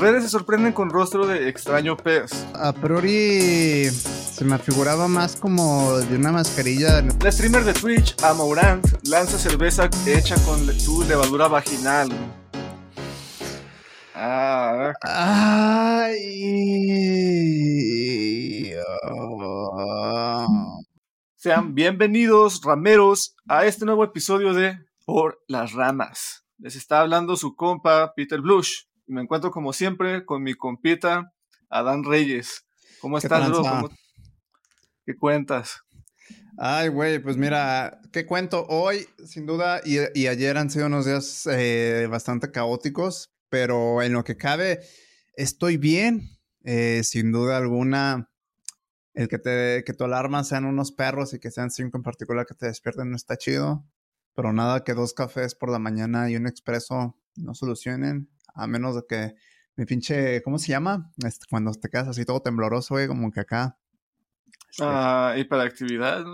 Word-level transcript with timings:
Redes 0.00 0.22
se 0.22 0.30
sorprenden 0.30 0.72
con 0.72 0.88
rostro 0.88 1.26
de 1.26 1.50
extraño 1.50 1.94
pez. 1.94 2.46
A 2.54 2.72
priori 2.72 3.90
se 3.90 4.46
me 4.46 4.58
figuraba 4.58 5.08
más 5.08 5.36
como 5.36 5.98
de 5.98 6.16
una 6.16 6.32
mascarilla. 6.32 7.02
La 7.22 7.30
streamer 7.30 7.64
de 7.64 7.74
Twitch, 7.74 8.16
Amourant, 8.24 8.82
lanza 9.06 9.36
cerveza 9.36 9.90
hecha 10.06 10.36
con 10.46 10.72
su 10.80 11.04
levadura 11.04 11.48
vaginal. 11.48 12.08
Ah. 14.14 14.94
Ay. 15.02 16.40
Oh. 19.10 20.80
Sean 21.36 21.74
bienvenidos, 21.74 22.62
rameros, 22.64 23.36
a 23.46 23.66
este 23.66 23.84
nuevo 23.84 24.02
episodio 24.02 24.54
de 24.54 24.78
Por 25.04 25.44
las 25.46 25.74
Ramas. 25.74 26.46
Les 26.56 26.74
está 26.74 27.00
hablando 27.00 27.36
su 27.36 27.54
compa 27.54 28.14
Peter 28.16 28.40
Blush. 28.40 28.89
Y 29.10 29.12
me 29.12 29.22
encuentro 29.22 29.50
como 29.50 29.72
siempre 29.72 30.24
con 30.24 30.44
mi 30.44 30.54
compita 30.54 31.34
Adán 31.68 32.04
Reyes. 32.04 32.64
¿Cómo 33.00 33.18
estás, 33.18 33.50
bro? 33.50 33.90
¿Qué 35.04 35.16
cuentas? 35.16 35.80
Ay, 36.56 36.90
güey, 36.90 37.18
pues 37.18 37.36
mira, 37.36 38.00
¿qué 38.12 38.24
cuento? 38.24 38.64
Hoy, 38.68 39.08
sin 39.26 39.46
duda, 39.46 39.80
y, 39.84 39.98
ayer 40.28 40.56
han 40.56 40.70
sido 40.70 40.86
unos 40.86 41.06
días 41.06 41.48
eh, 41.50 42.06
bastante 42.08 42.52
caóticos, 42.52 43.32
pero 43.48 44.00
en 44.00 44.12
lo 44.12 44.22
que 44.22 44.36
cabe, 44.36 44.78
estoy 45.34 45.76
bien. 45.76 46.38
Eh, 46.62 47.02
sin 47.02 47.32
duda 47.32 47.56
alguna, 47.56 48.30
el 49.14 49.26
que, 49.26 49.40
te, 49.40 49.82
que 49.84 49.92
tu 49.92 50.04
alarma 50.04 50.44
sean 50.44 50.66
unos 50.66 50.92
perros 50.92 51.34
y 51.34 51.40
que 51.40 51.50
sean 51.50 51.72
cinco 51.72 51.96
en 51.96 52.04
particular 52.04 52.46
que 52.46 52.54
te 52.54 52.66
despierten 52.66 53.10
no 53.10 53.16
está 53.16 53.36
chido. 53.36 53.84
Pero 54.36 54.52
nada 54.52 54.84
que 54.84 54.94
dos 54.94 55.14
cafés 55.14 55.56
por 55.56 55.68
la 55.68 55.80
mañana 55.80 56.30
y 56.30 56.36
un 56.36 56.46
expreso 56.46 57.16
no 57.34 57.54
solucionen. 57.54 58.28
A 58.54 58.66
menos 58.66 58.96
de 58.96 59.02
que 59.08 59.34
mi 59.76 59.86
pinche, 59.86 60.42
¿cómo 60.42 60.58
se 60.58 60.68
llama? 60.68 61.10
Este, 61.24 61.46
cuando 61.48 61.72
te 61.72 61.88
quedas 61.88 62.08
así 62.08 62.24
todo 62.24 62.40
tembloroso, 62.40 62.94
güey, 62.94 63.08
como 63.08 63.30
que 63.30 63.40
acá. 63.40 63.78
Este 64.70 64.84
ah, 64.86 65.34
hiperactividad. 65.36 66.24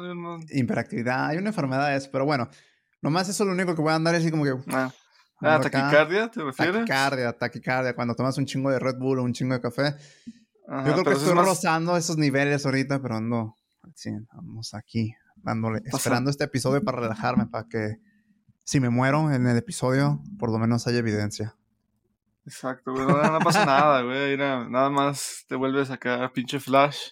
Hiperactividad, 0.50 1.26
hay 1.26 1.38
una 1.38 1.50
enfermedad 1.50 1.94
eso, 1.94 2.08
pero 2.10 2.24
bueno, 2.24 2.48
nomás 3.00 3.28
eso 3.28 3.44
es 3.44 3.46
lo 3.46 3.54
único 3.54 3.74
que 3.74 3.82
voy 3.82 3.92
a 3.92 3.96
andar 3.96 4.14
así 4.14 4.30
como 4.30 4.44
que. 4.44 4.54
Ah, 4.72 4.92
ah 5.40 5.60
taquicardia, 5.60 6.30
¿te 6.30 6.42
refieres? 6.42 6.74
Taquicardia, 6.74 7.32
taquicardia, 7.32 7.94
cuando 7.94 8.14
tomas 8.14 8.36
un 8.36 8.46
chingo 8.46 8.70
de 8.70 8.78
Red 8.78 8.96
Bull 8.96 9.20
o 9.20 9.22
un 9.22 9.32
chingo 9.32 9.54
de 9.54 9.60
café. 9.60 9.94
Yo 10.68 10.92
creo 10.92 11.04
que 11.04 11.12
estoy 11.12 11.34
rozando 11.34 11.96
esos 11.96 12.16
niveles 12.16 12.66
ahorita, 12.66 13.00
pero 13.00 13.16
ando. 13.16 13.54
Sí, 13.94 14.10
vamos 14.32 14.74
aquí, 14.74 15.14
dándole, 15.36 15.80
esperando 15.84 16.28
este 16.28 16.44
episodio 16.44 16.82
para 16.82 16.98
relajarme, 16.98 17.46
para 17.46 17.68
que 17.68 18.00
si 18.64 18.80
me 18.80 18.90
muero 18.90 19.30
en 19.30 19.46
el 19.46 19.56
episodio, 19.56 20.20
por 20.38 20.50
lo 20.50 20.58
menos 20.58 20.88
haya 20.88 20.98
evidencia. 20.98 21.56
Exacto, 22.46 22.92
güey. 22.92 23.04
No, 23.04 23.38
pasa 23.40 23.66
nada, 23.66 24.02
güey. 24.04 24.36
Nada 24.36 24.88
más 24.88 25.44
te 25.48 25.56
vuelves 25.56 25.90
acá, 25.90 26.30
pinche 26.32 26.60
flash. 26.60 27.10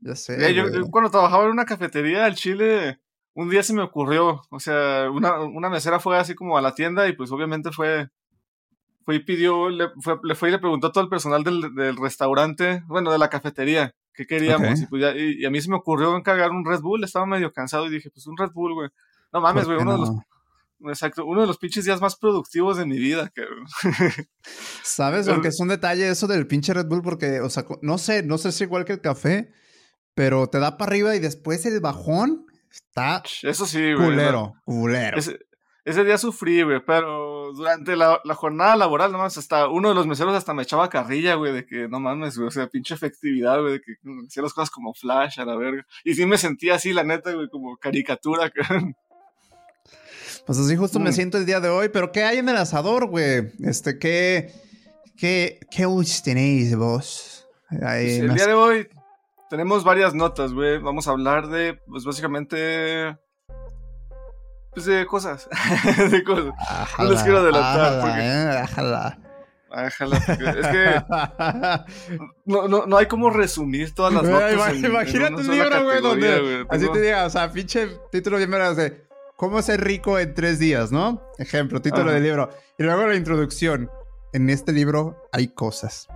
Ya 0.00 0.16
sé. 0.16 0.52
yo, 0.52 0.64
cuando 0.90 1.10
trabajaba 1.10 1.44
en 1.44 1.50
una 1.50 1.64
cafetería 1.64 2.24
al 2.24 2.34
Chile, 2.34 3.00
un 3.34 3.48
día 3.48 3.62
se 3.62 3.72
me 3.72 3.82
ocurrió. 3.82 4.42
O 4.50 4.58
sea, 4.58 5.08
una, 5.10 5.40
una 5.40 5.70
mesera 5.70 6.00
fue 6.00 6.18
así 6.18 6.34
como 6.34 6.58
a 6.58 6.62
la 6.62 6.74
tienda 6.74 7.08
y 7.08 7.12
pues 7.12 7.30
obviamente 7.30 7.70
fue. 7.70 8.08
Fue 9.04 9.14
y 9.14 9.20
pidió, 9.20 9.68
le 9.68 9.88
fue, 10.00 10.18
le 10.24 10.34
fue 10.34 10.48
y 10.48 10.52
le 10.52 10.58
preguntó 10.58 10.88
a 10.88 10.92
todo 10.92 11.04
el 11.04 11.08
personal 11.08 11.44
del, 11.44 11.72
del 11.76 11.96
restaurante, 11.96 12.82
bueno, 12.88 13.12
de 13.12 13.18
la 13.18 13.30
cafetería, 13.30 13.94
qué 14.12 14.26
queríamos. 14.26 14.80
Y, 14.80 14.86
pues 14.86 15.00
ya, 15.00 15.14
y, 15.14 15.44
a 15.44 15.50
mí 15.50 15.60
se 15.60 15.70
me 15.70 15.76
ocurrió 15.76 16.16
encargar 16.16 16.50
un 16.50 16.64
Red 16.64 16.80
Bull, 16.80 17.04
estaba 17.04 17.24
medio 17.24 17.52
cansado 17.52 17.86
y 17.86 17.90
dije, 17.90 18.10
pues 18.10 18.26
un 18.26 18.36
Red 18.36 18.50
Bull, 18.52 18.74
güey. 18.74 18.88
No 19.32 19.40
mames, 19.40 19.66
güey, 19.66 19.78
uno 19.78 19.92
de 19.92 19.98
los 19.98 20.10
Exacto, 20.84 21.24
uno 21.24 21.40
de 21.40 21.46
los 21.46 21.58
pinches 21.58 21.84
días 21.84 22.00
más 22.00 22.16
productivos 22.16 22.76
de 22.76 22.86
mi 22.86 22.98
vida. 22.98 23.32
¿Sabes? 24.82 25.26
Aunque 25.28 25.48
es 25.48 25.60
un 25.60 25.68
detalle 25.68 26.08
eso 26.08 26.26
del 26.26 26.46
pinche 26.46 26.74
Red 26.74 26.86
Bull, 26.86 27.02
porque, 27.02 27.40
o 27.40 27.50
sea, 27.50 27.64
no 27.82 27.98
sé, 27.98 28.22
no 28.22 28.38
sé 28.38 28.52
si 28.52 28.64
igual 28.64 28.84
que 28.84 28.92
el 28.92 29.00
café, 29.00 29.52
pero 30.14 30.48
te 30.48 30.58
da 30.58 30.76
para 30.76 30.90
arriba 30.90 31.16
y 31.16 31.20
después 31.20 31.64
el 31.66 31.80
bajón 31.80 32.46
está. 32.70 33.22
Eso 33.42 33.66
sí, 33.66 33.94
güey. 33.94 34.10
Culero, 34.10 34.54
culero. 34.64 35.18
Ese, 35.84 36.04
día 36.04 36.18
sufrí, 36.18 36.62
güey, 36.62 36.84
pero 36.84 37.52
durante 37.52 37.96
la, 37.96 38.20
jornada 38.34 38.76
laboral, 38.76 39.12
nomás, 39.12 39.38
hasta 39.38 39.68
uno 39.68 39.90
de 39.90 39.94
los 39.94 40.06
meseros 40.06 40.34
hasta 40.34 40.52
me 40.52 40.64
echaba 40.64 40.90
carrilla, 40.90 41.36
güey, 41.36 41.52
de 41.52 41.64
que 41.64 41.88
no 41.88 42.00
mames, 42.00 42.36
güey, 42.36 42.48
o 42.48 42.50
sea, 42.50 42.66
pinche 42.66 42.94
efectividad, 42.94 43.60
güey, 43.60 43.74
de 43.74 43.80
que 43.80 43.92
hacía 44.26 44.42
las 44.42 44.52
cosas 44.52 44.70
como 44.70 44.94
flash 44.94 45.38
a 45.38 45.44
la 45.44 45.56
verga. 45.56 45.86
Y 46.02 46.14
sí 46.14 46.26
me 46.26 46.38
sentía 46.38 46.74
así, 46.74 46.92
la 46.92 47.04
neta, 47.04 47.32
güey, 47.32 47.48
como 47.48 47.76
caricatura, 47.76 48.52
Pues 50.44 50.58
así 50.58 50.76
justo 50.76 50.98
me 50.98 51.12
siento 51.12 51.38
el 51.38 51.46
día 51.46 51.60
de 51.60 51.68
hoy. 51.68 51.88
Pero 51.88 52.12
¿qué 52.12 52.24
hay 52.24 52.38
en 52.38 52.48
el 52.48 52.56
asador, 52.56 53.06
güey? 53.06 53.52
Este, 53.64 53.98
¿qué, 53.98 54.52
qué, 55.16 55.60
qué 55.70 55.86
tenéis 56.22 56.76
vos? 56.76 57.46
Pues 57.70 57.82
el 57.82 58.34
día 58.34 58.46
de 58.46 58.54
hoy 58.54 58.88
tenemos 59.50 59.84
varias 59.84 60.14
notas, 60.14 60.52
güey. 60.52 60.78
Vamos 60.78 61.08
a 61.08 61.12
hablar 61.12 61.48
de, 61.48 61.74
pues 61.86 62.04
básicamente... 62.04 63.16
Pues 64.72 64.84
de 64.86 65.06
cosas. 65.06 65.48
de 66.10 66.22
cosas. 66.22 66.52
no 66.98 67.04
les 67.10 67.22
quiero 67.22 67.38
adelantar. 67.38 68.00
porque... 68.00 68.20
eh, 68.20 68.58
Es 70.58 70.66
que 70.68 72.18
no, 72.46 72.68
no, 72.68 72.86
no 72.86 72.96
hay 72.96 73.06
como 73.06 73.30
resumir 73.30 73.94
todas 73.94 74.12
las 74.12 74.22
notas. 74.22 74.76
imagínate 74.76 75.34
un 75.34 75.48
libro, 75.48 75.84
güey, 75.84 76.00
donde 76.00 76.66
así 76.68 76.88
te 76.92 77.00
diga, 77.00 77.26
o 77.26 77.30
sea, 77.30 77.50
pinche 77.50 77.88
título 78.10 78.36
bien 78.38 78.50
me 78.50 78.58
de 78.58 79.05
¿Cómo 79.36 79.60
ser 79.60 79.84
rico 79.84 80.18
en 80.18 80.32
tres 80.32 80.58
días, 80.58 80.90
no? 80.92 81.22
Ejemplo, 81.38 81.82
título 81.82 82.10
del 82.10 82.22
libro. 82.22 82.48
Y 82.78 82.82
luego 82.84 83.06
la 83.06 83.16
introducción. 83.16 83.90
En 84.32 84.48
este 84.48 84.72
libro 84.72 85.28
hay 85.30 85.48
cosas 85.48 86.08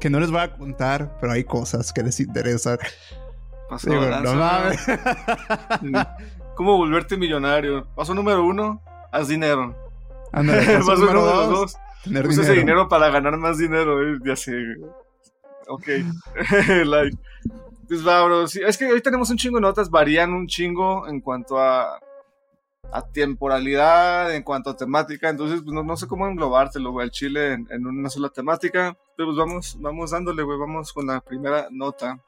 que 0.00 0.10
no 0.10 0.20
les 0.20 0.30
voy 0.30 0.40
a 0.40 0.52
contar, 0.52 1.16
pero 1.18 1.32
hay 1.32 1.44
cosas 1.44 1.92
que 1.92 2.02
les 2.02 2.20
interesan. 2.20 2.78
no 4.22 4.34
mames. 4.34 4.86
¿Cómo 6.54 6.76
volverte 6.76 7.16
millonario? 7.16 7.86
Paso 7.94 8.14
número 8.14 8.44
uno, 8.44 8.82
haz 9.12 9.28
dinero. 9.28 9.74
paso, 10.30 10.96
número 10.96 11.22
dos, 11.46 11.76
tener 12.04 12.26
usa 12.26 12.42
ese 12.42 12.52
dinero 12.52 12.86
para 12.86 13.08
ganar 13.08 13.36
más 13.38 13.56
dinero. 13.56 14.02
Eh, 14.02 14.18
ya 14.24 14.36
sé. 14.36 14.52
Ok. 15.68 15.86
like. 16.84 17.16
Pues 17.88 18.06
va, 18.06 18.22
bro. 18.24 18.44
es 18.44 18.76
que 18.76 18.92
hoy 18.92 19.00
tenemos 19.00 19.30
un 19.30 19.38
chingo 19.38 19.56
de 19.56 19.62
notas, 19.62 19.88
varían 19.88 20.34
un 20.34 20.46
chingo 20.46 21.08
en 21.08 21.22
cuanto 21.22 21.58
a 21.58 21.98
a 22.92 23.02
temporalidad, 23.02 24.34
en 24.34 24.42
cuanto 24.42 24.70
a 24.70 24.76
temática, 24.76 25.28
entonces 25.28 25.60
pues, 25.62 25.74
no, 25.74 25.96
sé 25.96 26.06
cómo 26.06 26.26
englobártelo, 26.26 26.92
güey, 26.92 27.04
al 27.04 27.10
chile 27.10 27.52
en, 27.52 27.86
una 27.86 28.08
sola 28.08 28.30
temática, 28.30 28.96
pero 29.16 29.28
pues 29.28 29.38
vamos, 29.38 29.76
vamos 29.80 30.10
dándole, 30.10 30.42
güey, 30.42 30.58
vamos 30.58 30.92
con 30.92 31.06
la 31.06 31.20
primera 31.20 31.68
nota. 31.70 32.18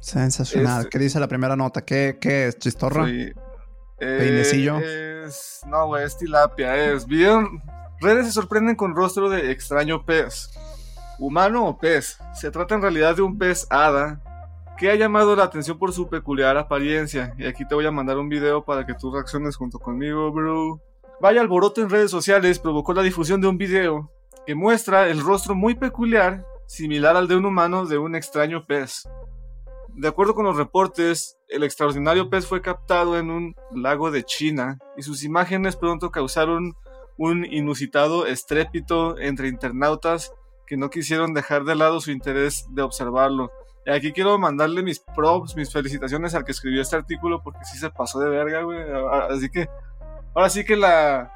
Sensacional. 0.00 0.80
Este 0.80 0.90
¿Qué 0.90 0.98
dice 0.98 1.18
la 1.18 1.28
primera 1.28 1.56
nota? 1.56 1.82
¿Qué, 1.82 2.18
qué 2.20 2.48
es? 2.48 2.58
¿Chistorra? 2.58 3.06
Sí. 3.06 3.32
Eh, 4.00 5.26
no, 5.66 5.86
güey, 5.86 6.04
es 6.04 6.18
tilapia, 6.18 6.92
es. 6.92 7.06
Bien, 7.06 7.62
redes 8.00 8.26
se 8.26 8.32
sorprenden 8.32 8.76
con 8.76 8.94
rostro 8.94 9.30
de 9.30 9.50
extraño 9.50 10.04
pez. 10.04 10.50
¿Humano 11.18 11.66
o 11.66 11.78
pez? 11.78 12.18
Se 12.34 12.50
trata 12.50 12.74
en 12.74 12.82
realidad 12.82 13.16
de 13.16 13.22
un 13.22 13.38
pez 13.38 13.66
hada 13.70 14.20
que 14.76 14.90
ha 14.90 14.94
llamado 14.94 15.36
la 15.36 15.44
atención 15.44 15.78
por 15.78 15.92
su 15.92 16.08
peculiar 16.08 16.56
apariencia. 16.56 17.34
Y 17.38 17.46
aquí 17.46 17.66
te 17.66 17.74
voy 17.74 17.86
a 17.86 17.90
mandar 17.90 18.18
un 18.18 18.28
video 18.28 18.64
para 18.64 18.84
que 18.84 18.94
tú 18.94 19.12
reacciones 19.12 19.56
junto 19.56 19.78
conmigo, 19.78 20.32
bro. 20.32 20.80
Vaya 21.20 21.40
alboroto 21.40 21.80
en 21.80 21.90
redes 21.90 22.10
sociales 22.10 22.58
provocó 22.58 22.92
la 22.92 23.02
difusión 23.02 23.40
de 23.40 23.48
un 23.48 23.56
video 23.56 24.10
que 24.46 24.54
muestra 24.54 25.08
el 25.08 25.20
rostro 25.20 25.54
muy 25.54 25.74
peculiar, 25.74 26.44
similar 26.66 27.16
al 27.16 27.28
de 27.28 27.36
un 27.36 27.46
humano 27.46 27.86
de 27.86 27.98
un 27.98 28.14
extraño 28.14 28.64
pez. 28.66 29.08
De 29.88 30.08
acuerdo 30.08 30.34
con 30.34 30.44
los 30.44 30.56
reportes, 30.56 31.38
el 31.48 31.62
extraordinario 31.62 32.28
pez 32.28 32.46
fue 32.46 32.60
captado 32.60 33.16
en 33.16 33.30
un 33.30 33.54
lago 33.72 34.10
de 34.10 34.24
China 34.24 34.78
y 34.96 35.02
sus 35.02 35.22
imágenes 35.22 35.76
pronto 35.76 36.10
causaron 36.10 36.74
un 37.16 37.44
inusitado 37.44 38.26
estrépito 38.26 39.18
entre 39.18 39.48
internautas 39.48 40.32
que 40.66 40.76
no 40.76 40.90
quisieron 40.90 41.32
dejar 41.32 41.64
de 41.64 41.76
lado 41.76 42.00
su 42.00 42.10
interés 42.10 42.66
de 42.70 42.82
observarlo. 42.82 43.52
Aquí 43.86 44.12
quiero 44.12 44.38
mandarle 44.38 44.82
mis 44.82 44.98
props, 44.98 45.56
mis 45.56 45.72
felicitaciones 45.72 46.34
al 46.34 46.44
que 46.44 46.52
escribió 46.52 46.80
este 46.80 46.96
artículo 46.96 47.42
porque 47.42 47.64
sí 47.64 47.78
se 47.78 47.90
pasó 47.90 48.20
de 48.20 48.30
verga, 48.30 48.62
güey. 48.62 48.78
Así 49.30 49.50
que, 49.50 49.68
ahora 50.34 50.48
sí 50.48 50.64
que 50.64 50.76
la. 50.76 51.30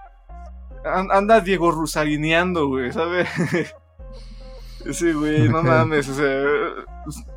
Anda 0.85 1.41
Diego 1.41 1.71
Rusarineando, 1.71 2.69
güey, 2.69 2.93
¿sabes? 2.93 3.29
Sí, 4.93 5.13
güey, 5.13 5.49
no 5.49 5.63
mames, 5.65 6.09
o 6.09 6.15
sea. 6.15 6.45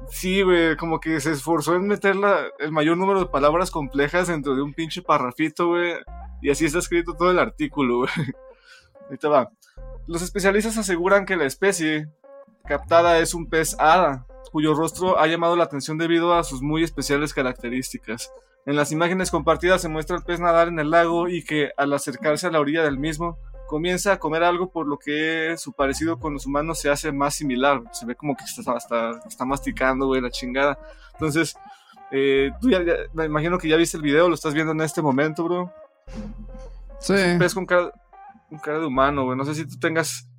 Sí, 0.09 0.41
güey, 0.41 0.75
como 0.75 0.99
que 0.99 1.19
se 1.19 1.31
esforzó 1.31 1.75
en 1.75 1.87
meter 1.87 2.15
el 2.59 2.71
mayor 2.71 2.97
número 2.97 3.19
de 3.19 3.25
palabras 3.27 3.71
complejas 3.71 4.27
dentro 4.27 4.55
de 4.55 4.61
un 4.61 4.73
pinche 4.73 5.01
parrafito, 5.01 5.69
güey. 5.69 5.93
Y 6.41 6.49
así 6.49 6.65
está 6.65 6.79
escrito 6.79 7.13
todo 7.13 7.31
el 7.31 7.39
artículo, 7.39 7.99
güey. 7.99 8.09
Ahí 9.09 9.17
te 9.17 9.27
va. 9.27 9.49
Los 10.07 10.21
especialistas 10.21 10.77
aseguran 10.77 11.25
que 11.25 11.37
la 11.37 11.45
especie 11.45 12.09
captada 12.65 13.19
es 13.19 13.33
un 13.33 13.47
pez 13.47 13.75
hada, 13.79 14.25
cuyo 14.51 14.73
rostro 14.73 15.19
ha 15.19 15.27
llamado 15.27 15.55
la 15.55 15.63
atención 15.63 15.97
debido 15.97 16.33
a 16.33 16.43
sus 16.43 16.61
muy 16.61 16.83
especiales 16.83 17.33
características. 17.33 18.31
En 18.65 18.75
las 18.75 18.91
imágenes 18.91 19.31
compartidas 19.31 19.81
se 19.81 19.89
muestra 19.89 20.17
el 20.17 20.23
pez 20.23 20.39
nadar 20.39 20.67
en 20.67 20.79
el 20.79 20.91
lago 20.91 21.27
y 21.27 21.43
que 21.43 21.71
al 21.77 21.93
acercarse 21.93 22.47
a 22.47 22.51
la 22.51 22.59
orilla 22.59 22.83
del 22.83 22.99
mismo 22.99 23.37
comienza 23.67 24.13
a 24.13 24.19
comer 24.19 24.43
algo 24.43 24.69
por 24.69 24.85
lo 24.85 24.99
que 24.99 25.55
su 25.57 25.71
parecido 25.73 26.19
con 26.19 26.33
los 26.33 26.45
humanos 26.45 26.79
se 26.79 26.89
hace 26.89 27.11
más 27.11 27.35
similar. 27.35 27.81
Se 27.93 28.05
ve 28.05 28.15
como 28.15 28.35
que 28.35 28.43
está, 28.43 28.75
está 29.25 29.45
masticando, 29.45 30.07
güey, 30.07 30.21
la 30.21 30.29
chingada. 30.29 30.77
Entonces, 31.13 31.55
eh, 32.11 32.51
tú 32.59 32.69
ya, 32.69 32.81
me 33.13 33.25
imagino 33.25 33.57
que 33.57 33.69
ya 33.69 33.77
viste 33.77 33.95
el 33.95 34.03
video, 34.03 34.27
lo 34.27 34.35
estás 34.35 34.53
viendo 34.53 34.73
en 34.73 34.81
este 34.81 35.01
momento, 35.01 35.45
bro. 35.45 35.73
Sí. 36.99 37.13
Ves 37.39 37.53
con 37.53 37.65
cara, 37.65 37.91
con 38.49 38.59
cara 38.59 38.79
de 38.79 38.85
humano, 38.85 39.23
güey. 39.23 39.37
No 39.37 39.45
sé 39.45 39.55
si 39.55 39.65
tú 39.65 39.79
tengas 39.79 40.29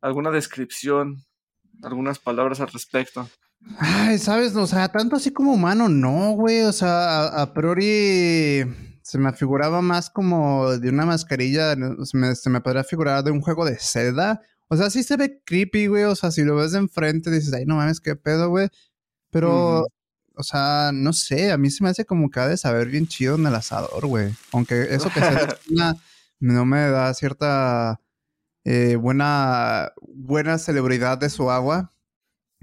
alguna 0.00 0.30
descripción, 0.30 1.24
algunas 1.82 2.20
palabras 2.20 2.60
al 2.60 2.68
respecto. 2.68 3.28
Ay, 3.78 4.18
sabes, 4.18 4.54
o 4.56 4.66
sea, 4.66 4.88
tanto 4.88 5.16
así 5.16 5.32
como 5.32 5.52
humano, 5.52 5.88
no, 5.88 6.32
güey. 6.32 6.62
O 6.62 6.72
sea, 6.72 7.26
a, 7.26 7.52
priori 7.52 8.64
se 9.02 9.18
me 9.18 9.32
figuraba 9.32 9.82
más 9.82 10.10
como 10.10 10.70
de 10.78 10.88
una 10.88 11.06
mascarilla, 11.06 11.74
se 12.04 12.16
me, 12.16 12.34
se 12.34 12.50
me 12.50 12.60
podría 12.60 12.84
figurar 12.84 13.22
de 13.24 13.30
un 13.30 13.40
juego 13.40 13.64
de 13.64 13.78
seda. 13.78 14.40
O 14.68 14.76
sea, 14.76 14.90
sí 14.90 15.02
se 15.02 15.16
ve 15.16 15.42
creepy, 15.44 15.86
güey. 15.88 16.04
O 16.04 16.16
sea, 16.16 16.30
si 16.30 16.42
lo 16.42 16.56
ves 16.56 16.72
de 16.72 16.78
enfrente 16.78 17.30
dices, 17.30 17.52
ay, 17.52 17.64
no 17.66 17.76
mames, 17.76 18.00
qué 18.00 18.16
pedo, 18.16 18.48
güey. 18.50 18.68
Pero, 19.30 19.86
o 20.34 20.42
sea, 20.42 20.90
no 20.92 21.12
sé, 21.12 21.52
a 21.52 21.58
mí 21.58 21.70
se 21.70 21.82
me 21.84 21.90
hace 21.90 22.04
como 22.04 22.30
que 22.30 22.40
ha 22.40 22.48
de 22.48 22.56
saber 22.56 22.88
bien 22.88 23.06
chido 23.06 23.36
en 23.36 23.46
el 23.46 23.54
asador, 23.54 24.06
güey. 24.06 24.34
Aunque 24.52 24.94
eso 24.94 25.10
que 25.12 25.20
sea 25.20 25.58
no 26.40 26.64
me 26.64 26.88
da 26.90 27.12
cierta 27.14 28.00
eh, 28.64 28.96
buena, 28.96 29.92
buena 30.02 30.58
celebridad 30.58 31.18
de 31.18 31.30
su 31.30 31.50
agua. 31.50 31.92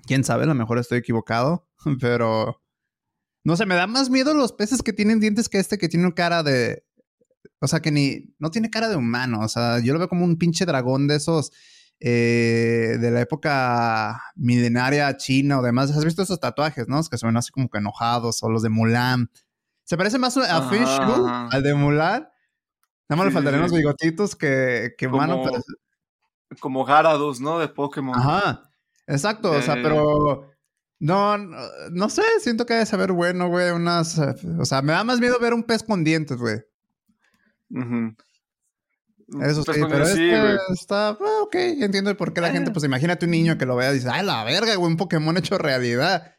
Quién 0.05 0.23
sabe, 0.23 0.43
a 0.43 0.47
lo 0.47 0.55
mejor 0.55 0.79
estoy 0.79 0.99
equivocado, 0.99 1.67
pero 2.01 2.63
no 3.43 3.57
sé, 3.57 3.65
me 3.65 3.75
da 3.75 3.87
más 3.87 4.09
miedo 4.09 4.33
los 4.33 4.53
peces 4.53 4.81
que 4.81 4.93
tienen 4.93 5.19
dientes 5.19 5.49
que 5.49 5.59
este 5.59 5.77
que 5.77 5.89
tiene 5.89 6.13
cara 6.13 6.43
de. 6.43 6.85
O 7.59 7.67
sea, 7.67 7.81
que 7.81 7.91
ni. 7.91 8.33
No 8.39 8.51
tiene 8.51 8.69
cara 8.69 8.87
de 8.87 8.95
humano. 8.95 9.41
O 9.41 9.49
sea, 9.49 9.79
yo 9.79 9.93
lo 9.93 9.99
veo 9.99 10.07
como 10.07 10.23
un 10.23 10.37
pinche 10.37 10.65
dragón 10.65 11.07
de 11.07 11.15
esos. 11.15 11.51
Eh, 12.05 12.97
de 12.99 13.11
la 13.11 13.21
época 13.21 14.21
milenaria 14.35 15.15
china 15.15 15.59
o 15.59 15.61
demás. 15.61 15.91
¿Has 15.91 16.03
visto 16.03 16.21
esos 16.21 16.39
tatuajes, 16.39 16.87
no? 16.89 17.01
que 17.03 17.17
se 17.17 17.25
ven 17.25 17.37
así 17.37 17.51
como 17.51 17.69
que 17.69 17.77
enojados 17.77 18.43
o 18.43 18.49
los 18.49 18.61
de 18.61 18.69
Mulan. 18.69 19.29
Se 19.85 19.95
parece 19.95 20.17
más 20.17 20.35
a 20.35 20.69
Fish, 20.69 20.99
al 21.51 21.63
de 21.63 21.73
Mulan. 21.73 22.27
Nada 23.07 23.17
más 23.17 23.25
le 23.25 23.31
faltarían 23.31 23.61
los 23.61 23.71
bigotitos 23.71 24.35
que, 24.35 24.95
que 24.97 25.07
como, 25.07 25.49
Como 26.59 26.83
Garados, 26.83 27.39
¿no? 27.39 27.59
De 27.59 27.69
Pokémon. 27.69 28.17
Ajá. 28.17 28.69
Exacto, 29.07 29.51
o 29.51 29.61
sea, 29.61 29.75
pero. 29.75 30.49
No, 30.99 31.37
no, 31.37 32.09
sé, 32.09 32.23
siento 32.39 32.65
que 32.65 32.75
debe 32.75 32.85
saber 32.85 33.11
bueno, 33.11 33.49
güey, 33.49 33.71
unas... 33.71 34.17
O 34.57 34.63
sea, 34.63 34.81
me 34.81 34.93
da 34.93 35.03
más 35.03 35.19
miedo 35.19 35.37
ver 35.37 35.53
un 35.53 35.63
pez 35.63 35.83
con 35.83 36.05
dientes, 36.05 36.37
güey. 36.37 36.61
Eso 39.41 39.63
sí, 39.63 39.81
pero 39.89 40.05
sí, 40.05 40.29
este 40.29 40.73
está... 40.73 41.09
Ah, 41.09 41.41
ok, 41.41 41.55
entiendo 41.55 42.15
por 42.15 42.33
qué 42.33 42.39
la 42.39 42.51
gente, 42.51 42.69
ah. 42.69 42.73
pues 42.73 42.85
imagínate 42.85 43.25
un 43.25 43.31
niño 43.31 43.57
que 43.57 43.65
lo 43.65 43.75
vea 43.75 43.91
y 43.91 43.95
dice, 43.95 44.07
¡ay, 44.09 44.25
la 44.25 44.45
verga, 44.45 44.75
güey! 44.75 44.89
Un 44.89 44.95
Pokémon 44.95 45.35
hecho 45.35 45.57
realidad. 45.57 46.37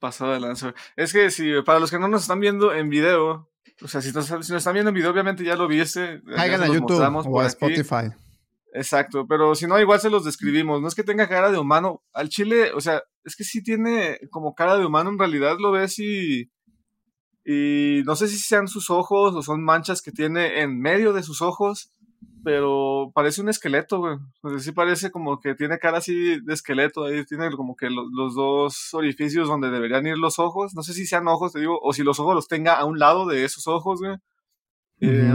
Pasado 0.00 0.32
de 0.32 0.40
lanza. 0.40 0.74
Es 0.96 1.12
que 1.12 1.30
si, 1.30 1.62
para 1.62 1.78
los 1.78 1.92
que 1.92 1.98
no 2.00 2.08
nos 2.08 2.22
están 2.22 2.40
viendo 2.40 2.74
en 2.74 2.88
video, 2.88 3.48
o 3.82 3.88
sea, 3.88 4.00
si, 4.00 4.10
nos, 4.12 4.28
están 4.28 4.72
viendo 4.72 4.88
en 4.88 4.94
video, 4.94 5.10
obviamente 5.10 5.44
ya 5.44 5.54
lo 5.54 5.68
viste. 5.68 6.20
Caigan 6.34 6.62
a 6.62 6.66
YouTube 6.66 7.00
o 7.00 7.40
a 7.40 7.46
Spotify. 7.46 8.10
Exacto, 8.72 9.26
pero 9.26 9.54
si 9.54 9.66
no, 9.66 9.80
igual 9.80 10.00
se 10.00 10.10
los 10.10 10.24
describimos. 10.24 10.80
No 10.80 10.88
es 10.88 10.94
que 10.94 11.02
tenga 11.02 11.28
cara 11.28 11.50
de 11.50 11.58
humano. 11.58 12.02
Al 12.12 12.28
chile, 12.28 12.72
o 12.72 12.80
sea, 12.80 13.02
es 13.24 13.34
que 13.36 13.44
sí 13.44 13.62
tiene 13.62 14.18
como 14.30 14.54
cara 14.54 14.76
de 14.76 14.86
humano, 14.86 15.10
en 15.10 15.18
realidad 15.18 15.56
lo 15.58 15.72
ves 15.72 15.98
y. 15.98 16.50
Y 17.44 18.02
no 18.04 18.16
sé 18.16 18.28
si 18.28 18.38
sean 18.38 18.68
sus 18.68 18.90
ojos 18.90 19.34
o 19.34 19.42
son 19.42 19.64
manchas 19.64 20.02
que 20.02 20.12
tiene 20.12 20.60
en 20.60 20.78
medio 20.78 21.12
de 21.12 21.22
sus 21.22 21.40
ojos, 21.42 21.90
pero 22.44 23.10
parece 23.14 23.40
un 23.40 23.48
esqueleto, 23.48 23.98
güey. 23.98 24.16
O 24.42 24.50
sea, 24.50 24.58
sí 24.60 24.72
parece 24.72 25.10
como 25.10 25.40
que 25.40 25.54
tiene 25.54 25.78
cara 25.78 25.98
así 25.98 26.40
de 26.40 26.54
esqueleto. 26.54 27.04
Ahí 27.04 27.24
tiene 27.24 27.50
como 27.52 27.74
que 27.76 27.88
los 27.90 28.34
dos 28.34 28.94
orificios 28.94 29.48
donde 29.48 29.70
deberían 29.70 30.06
ir 30.06 30.18
los 30.18 30.38
ojos. 30.38 30.74
No 30.74 30.82
sé 30.82 30.92
si 30.92 31.06
sean 31.06 31.26
ojos, 31.28 31.52
te 31.52 31.60
digo, 31.60 31.78
o 31.82 31.92
si 31.92 32.02
los 32.02 32.20
ojos 32.20 32.34
los 32.34 32.46
tenga 32.46 32.74
a 32.74 32.84
un 32.84 32.98
lado 32.98 33.26
de 33.26 33.44
esos 33.44 33.66
ojos, 33.66 34.00
güey. 34.00 34.16
eh, 35.00 35.34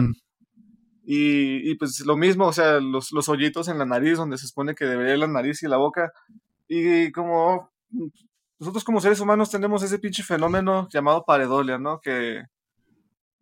y, 1.07 1.75
pues 1.75 1.99
lo 2.05 2.17
mismo, 2.17 2.47
o 2.47 2.53
sea, 2.53 2.79
los, 2.79 3.11
los 3.11 3.29
hoyitos 3.29 3.67
en 3.67 3.77
la 3.77 3.85
nariz, 3.85 4.17
donde 4.17 4.37
se 4.37 4.47
supone 4.47 4.73
que 4.73 4.85
debería 4.85 5.13
ir 5.13 5.19
la 5.19 5.27
nariz 5.27 5.61
y 5.61 5.67
la 5.67 5.77
boca. 5.77 6.11
Y 6.67 7.11
como 7.11 7.69
nosotros 8.59 8.83
como 8.83 9.01
seres 9.01 9.19
humanos 9.19 9.51
tenemos 9.51 9.83
ese 9.83 9.99
pinche 9.99 10.23
fenómeno 10.23 10.87
llamado 10.91 11.23
paredolia, 11.23 11.77
¿no? 11.77 12.01
Que, 12.01 12.43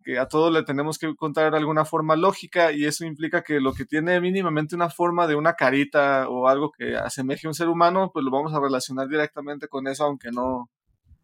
que 0.04 0.18
a 0.18 0.28
todo 0.28 0.50
le 0.50 0.62
tenemos 0.62 0.98
que 0.98 1.06
encontrar 1.06 1.54
alguna 1.54 1.86
forma 1.86 2.16
lógica 2.16 2.72
y 2.72 2.84
eso 2.84 3.06
implica 3.06 3.42
que 3.42 3.60
lo 3.60 3.72
que 3.72 3.86
tiene 3.86 4.20
mínimamente 4.20 4.74
una 4.74 4.90
forma 4.90 5.26
de 5.26 5.34
una 5.34 5.54
carita 5.54 6.28
o 6.28 6.48
algo 6.48 6.70
que 6.70 6.96
asemeje 6.96 7.46
a 7.46 7.50
un 7.50 7.54
ser 7.54 7.68
humano, 7.68 8.10
pues 8.12 8.24
lo 8.24 8.30
vamos 8.30 8.52
a 8.52 8.60
relacionar 8.60 9.08
directamente 9.08 9.68
con 9.68 9.88
eso, 9.88 10.04
aunque 10.04 10.30
no, 10.30 10.68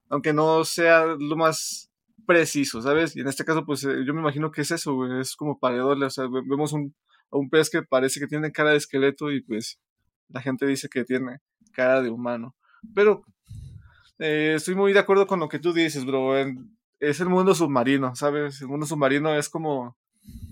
aunque 0.08 0.32
no 0.32 0.64
sea 0.64 1.04
lo 1.04 1.36
más 1.36 1.89
preciso, 2.30 2.80
¿sabes? 2.80 3.16
Y 3.16 3.20
en 3.20 3.26
este 3.26 3.44
caso, 3.44 3.66
pues 3.66 3.82
eh, 3.82 4.04
yo 4.06 4.14
me 4.14 4.20
imagino 4.20 4.52
que 4.52 4.60
es 4.60 4.70
eso, 4.70 4.94
güey, 4.94 5.20
es 5.20 5.34
como 5.34 5.58
paredole, 5.58 6.06
o 6.06 6.10
sea, 6.10 6.26
vemos 6.28 6.72
un, 6.72 6.94
a 7.32 7.36
un 7.36 7.50
pez 7.50 7.68
que 7.68 7.82
parece 7.82 8.20
que 8.20 8.28
tiene 8.28 8.52
cara 8.52 8.70
de 8.70 8.76
esqueleto 8.76 9.32
y 9.32 9.42
pues 9.42 9.80
la 10.28 10.40
gente 10.40 10.64
dice 10.64 10.88
que 10.88 11.04
tiene 11.04 11.40
cara 11.72 12.00
de 12.00 12.08
humano. 12.08 12.54
Pero 12.94 13.24
eh, 14.20 14.52
estoy 14.54 14.76
muy 14.76 14.92
de 14.92 15.00
acuerdo 15.00 15.26
con 15.26 15.40
lo 15.40 15.48
que 15.48 15.58
tú 15.58 15.72
dices, 15.72 16.04
bro. 16.04 16.36
es 17.00 17.20
el 17.20 17.28
mundo 17.28 17.52
submarino, 17.52 18.14
¿sabes? 18.14 18.60
El 18.60 18.68
mundo 18.68 18.86
submarino 18.86 19.34
es 19.34 19.48
como 19.48 19.96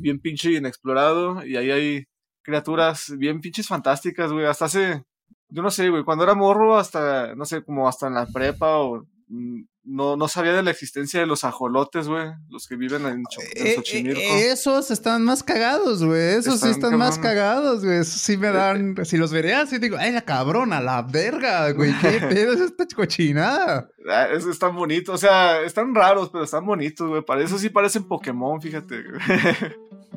bien 0.01 0.19
pinche 0.19 0.51
inexplorado 0.55 1.47
y 1.47 1.55
ahí 1.57 1.71
hay 1.71 2.09
criaturas 2.43 3.15
bien 3.17 3.41
pinches 3.41 3.69
fantásticas, 3.69 4.33
güey. 4.33 4.47
Hasta 4.47 4.65
hace, 4.65 5.05
yo 5.49 5.63
no 5.63 5.71
sé, 5.71 5.91
güey, 5.91 6.03
cuando 6.03 6.25
era 6.25 6.35
morro, 6.35 6.77
hasta, 6.77 7.37
no 7.37 7.45
sé, 7.45 7.63
como 7.63 7.87
hasta 7.89 8.09
en 8.09 8.15
la 8.15 8.27
prepa 8.27 8.79
o 8.79 9.07
no, 9.29 10.17
no 10.17 10.29
sabía 10.29 10.53
de 10.53 10.63
la 10.63 10.71
existencia 10.71 11.21
de 11.21 11.27
los 11.27 11.45
ajolotes, 11.45 12.09
güey. 12.09 12.27
Los 12.49 12.67
que 12.67 12.77
viven 12.77 13.07
en, 13.07 13.25
eh, 13.55 13.75
Xochimilco. 13.77 14.21
Eh, 14.21 14.51
esos 14.51 14.91
están 14.91 15.25
más 15.25 15.43
cagados, 15.43 16.05
güey. 16.05 16.35
Esos 16.35 16.61
sí 16.61 16.69
están 16.69 16.97
más 16.97 17.19
cagados, 17.19 17.85
güey. 17.85 17.99
Esos 17.99 18.21
sí 18.21 18.37
me 18.37 18.49
dan. 18.49 18.95
si 19.05 19.17
los 19.17 19.33
vería 19.33 19.63
así, 19.63 19.79
digo, 19.79 19.97
ay, 19.99 20.13
la 20.13 20.23
cabrona, 20.23 20.81
la 20.81 21.03
verga, 21.03 21.71
güey. 21.73 21.93
¿Qué 22.01 22.21
pedo 22.29 22.53
es 22.53 22.61
esta 22.61 22.87
cochinada? 22.87 23.89
Ah, 24.11 24.29
es, 24.33 24.47
están 24.47 24.75
bonitos. 24.75 25.15
O 25.15 25.19
sea, 25.19 25.63
están 25.63 25.95
raros, 25.95 26.31
pero 26.31 26.45
están 26.45 26.65
bonitos, 26.65 27.09
güey. 27.09 27.23
Para 27.23 27.43
eso 27.43 27.59
sí 27.59 27.69
parecen 27.69 28.05
Pokémon, 28.05 28.61
fíjate. 28.61 29.05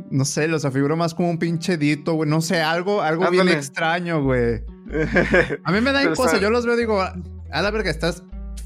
no 0.10 0.26
sé, 0.26 0.48
los 0.48 0.64
afiguro 0.64 0.96
más 0.96 1.14
como 1.14 1.30
un 1.30 1.38
pinche 1.38 1.78
dito, 1.78 2.14
güey. 2.14 2.30
No 2.30 2.42
sé, 2.42 2.62
algo, 2.62 3.02
algo 3.02 3.30
bien 3.30 3.50
extraño, 3.50 4.24
güey. 4.24 4.64
A 5.64 5.72
mí 5.72 5.82
me 5.82 5.92
da 5.92 6.14
cosa. 6.14 6.38
Yo 6.40 6.50
los 6.50 6.66
veo, 6.66 6.76
digo, 6.76 7.02
a 7.02 7.62
la 7.62 7.72
verga, 7.72 7.90
estás 7.90 8.24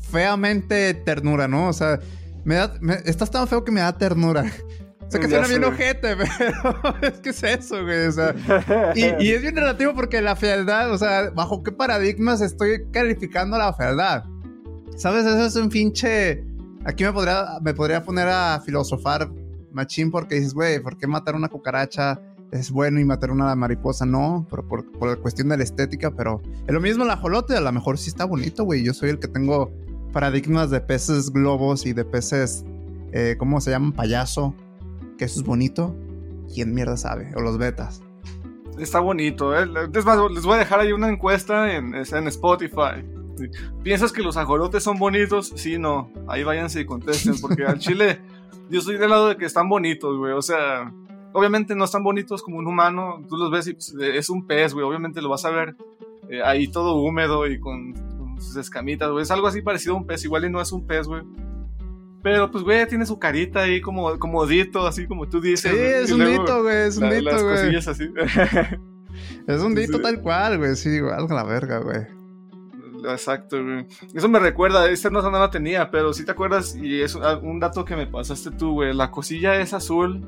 feamente 0.10 0.94
ternura, 0.94 1.48
¿no? 1.48 1.68
O 1.68 1.74
sea, 1.74 2.00
me 2.44 2.56
da, 2.56 2.74
estás 3.06 3.32
tan 3.32 3.48
feo 3.48 3.64
que 3.64 3.72
me 3.72 3.82
da 3.82 3.98
ternura. 3.98 4.46
O 5.08 5.12
sea, 5.12 5.20
que 5.20 5.30
suena 5.30 5.48
bien 5.48 5.64
ojete, 5.64 6.16
pero 6.18 6.96
es 7.02 7.20
que 7.20 7.30
es 7.30 7.44
eso, 7.44 7.84
güey. 7.84 8.08
O 8.08 8.12
sea, 8.12 8.34
y, 8.96 9.30
es 9.30 9.42
bien 9.42 9.56
relativo 9.56 9.94
porque 9.94 10.22
la 10.22 10.36
fealdad, 10.36 10.92
o 10.92 10.98
sea, 10.98 11.30
¿bajo 11.30 11.64
qué 11.64 11.72
paradigmas 11.72 12.42
estoy 12.42 12.86
calificando 12.92 13.58
la 13.58 13.74
fealdad? 13.74 14.24
¿Sabes? 14.98 15.26
Eso 15.26 15.46
es 15.46 15.56
un 15.56 15.70
pinche... 15.70 16.44
Aquí 16.86 17.04
me 17.04 17.12
podría, 17.12 17.46
me 17.62 17.74
podría 17.74 18.04
poner 18.04 18.28
a 18.28 18.62
filosofar 18.64 19.30
machín 19.72 20.12
porque 20.12 20.36
dices, 20.36 20.54
güey, 20.54 20.80
¿por 20.80 20.98
qué 20.98 21.08
matar 21.08 21.36
una 21.36 21.50
cucaracha 21.50 22.22
es 22.52 22.70
bueno 22.70 23.00
y 23.00 23.06
matar 23.06 23.32
una 23.32 23.56
mariposa? 23.56 24.06
No, 24.06 24.46
pero 24.50 24.68
por, 24.68 24.92
por 24.92 25.10
la 25.10 25.16
cuestión 25.16 25.50
de 25.50 25.58
la 25.58 25.64
estética, 25.64 26.12
pero 26.12 26.42
es 26.68 26.74
lo 26.74 26.80
mismo 26.80 27.04
el 27.04 27.10
ajolote, 27.10 27.56
a 27.56 27.62
lo 27.62 27.72
mejor 27.72 27.98
sí 27.98 28.10
está 28.10 28.26
bonito, 28.26 28.64
güey. 28.64 28.84
Yo 28.84 28.94
soy 28.94 29.10
el 29.10 29.20
que 29.20 29.28
tengo 29.28 29.72
paradigmas 30.16 30.70
de 30.70 30.80
peces 30.80 31.30
globos 31.30 31.86
y 31.86 31.92
de 31.92 32.06
peces, 32.06 32.64
eh, 33.12 33.36
¿cómo 33.38 33.60
se 33.60 33.72
llaman? 33.72 33.92
Payaso. 33.92 34.56
Que 35.18 35.26
eso 35.26 35.42
es 35.42 35.46
bonito. 35.46 35.94
¿Quién 36.54 36.74
mierda 36.74 36.96
sabe? 36.96 37.34
O 37.36 37.42
los 37.42 37.58
betas. 37.58 38.02
Está 38.80 39.02
bonito. 39.02 39.54
¿eh? 39.54 39.66
les 39.66 40.06
voy 40.46 40.56
a 40.56 40.58
dejar 40.60 40.80
ahí 40.80 40.94
una 40.94 41.10
encuesta 41.10 41.76
en, 41.76 41.94
en 41.96 42.28
Spotify. 42.28 43.04
¿Piensas 43.84 44.14
que 44.14 44.24
los 44.24 44.38
ajolotes 44.38 44.84
son 44.84 44.98
bonitos? 45.00 45.52
Sí, 45.58 45.78
no. 45.78 46.10
Ahí 46.30 46.46
váyanse 46.46 46.80
y 46.80 46.86
contesten. 46.86 47.36
Porque 47.42 47.66
al 47.66 47.80
chile, 47.80 48.22
yo 48.70 48.80
estoy 48.80 48.98
del 48.98 49.10
lado 49.10 49.28
de 49.28 49.36
que 49.36 49.44
están 49.44 49.68
bonitos, 49.68 50.18
güey. 50.18 50.32
O 50.32 50.42
sea, 50.42 50.94
obviamente 51.34 51.76
no 51.76 51.84
están 51.84 52.06
bonitos 52.06 52.42
como 52.42 52.60
un 52.60 52.68
humano. 52.68 53.22
Tú 53.28 53.36
los 53.36 53.52
ves 53.52 53.68
y 53.68 53.74
pues, 53.74 53.94
es 54.00 54.30
un 54.30 54.48
pez, 54.48 54.74
güey. 54.74 54.86
Obviamente 54.86 55.22
lo 55.22 55.28
vas 55.28 55.44
a 55.44 55.50
ver 55.50 55.76
eh, 56.30 56.42
ahí 56.42 56.70
todo 56.70 56.96
húmedo 57.02 57.46
y 57.48 57.60
con 57.60 58.15
sus 58.38 58.56
escamitas, 58.58 59.10
güey. 59.12 59.24
Es 59.24 59.32
algo 59.32 59.48
así 59.48 59.62
parecido 59.62 59.96
a 59.96 59.98
un 59.98 60.08
pez, 60.08 60.24
igual 60.24 60.46
y 60.46 60.50
no 60.50 60.62
es 60.62 60.72
un 60.72 60.86
pez, 60.86 61.08
güey. 61.08 61.24
Pero 62.24 62.50
pues, 62.50 62.64
güey, 62.64 62.88
tiene 62.88 63.06
su 63.06 63.20
carita 63.20 63.62
ahí 63.62 63.82
como, 63.82 64.18
como 64.18 64.46
dito, 64.48 64.86
así 64.88 65.06
como 65.06 65.30
tú 65.30 65.40
dices. 65.40 65.72
Sí, 65.72 65.78
es 65.78 66.12
un 66.12 66.26
dito, 66.26 66.64
güey, 66.64 66.88
es 66.88 66.98
un 66.98 67.10
dito, 67.10 67.32
güey. 67.32 67.56
cosillas 67.56 67.88
así. 67.88 68.10
es 69.48 69.62
un 69.62 69.76
dito 69.76 70.02
tal 70.02 70.22
cual, 70.22 70.58
güey, 70.58 70.76
sí, 70.76 70.90
igual 70.90 71.28
con 71.28 71.36
la 71.36 71.44
verga, 71.44 71.80
güey. 71.80 72.08
Exacto, 73.08 73.64
güey. 73.64 73.86
Eso 74.14 74.28
me 74.28 74.40
recuerda, 74.40 74.90
esta 74.90 75.10
no, 75.10 75.22
no 75.22 75.38
la 75.38 75.52
tenía, 75.52 75.92
pero 75.92 76.14
si 76.14 76.26
te 76.26 76.32
acuerdas, 76.32 76.76
y 76.76 77.02
es 77.02 77.16
un 77.16 77.60
dato 77.60 77.86
que 77.86 77.96
me 77.96 78.08
pasaste 78.08 78.52
tú, 78.52 78.74
güey. 78.74 78.94
La 78.94 79.12
cosilla 79.12 79.60
es 79.62 79.74
azul 79.74 80.28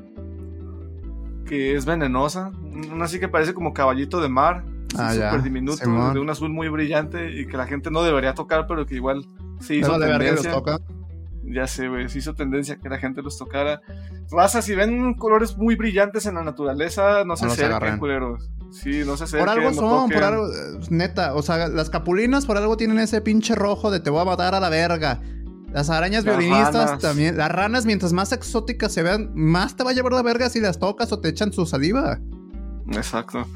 que 1.48 1.74
es 1.74 1.86
venenosa. 1.86 2.52
Una 2.92 3.06
así 3.06 3.18
que 3.18 3.26
parece 3.26 3.54
como 3.54 3.74
caballito 3.74 4.20
de 4.20 4.28
mar. 4.28 4.64
Ah, 4.96 5.12
súper 5.12 5.42
diminuto, 5.42 5.84
de 6.12 6.18
un 6.18 6.30
azul 6.30 6.50
muy 6.50 6.68
brillante 6.68 7.30
y 7.38 7.46
que 7.46 7.56
la 7.56 7.66
gente 7.66 7.90
no 7.90 8.02
debería 8.02 8.34
tocar, 8.34 8.66
pero 8.66 8.86
que 8.86 8.94
igual 8.94 9.26
se 9.60 9.76
hizo 9.76 9.98
tendencia. 9.98 10.52
Ya 11.50 11.66
sé, 11.66 11.88
güey, 11.88 12.08
se 12.08 12.18
hizo 12.18 12.34
tendencia 12.34 12.76
que 12.76 12.88
la 12.88 12.98
gente 12.98 13.22
los 13.22 13.38
tocara. 13.38 13.80
Raza, 14.30 14.60
si 14.60 14.74
ven 14.74 15.14
colores 15.14 15.56
muy 15.56 15.76
brillantes 15.76 16.26
en 16.26 16.34
la 16.34 16.42
naturaleza, 16.42 17.24
no 17.24 17.36
se 17.36 17.46
no 17.46 17.52
acerquen, 17.52 17.98
culeros. 17.98 18.50
Sí, 18.70 19.02
no 19.06 19.16
se 19.16 19.24
acerquen. 19.24 19.46
Por 19.46 19.58
algo 19.58 19.72
son, 19.72 20.10
por 20.10 20.22
algo, 20.22 20.48
neta, 20.90 21.34
o 21.34 21.42
sea, 21.42 21.68
las 21.68 21.88
capulinas 21.88 22.44
por 22.44 22.58
algo 22.58 22.76
tienen 22.76 22.98
ese 22.98 23.22
pinche 23.22 23.54
rojo 23.54 23.90
de 23.90 24.00
te 24.00 24.10
voy 24.10 24.20
a 24.20 24.24
matar 24.26 24.54
a 24.54 24.60
la 24.60 24.68
verga. 24.68 25.20
Las 25.72 25.90
arañas 25.90 26.24
violinistas 26.24 26.98
también. 26.98 27.36
Las 27.36 27.50
ranas, 27.50 27.86
mientras 27.86 28.12
más 28.12 28.32
exóticas 28.32 28.92
se 28.92 29.02
vean, 29.02 29.30
más 29.34 29.76
te 29.76 29.84
va 29.84 29.90
a 29.90 29.94
llevar 29.94 30.12
la 30.12 30.22
verga 30.22 30.48
si 30.50 30.60
las 30.60 30.78
tocas 30.78 31.12
o 31.12 31.20
te 31.20 31.28
echan 31.28 31.52
su 31.52 31.66
saliva. 31.66 32.18
Exacto. 32.90 33.46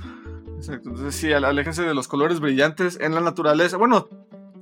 Exacto. 0.63 0.91
Entonces 0.91 1.17
sí, 1.17 1.33
aléjense 1.33 1.83
de 1.83 1.93
los 1.93 2.07
colores 2.07 2.39
brillantes 2.39 2.97
en 3.01 3.17
la 3.17 3.21
naturaleza. 3.21 3.77
Bueno, 3.77 4.09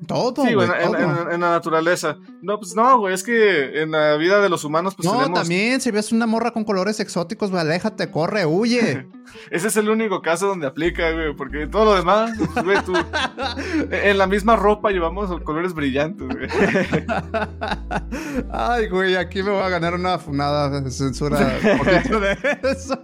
todo, 0.07 0.47
Sí, 0.47 0.52
en, 0.52 1.40
la 1.40 1.50
naturaleza. 1.50 2.16
No, 2.40 2.59
pues 2.59 2.75
no, 2.75 2.99
güey, 2.99 3.14
es 3.14 3.23
que 3.23 3.83
en 3.83 3.90
la 3.90 4.16
vida 4.16 4.40
de 4.40 4.49
los 4.49 4.64
humanos, 4.64 4.95
pues 4.95 5.07
No, 5.07 5.30
también, 5.30 5.83
si 5.83 5.90
ves 5.90 6.11
una 6.11 6.26
morra 6.26 6.52
con 6.52 6.64
colores 6.64 7.00
exóticos, 7.00 7.50
güey, 7.50 7.61
aléjate, 7.61 8.11
corre, 8.11 8.47
huye. 8.47 9.07
Ese 9.50 9.69
es 9.69 9.76
el 9.76 9.90
único 9.90 10.23
caso 10.23 10.47
donde 10.47 10.66
aplica, 10.66 11.12
güey, 11.12 11.37
porque 11.37 11.66
todo 11.66 11.85
lo 11.85 11.95
demás, 11.95 12.33
güey, 12.64 12.83
tú... 12.83 12.95
en 13.90 14.16
la 14.16 14.26
misma 14.26 14.57
ropa 14.57 14.90
llevamos 14.90 15.38
colores 15.42 15.75
brillantes, 15.75 16.26
güey. 16.26 16.49
Ay, 18.50 18.88
güey, 18.88 19.16
aquí 19.16 19.42
me 19.42 19.50
voy 19.50 19.62
a 19.62 19.69
ganar 19.69 19.95
una 19.95 20.19
funada 20.19 20.80
de 20.80 20.90
censura 20.90 21.59
poquito 21.78 22.21
de 22.21 22.38
eso. 22.62 22.99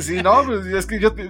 Sí, 0.00 0.22
no, 0.22 0.44
pues 0.44 0.66
es 0.66 0.86
que 0.86 0.98
yo 0.98 1.12
te, 1.12 1.28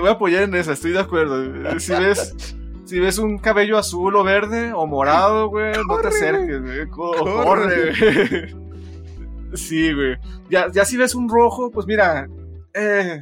voy 0.00 0.08
a 0.08 0.12
apoyar 0.12 0.44
en 0.44 0.54
esa, 0.54 0.72
estoy 0.72 0.92
de 0.92 1.00
acuerdo. 1.00 1.80
Si 1.80 1.92
ves 1.98 2.56
si 2.84 3.00
ves 3.00 3.18
un 3.18 3.38
cabello 3.38 3.78
azul 3.78 4.16
o 4.16 4.24
verde 4.24 4.72
o 4.74 4.86
morado, 4.86 5.48
güey, 5.48 5.72
no 5.88 5.98
te 5.98 6.08
acerques, 6.08 6.60
güey. 6.60 6.88
Corre, 6.88 7.92
güey. 7.98 8.62
Sí, 9.54 9.92
güey. 9.92 10.16
Ya, 10.48 10.72
ya 10.72 10.86
si 10.86 10.96
ves 10.96 11.14
un 11.14 11.28
rojo, 11.28 11.70
pues 11.70 11.86
mira. 11.86 12.26
Eh, 12.72 13.20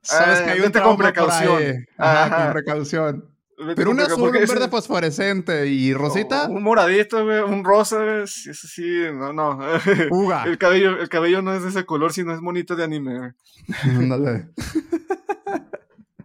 Sabes 0.00 0.40
que 0.40 0.50
hay 0.50 0.60
un 0.60 0.70
con 0.70 0.96
precaución. 0.96 1.86
Ajá, 1.98 2.44
con 2.44 2.52
precaución. 2.52 3.31
Pero 3.76 3.90
un 3.90 4.00
azul, 4.00 4.28
un 4.28 4.32
verde 4.32 4.68
fosforescente 4.68 5.66
y 5.66 5.92
rosita. 5.94 6.48
Un 6.48 6.62
moradito, 6.62 7.24
güey, 7.24 7.40
un 7.40 7.64
rosa, 7.64 8.02
güey. 8.02 8.22
Eso 8.24 8.52
sí, 8.52 9.04
no, 9.12 9.32
no. 9.32 9.58
Uga. 10.10 10.44
El 10.44 10.58
cabello, 10.58 10.98
el 10.98 11.08
cabello 11.08 11.42
no 11.42 11.54
es 11.54 11.62
de 11.62 11.68
ese 11.68 11.84
color, 11.84 12.12
sino 12.12 12.32
es 12.32 12.40
bonito 12.40 12.74
de 12.74 12.84
anime. 12.84 13.34
Ándale. 13.84 14.48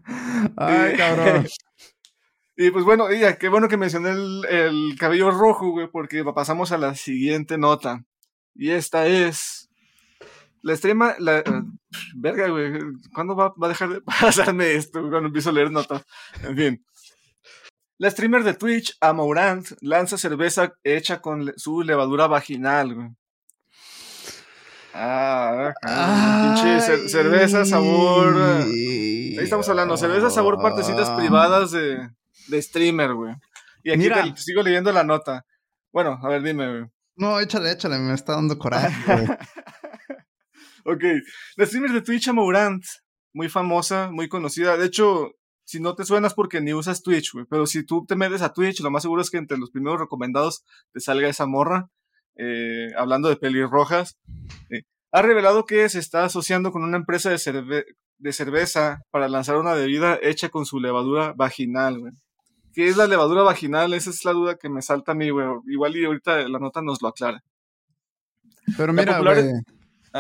Ay, 0.56 0.96
cabrón. 0.96 1.48
Y 2.56 2.72
pues 2.72 2.86
bueno, 2.86 3.12
ya, 3.12 3.38
qué 3.38 3.50
bueno 3.50 3.68
que 3.68 3.78
mencioné 3.78 4.12
el, 4.12 4.96
cabello 4.98 5.30
rojo, 5.30 5.70
güey, 5.70 5.88
porque 5.92 6.24
pasamos 6.24 6.72
a 6.72 6.78
la 6.78 6.96
siguiente 6.96 7.58
nota. 7.58 8.04
Y 8.56 8.72
esta 8.72 9.06
es. 9.06 9.70
La 10.64 10.74
extrema. 10.74 11.16
La, 11.20 11.44
verga, 12.16 12.48
güey. 12.48 12.80
¿Cuándo 13.14 13.36
va, 13.36 13.54
a 13.62 13.68
dejar 13.68 13.90
de 13.90 14.02
pasarme 14.02 14.74
esto 14.74 15.02
cuando 15.02 15.28
empiezo 15.28 15.52
a 15.52 15.54
leer 15.54 15.72
notas? 15.72 16.04
En 16.44 16.56
fin. 16.56 16.86
La 18.00 18.12
streamer 18.12 18.44
de 18.44 18.54
Twitch, 18.54 18.96
Amourant, 19.02 19.66
lanza 19.82 20.20
cerveza 20.20 20.74
hecha 20.84 21.20
con 21.20 21.52
su 21.58 21.82
levadura 21.82 22.28
vaginal, 22.28 22.94
güey. 22.94 23.10
Ah, 24.94 25.74
pinche 25.82 27.10
cerveza 27.10 27.66
sabor. 27.66 28.36
Ahí 28.38 29.38
estamos 29.40 29.68
hablando, 29.70 29.98
cerveza 29.98 30.30
sabor 30.30 30.62
partecitas 30.62 31.10
privadas 31.12 31.72
de, 31.72 32.10
de 32.48 32.62
streamer, 32.62 33.14
güey. 33.14 33.34
Y 33.84 33.92
aquí 33.92 34.10
te, 34.10 34.42
sigo 34.42 34.62
leyendo 34.62 34.92
la 34.92 35.04
nota. 35.04 35.44
Bueno, 35.92 36.20
a 36.22 36.30
ver, 36.30 36.44
dime, 36.44 36.70
güey. 36.70 36.86
No, 37.16 37.40
échale, 37.40 37.72
échale, 37.72 37.98
me 37.98 38.14
está 38.14 38.34
dando 38.34 38.60
coraje. 38.60 38.94
ok, 40.86 41.04
la 41.56 41.66
streamer 41.66 41.92
de 41.92 42.02
Twitch, 42.02 42.28
Amourant, 42.28 42.84
muy 43.34 43.50
famosa, 43.50 44.12
muy 44.12 44.30
conocida. 44.30 44.78
De 44.78 44.86
hecho, 44.86 45.32
si 45.68 45.82
no 45.82 45.96
te 45.96 46.06
suenas 46.06 46.34
porque 46.34 46.62
ni 46.62 46.74
usas 46.74 47.04
Twitch, 47.04 47.34
güey. 47.34 47.46
Pero 47.50 47.68
si 47.68 47.84
tú 47.84 48.06
te 48.08 48.16
metes 48.16 48.42
a 48.42 48.54
Twitch, 48.54 48.80
lo 48.80 48.90
más 48.90 49.04
seguro 49.04 49.22
es 49.22 49.30
que 49.30 49.38
entre 49.38 49.58
los 49.58 49.70
primeros 49.70 50.00
recomendados 50.00 50.64
te 50.94 51.02
salga 51.02 51.28
esa 51.28 51.46
morra. 51.46 51.90
Eh, 52.38 52.88
hablando 52.98 53.28
de 53.28 53.36
pelirrojas. 53.36 54.18
Eh, 54.70 54.84
ha 55.12 55.22
revelado 55.22 55.66
que 55.66 55.90
se 55.90 56.00
está 56.00 56.24
asociando 56.24 56.72
con 56.72 56.84
una 56.84 56.96
empresa 56.96 57.32
de, 57.32 57.86
de 58.18 58.34
cerveza 58.34 59.04
para 59.12 59.28
lanzar 59.28 59.58
una 59.58 59.74
bebida 59.74 60.18
hecha 60.22 60.48
con 60.48 60.66
su 60.66 60.80
levadura 60.80 61.34
vaginal, 61.36 62.00
güey. 62.00 62.14
¿Qué 62.74 62.88
es 62.88 62.96
la 62.96 63.08
levadura 63.08 63.44
vaginal? 63.44 63.94
Esa 63.94 64.12
es 64.12 64.24
la 64.24 64.32
duda 64.32 64.56
que 64.56 64.70
me 64.70 64.82
salta 64.82 65.12
a 65.12 65.16
mí, 65.16 65.32
güey. 65.32 65.48
Igual 65.68 65.98
y 65.98 66.06
ahorita 66.06 66.48
la 66.48 66.60
nota 66.60 66.82
nos 66.82 67.02
lo 67.02 67.10
aclara. 67.10 67.44
Pero 68.78 68.94
mira, 68.94 69.20
güey. 69.20 69.52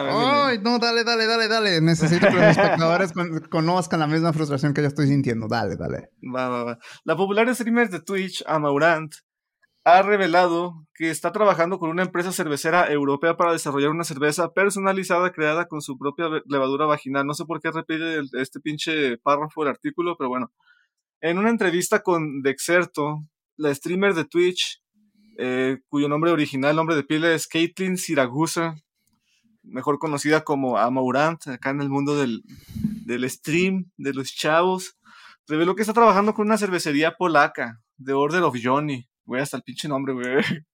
Ay, 0.05 0.59
no, 0.59 0.79
dale, 0.79 1.03
dale, 1.03 1.25
dale, 1.25 1.47
dale. 1.47 1.81
Necesito 1.81 2.27
que 2.27 2.35
los 2.35 2.57
espectadores 2.57 3.13
conozcan 3.49 3.99
la 3.99 4.07
misma 4.07 4.33
frustración 4.33 4.73
que 4.73 4.81
yo 4.81 4.87
estoy 4.87 5.07
sintiendo. 5.07 5.47
Dale, 5.47 5.75
dale. 5.75 6.09
Va, 6.23 6.49
va, 6.49 6.63
va. 6.63 6.79
La 7.03 7.15
popular 7.15 7.53
streamer 7.53 7.89
de 7.89 8.01
Twitch, 8.01 8.43
Amaurant, 8.47 9.13
ha 9.83 10.01
revelado 10.01 10.85
que 10.93 11.09
está 11.09 11.31
trabajando 11.31 11.79
con 11.79 11.89
una 11.89 12.03
empresa 12.03 12.33
cervecera 12.33 12.91
europea 12.91 13.37
para 13.37 13.53
desarrollar 13.53 13.89
una 13.89 14.03
cerveza 14.03 14.51
personalizada 14.51 15.31
creada 15.31 15.67
con 15.67 15.81
su 15.81 15.97
propia 15.97 16.25
levadura 16.45 16.85
vaginal. 16.85 17.25
No 17.25 17.33
sé 17.33 17.45
por 17.45 17.61
qué 17.61 17.71
repite 17.71 18.19
este 18.33 18.59
pinche 18.59 19.17
párrafo 19.17 19.61
del 19.63 19.71
artículo, 19.71 20.17
pero 20.17 20.27
bueno. 20.27 20.51
En 21.21 21.37
una 21.37 21.49
entrevista 21.49 22.03
con 22.03 22.41
Dexerto, 22.41 23.23
la 23.55 23.73
streamer 23.73 24.13
de 24.13 24.25
Twitch, 24.25 24.83
eh, 25.37 25.79
cuyo 25.87 26.09
nombre 26.09 26.31
original, 26.31 26.75
nombre 26.75 26.95
de 26.95 27.03
pila 27.03 27.33
es 27.33 27.47
Caitlin 27.47 27.97
Siragusa, 27.97 28.75
mejor 29.67 29.99
conocida 29.99 30.43
como 30.43 30.77
Amaurant, 30.77 31.47
acá 31.47 31.69
en 31.69 31.81
el 31.81 31.89
mundo 31.89 32.15
del, 32.15 32.41
stream, 33.29 33.91
de 33.97 34.13
los 34.13 34.33
chavos, 34.33 34.97
reveló 35.47 35.75
que 35.75 35.81
está 35.81 35.93
trabajando 35.93 36.33
con 36.33 36.47
una 36.47 36.57
cervecería 36.57 37.15
polaca, 37.15 37.81
The 38.03 38.13
Order 38.13 38.43
of 38.43 38.57
Johnny, 38.61 39.07
güey, 39.25 39.41
hasta 39.41 39.57
el 39.57 39.63
pinche 39.63 39.87
nombre, 39.87 40.13
güey, 40.13 40.25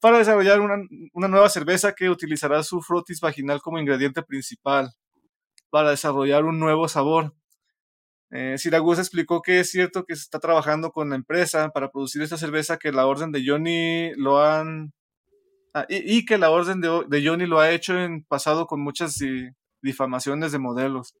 para 0.00 0.18
desarrollar 0.18 0.60
una, 0.60 0.76
una 1.12 1.28
nueva 1.28 1.48
cerveza 1.48 1.92
que 1.92 2.10
utilizará 2.10 2.62
su 2.62 2.80
frotis 2.80 3.20
vaginal 3.20 3.60
como 3.60 3.78
ingrediente 3.78 4.22
principal, 4.22 4.90
para 5.70 5.90
desarrollar 5.90 6.44
un 6.44 6.58
nuevo 6.58 6.88
sabor. 6.88 7.34
Eh, 8.30 8.58
Siragusa 8.58 9.00
explicó 9.00 9.40
que 9.40 9.60
es 9.60 9.70
cierto 9.70 10.04
que 10.04 10.16
se 10.16 10.22
está 10.22 10.40
trabajando 10.40 10.90
con 10.90 11.10
la 11.10 11.16
empresa 11.16 11.70
para 11.70 11.90
producir 11.90 12.22
esta 12.22 12.36
cerveza, 12.36 12.76
que 12.78 12.92
la 12.92 13.06
orden 13.06 13.32
de 13.32 13.44
Johnny 13.46 14.12
lo 14.16 14.42
han... 14.42 14.92
Ah, 15.76 15.84
y, 15.90 16.24
que 16.24 16.38
la 16.38 16.48
orden 16.48 16.80
de, 16.80 17.22
Johnny 17.22 17.44
lo 17.44 17.60
ha 17.60 17.70
hecho 17.70 17.98
en 18.00 18.24
pasado 18.24 18.66
con 18.66 18.80
muchas 18.80 19.18
difamaciones 19.82 20.50
de 20.50 20.58
modelos. 20.58 21.14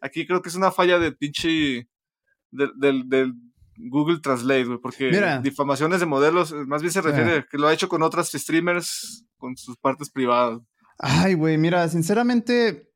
Aquí 0.00 0.26
creo 0.26 0.40
que 0.40 0.48
es 0.48 0.54
una 0.54 0.72
falla 0.72 0.98
de 0.98 1.12
pinche... 1.12 1.86
del 2.50 3.34
Google 3.76 4.20
Translate, 4.20 4.78
porque 4.80 5.10
difamaciones 5.42 6.00
de 6.00 6.06
modelos 6.06 6.54
más 6.66 6.80
bien 6.80 6.90
se 6.90 7.02
refiere 7.02 7.44
que 7.50 7.58
lo 7.58 7.68
ha 7.68 7.74
hecho 7.74 7.90
con 7.90 8.02
otras 8.02 8.30
streamers 8.32 9.26
con 9.36 9.58
sus 9.58 9.76
partes 9.76 10.08
privadas. 10.08 10.60
Ay, 10.98 11.34
güey, 11.34 11.58
mira, 11.58 11.86
sinceramente, 11.88 12.90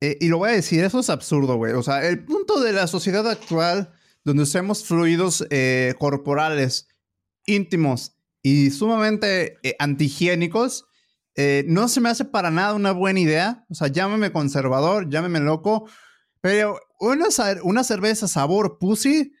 eh, 0.00 0.16
y 0.18 0.28
lo 0.28 0.38
voy 0.38 0.48
a 0.48 0.54
decir, 0.54 0.82
eso 0.82 1.00
es 1.00 1.10
absurdo, 1.10 1.56
güey. 1.56 1.74
O 1.74 1.82
sea, 1.82 2.08
el 2.08 2.24
punto 2.24 2.58
de 2.58 2.72
la 2.72 2.86
sociedad 2.86 3.28
actual, 3.28 3.92
donde 4.24 4.44
usamos 4.44 4.82
fluidos 4.82 5.46
eh, 5.50 5.94
corporales 5.98 6.88
íntimos 7.44 8.16
y 8.42 8.70
sumamente 8.70 9.58
eh, 9.62 9.76
antihigiénicos, 9.78 10.86
no 11.66 11.88
se 11.88 12.00
me 12.00 12.10
hace 12.10 12.26
para 12.26 12.50
nada 12.50 12.74
una 12.74 12.92
buena 12.92 13.18
idea. 13.18 13.64
O 13.70 13.74
sea, 13.74 13.88
llámeme 13.88 14.32
conservador, 14.32 15.08
llámeme 15.08 15.40
loco, 15.40 15.88
pero 16.42 16.78
una, 17.00 17.26
una 17.62 17.84
cerveza 17.84 18.28
sabor 18.28 18.78
pussy, 18.78 19.32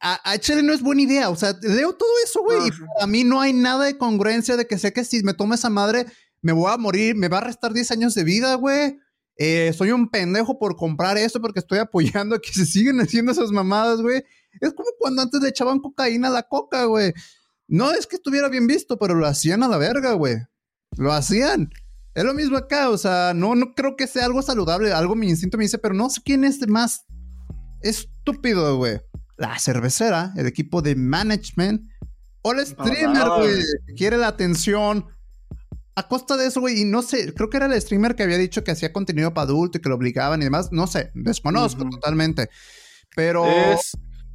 a, 0.00 0.20
a 0.32 0.62
no 0.62 0.72
es 0.74 0.82
buena 0.82 1.02
idea. 1.02 1.30
O 1.30 1.36
sea, 1.36 1.56
leo 1.62 1.94
todo 1.94 2.10
eso, 2.22 2.42
güey, 2.42 2.68
y 2.68 2.70
para 2.94 3.06
mí 3.06 3.24
no 3.24 3.40
hay 3.40 3.54
nada 3.54 3.86
de 3.86 3.96
congruencia 3.96 4.56
de 4.56 4.66
que 4.66 4.76
sé 4.76 4.92
que 4.92 5.04
si 5.04 5.22
me 5.22 5.32
tome 5.32 5.54
esa 5.54 5.70
madre, 5.70 6.04
me 6.42 6.52
voy 6.52 6.70
a 6.70 6.76
morir, 6.76 7.16
me 7.16 7.28
va 7.28 7.38
a 7.38 7.44
restar 7.44 7.72
10 7.72 7.90
años 7.92 8.14
de 8.14 8.24
vida, 8.24 8.54
güey 8.56 8.98
eh, 9.36 9.72
soy 9.72 9.90
un 9.90 10.08
pendejo 10.08 10.58
por 10.58 10.76
comprar 10.76 11.18
esto 11.18 11.40
porque 11.40 11.58
estoy 11.58 11.78
apoyando 11.78 12.36
a 12.36 12.40
que 12.40 12.52
se 12.52 12.66
siguen 12.66 13.00
haciendo 13.00 13.32
esas 13.32 13.50
mamadas, 13.50 14.00
güey. 14.00 14.22
Es 14.60 14.72
como 14.72 14.88
cuando 14.98 15.22
antes 15.22 15.40
le 15.40 15.48
echaban 15.48 15.80
cocaína 15.80 16.28
a 16.28 16.32
la 16.32 16.42
coca, 16.44 16.84
güey. 16.84 17.12
No 17.68 17.92
es 17.92 18.06
que 18.06 18.16
estuviera 18.16 18.48
bien 18.48 18.66
visto, 18.66 18.98
pero 18.98 19.14
lo 19.14 19.26
hacían 19.26 19.62
a 19.62 19.68
la 19.68 19.78
verga, 19.78 20.12
güey. 20.12 20.36
Lo 20.96 21.12
hacían. 21.12 21.70
Es 22.14 22.24
lo 22.24 22.34
mismo 22.34 22.56
acá, 22.56 22.90
o 22.90 22.98
sea, 22.98 23.32
no, 23.34 23.54
no 23.54 23.74
creo 23.74 23.96
que 23.96 24.06
sea 24.06 24.26
algo 24.26 24.42
saludable. 24.42 24.92
Algo 24.92 25.14
mi 25.16 25.28
instinto 25.28 25.58
me 25.58 25.64
dice, 25.64 25.78
pero 25.78 25.94
no 25.94 26.10
sé 26.10 26.20
quién 26.24 26.44
es 26.44 26.66
más 26.68 27.04
estúpido, 27.80 28.76
güey. 28.76 29.00
La 29.36 29.58
cervecera, 29.58 30.32
el 30.36 30.46
equipo 30.46 30.80
de 30.80 30.94
management 30.94 31.90
o 32.42 32.52
el 32.52 32.64
streamer, 32.64 33.28
güey. 33.28 33.62
Quiere 33.96 34.16
la 34.16 34.28
atención 34.28 35.06
a 35.96 36.08
costa 36.08 36.36
de 36.36 36.46
eso, 36.46 36.60
güey, 36.60 36.82
y 36.82 36.84
no 36.84 37.02
sé, 37.02 37.32
creo 37.34 37.50
que 37.50 37.56
era 37.56 37.66
el 37.66 37.80
streamer 37.80 38.16
que 38.16 38.24
había 38.24 38.36
dicho 38.36 38.64
que 38.64 38.72
hacía 38.72 38.92
contenido 38.92 39.32
para 39.32 39.44
adulto 39.44 39.78
y 39.78 39.80
que 39.80 39.88
lo 39.88 39.94
obligaban 39.94 40.40
y 40.40 40.44
demás, 40.44 40.70
no 40.72 40.86
sé, 40.86 41.10
desconozco 41.14 41.88
totalmente. 41.88 42.50
Pero... 43.14 43.46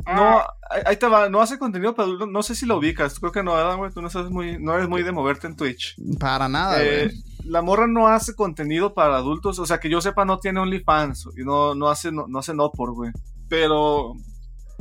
No, 0.06 0.42
ahí 0.86 0.96
te 0.98 1.08
va, 1.08 1.30
no 1.30 1.42
hace 1.42 1.60
contenido 1.60 1.94
para 1.94 2.08
adultos, 2.08 2.30
no 2.30 2.42
sé 2.42 2.56
si 2.56 2.66
lo 2.66 2.78
ubicas, 2.78 3.20
creo 3.20 3.32
que 3.32 3.44
no, 3.44 3.56
¿verdad, 3.56 3.78
güey? 3.78 3.92
Tú 3.92 4.02
no, 4.02 4.10
sabes 4.10 4.32
muy, 4.32 4.58
no 4.60 4.76
eres 4.76 4.88
muy 4.88 5.04
de 5.04 5.12
moverte 5.12 5.48
en 5.48 5.56
Twitch. 5.56 5.96
Para 6.20 6.48
nada, 6.48 6.82
eh, 6.84 7.06
güey. 7.06 7.24
la 7.46 7.62
morra 7.62 7.88
no 7.88 8.08
hace 8.08 8.34
contenido 8.34 8.94
para 8.94 9.18
adultos, 9.18 9.60
o 9.60 9.66
sea, 9.66 9.80
que 9.80 9.90
yo 9.90 10.02
sepa 10.02 10.26
no 10.26 10.40
tiene 10.40 10.62
OnlyFans 10.62 11.30
y 11.38 11.44
no, 11.44 11.76
no 11.76 11.90
hace 11.90 12.12
no, 12.12 12.28
no 12.28 12.40
hace 12.40 12.54
no 12.54 12.72
por, 12.72 12.94
güey. 12.94 13.12
Pero 13.50 14.16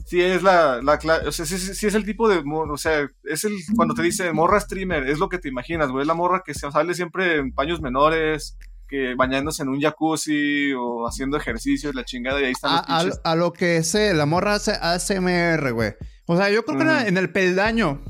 sí 0.06 0.22
es 0.22 0.42
la, 0.42 0.80
la 0.82 0.98
o 1.26 1.32
sea, 1.32 1.44
sí, 1.44 1.58
sí, 1.58 1.86
es 1.86 1.94
el 1.94 2.04
tipo 2.04 2.28
de, 2.28 2.42
o 2.46 2.76
sea, 2.78 3.10
es 3.24 3.44
el, 3.44 3.52
cuando 3.76 3.94
te 3.94 4.02
dice 4.02 4.32
morra 4.32 4.60
streamer, 4.60 5.08
es 5.08 5.18
lo 5.18 5.28
que 5.28 5.38
te 5.38 5.48
imaginas, 5.48 5.90
güey, 5.90 6.02
es 6.02 6.08
la 6.08 6.14
morra 6.14 6.42
que 6.44 6.54
se 6.54 6.70
sale 6.70 6.94
siempre 6.94 7.36
en 7.36 7.52
paños 7.52 7.80
menores, 7.82 8.56
que 8.88 9.14
bañándose 9.14 9.62
en 9.62 9.68
un 9.68 9.80
jacuzzi 9.80 10.72
o 10.72 11.06
haciendo 11.06 11.36
ejercicios, 11.36 11.94
la 11.94 12.04
chingada, 12.04 12.40
y 12.40 12.44
ahí 12.44 12.52
están 12.52 12.82
a, 12.86 13.02
los 13.04 13.20
a, 13.22 13.34
lo 13.36 13.52
que 13.52 13.82
sé, 13.82 14.14
la 14.14 14.26
morra 14.26 14.54
hace 14.54 14.72
ASMR, 14.72 15.72
güey. 15.72 15.94
O 16.26 16.36
sea, 16.36 16.50
yo 16.50 16.64
creo 16.64 16.78
que 16.78 17.08
en 17.08 17.16
el 17.16 17.30
peldaño, 17.30 18.02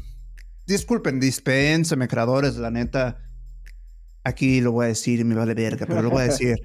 disculpen, 0.67 1.21
dispénseme, 1.21 2.09
creadores, 2.09 2.57
la 2.57 2.71
neta, 2.71 3.19
aquí 4.25 4.61
lo 4.61 4.73
voy 4.73 4.87
a 4.87 4.89
decir, 4.89 5.25
me 5.25 5.35
vale 5.35 5.55
verga, 5.55 5.87
pero 5.87 6.03
lo 6.03 6.11
voy 6.11 6.23
a 6.23 6.25
decir. 6.29 6.57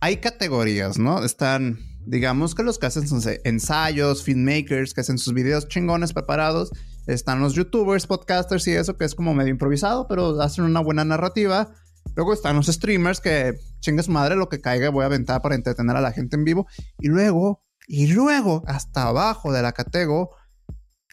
Hay 0.00 0.18
categorías, 0.18 0.98
¿no? 0.98 1.24
Están 1.24 1.78
digamos 2.06 2.54
que 2.54 2.62
los 2.62 2.78
que 2.78 2.86
hacen 2.86 3.06
sus 3.06 3.26
ensayos, 3.44 4.22
filmmakers, 4.22 4.94
que 4.94 5.00
hacen 5.02 5.18
sus 5.18 5.34
videos 5.34 5.68
chingones 5.68 6.12
preparados, 6.12 6.70
están 7.06 7.40
los 7.40 7.54
youtubers, 7.54 8.06
podcasters 8.06 8.66
y 8.68 8.72
eso, 8.72 8.96
que 8.96 9.04
es 9.04 9.14
como 9.14 9.34
medio 9.34 9.50
improvisado, 9.50 10.06
pero 10.08 10.40
hacen 10.40 10.64
una 10.64 10.80
buena 10.80 11.04
narrativa. 11.04 11.74
Luego 12.16 12.32
están 12.32 12.56
los 12.56 12.66
streamers 12.66 13.20
que 13.20 13.58
chinga 13.80 14.02
su 14.02 14.10
madre 14.10 14.36
lo 14.36 14.48
que 14.48 14.60
caiga, 14.60 14.88
voy 14.88 15.02
a 15.02 15.06
aventar 15.06 15.42
para 15.42 15.54
entretener 15.54 15.96
a 15.96 16.00
la 16.00 16.12
gente 16.12 16.36
en 16.36 16.44
vivo. 16.44 16.66
Y 16.98 17.08
luego, 17.08 17.62
y 17.86 18.08
luego, 18.08 18.64
hasta 18.66 19.04
abajo 19.04 19.52
de 19.52 19.62
la 19.62 19.72
categoría, 19.72 20.34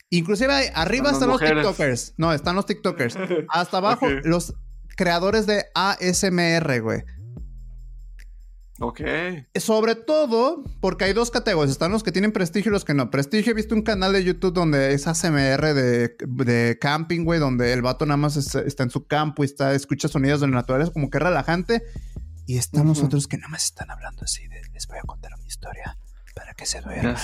inclusive 0.09 0.71
arriba 0.73 1.11
están, 1.11 1.29
los 1.29 1.41
TikTokers. 1.41 2.13
No, 2.17 2.33
están 2.33 2.55
los 2.55 2.65
TikTokers. 2.65 3.17
Hasta 3.49 3.77
abajo, 3.77 4.07
los 4.23 4.55
creadores 4.95 5.45
de 5.45 5.65
ASMR, 5.75 6.81
güey. 6.81 7.03
Ok. 8.83 8.99
Sobre 9.55 9.95
todo 9.95 10.61
porque 10.81 11.05
hay 11.05 11.13
dos 11.13 11.31
categorías. 11.31 11.71
Están 11.71 11.93
los 11.93 12.03
que 12.03 12.11
tienen 12.11 12.33
prestigio 12.33 12.69
y 12.69 12.73
los 12.73 12.83
que 12.83 12.93
no. 12.93 13.09
Prestigio, 13.09 13.51
he 13.51 13.55
visto 13.55 13.75
un 13.75 13.81
canal 13.81 14.11
de 14.11 14.25
YouTube 14.25 14.53
donde 14.53 14.93
es 14.93 15.07
ASMR 15.07 15.73
de, 15.73 16.17
de 16.19 16.77
camping, 16.81 17.23
güey, 17.23 17.39
donde 17.39 17.71
el 17.71 17.81
vato 17.81 18.05
nada 18.05 18.17
más 18.17 18.35
está 18.35 18.83
en 18.83 18.89
su 18.89 19.07
campo 19.07 19.43
y 19.43 19.45
está, 19.45 19.73
escucha 19.73 20.09
sonidos 20.09 20.41
de 20.41 20.47
la 20.47 20.55
naturaleza, 20.55 20.91
como 20.91 21.09
que 21.09 21.17
relajante. 21.17 21.81
Y 22.45 22.57
estamos 22.57 23.01
otros 23.01 23.27
que 23.27 23.37
nada 23.37 23.47
más 23.47 23.63
están 23.63 23.89
hablando 23.89 24.23
así 24.25 24.45
de 24.49 24.61
les 24.73 24.85
voy 24.87 24.97
a 24.97 25.03
contar 25.03 25.31
una 25.33 25.47
historia 25.47 25.97
para 26.35 26.53
que 26.53 26.65
se 26.65 26.81
duerman. 26.81 27.15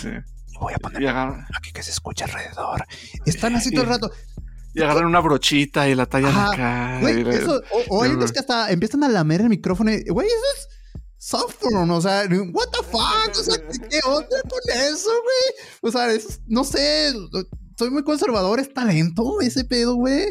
Y 0.48 0.58
voy 0.58 0.74
a 0.74 0.78
poner 0.78 1.10
aquí 1.10 1.74
que 1.74 1.84
se 1.84 1.92
escuche 1.92 2.24
alrededor. 2.24 2.86
Están 3.26 3.58
así 3.58 3.70
todo 3.72 3.84
el 3.84 3.90
rato. 3.90 4.12
Y 4.74 4.82
agarran 4.82 5.08
una 5.08 5.20
brochita 5.20 5.90
y 5.90 5.96
la 5.96 6.06
tallan 6.06 6.38
acá. 6.38 7.02
o, 7.90 8.04
hay 8.04 8.12
unos 8.12 8.32
que 8.32 8.40
hasta 8.40 8.72
empiezan 8.72 9.04
a 9.04 9.10
lamer 9.10 9.42
el 9.42 9.50
micrófono 9.50 9.92
y, 9.92 10.08
güey, 10.08 10.28
eso 10.28 10.46
es 10.56 10.79
software, 11.30 11.76
o 11.76 12.02
sea, 12.02 12.28
what 12.52 12.70
the 12.72 12.84
fuck, 12.90 13.30
o 13.32 13.44
sea, 13.44 13.56
¿qué 13.90 14.00
onda 14.06 14.42
con 14.50 14.60
eso, 14.74 15.10
güey? 15.10 15.68
O 15.82 15.92
sea, 15.92 16.08
no 16.48 16.64
sé, 16.64 17.14
soy 17.78 17.92
muy 17.92 18.04
conservador, 18.04 18.60
es 18.60 18.74
talento 18.74 19.40
ese 19.42 19.64
pedo, 19.64 19.96
güey. 19.96 20.26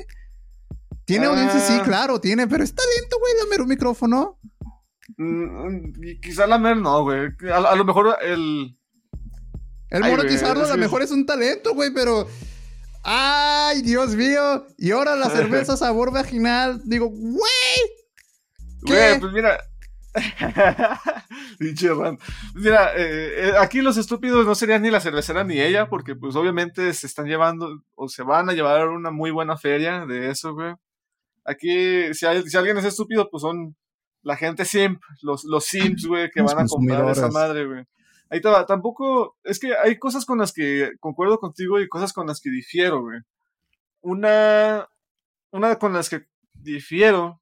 Tiene 1.04 1.26
audiencia, 1.26 1.60
sí, 1.60 1.74
ah. 1.80 1.84
claro, 1.84 2.20
tiene, 2.20 2.48
pero 2.48 2.64
es 2.64 2.74
talento, 2.74 3.16
güey, 3.20 3.32
lamer 3.44 3.62
un 3.62 3.68
micrófono. 3.68 4.40
Mm, 5.16 5.92
quizá 6.20 6.46
lamer 6.46 6.76
no, 6.76 7.04
güey. 7.04 7.30
A, 7.52 7.76
lo 7.76 7.84
mejor 7.84 8.16
el. 8.20 8.76
El 9.90 10.02
monetizarlo 10.02 10.64
a 10.64 10.68
lo 10.68 10.76
mejor 10.76 11.02
es 11.02 11.10
un 11.10 11.24
talento, 11.24 11.74
güey, 11.74 11.92
pero. 11.94 12.26
¡Ay, 13.04 13.80
Dios 13.82 14.16
mío! 14.16 14.66
Y 14.76 14.90
ahora 14.90 15.16
la 15.16 15.30
cerveza 15.34 15.76
sabor 15.76 16.12
vaginal. 16.12 16.82
Digo, 16.84 17.08
güey. 17.08 17.80
Güey, 18.82 19.18
pues 19.18 19.32
mira, 19.32 19.58
Mira, 22.54 22.96
eh, 22.96 23.48
eh, 23.48 23.52
aquí 23.58 23.80
los 23.80 23.96
estúpidos 23.96 24.46
no 24.46 24.54
serían 24.54 24.82
ni 24.82 24.90
la 24.90 25.00
cervecera 25.00 25.44
ni 25.44 25.60
ella, 25.60 25.88
porque 25.88 26.16
pues 26.16 26.36
obviamente 26.36 26.92
se 26.94 27.06
están 27.06 27.26
llevando 27.26 27.82
o 27.94 28.08
se 28.08 28.22
van 28.22 28.48
a 28.48 28.52
llevar 28.52 28.88
una 28.88 29.10
muy 29.10 29.30
buena 29.30 29.56
feria 29.56 30.06
de 30.06 30.30
eso, 30.30 30.54
güey. 30.54 30.74
Aquí, 31.44 32.12
si, 32.14 32.26
hay, 32.26 32.42
si 32.42 32.56
alguien 32.56 32.78
es 32.78 32.84
estúpido, 32.84 33.28
pues 33.30 33.42
son 33.42 33.76
la 34.22 34.36
gente 34.36 34.64
simp, 34.64 35.00
los, 35.22 35.44
los 35.44 35.64
simps, 35.64 36.06
güey, 36.06 36.30
que 36.30 36.42
van 36.42 36.58
a 36.58 36.66
comprar 36.66 37.08
esa 37.10 37.28
madre, 37.28 37.66
güey. 37.66 37.84
Ahí 38.30 38.42
te 38.42 38.48
va, 38.48 38.66
tampoco, 38.66 39.38
es 39.42 39.58
que 39.58 39.74
hay 39.74 39.98
cosas 39.98 40.26
con 40.26 40.38
las 40.38 40.52
que 40.52 40.92
concuerdo 41.00 41.38
contigo 41.38 41.80
y 41.80 41.88
cosas 41.88 42.12
con 42.12 42.26
las 42.26 42.40
que 42.40 42.50
difiero, 42.50 43.00
güey. 43.00 43.20
Una, 44.02 44.86
una 45.50 45.76
con 45.76 45.94
las 45.94 46.10
que 46.10 46.26
difiero 46.52 47.40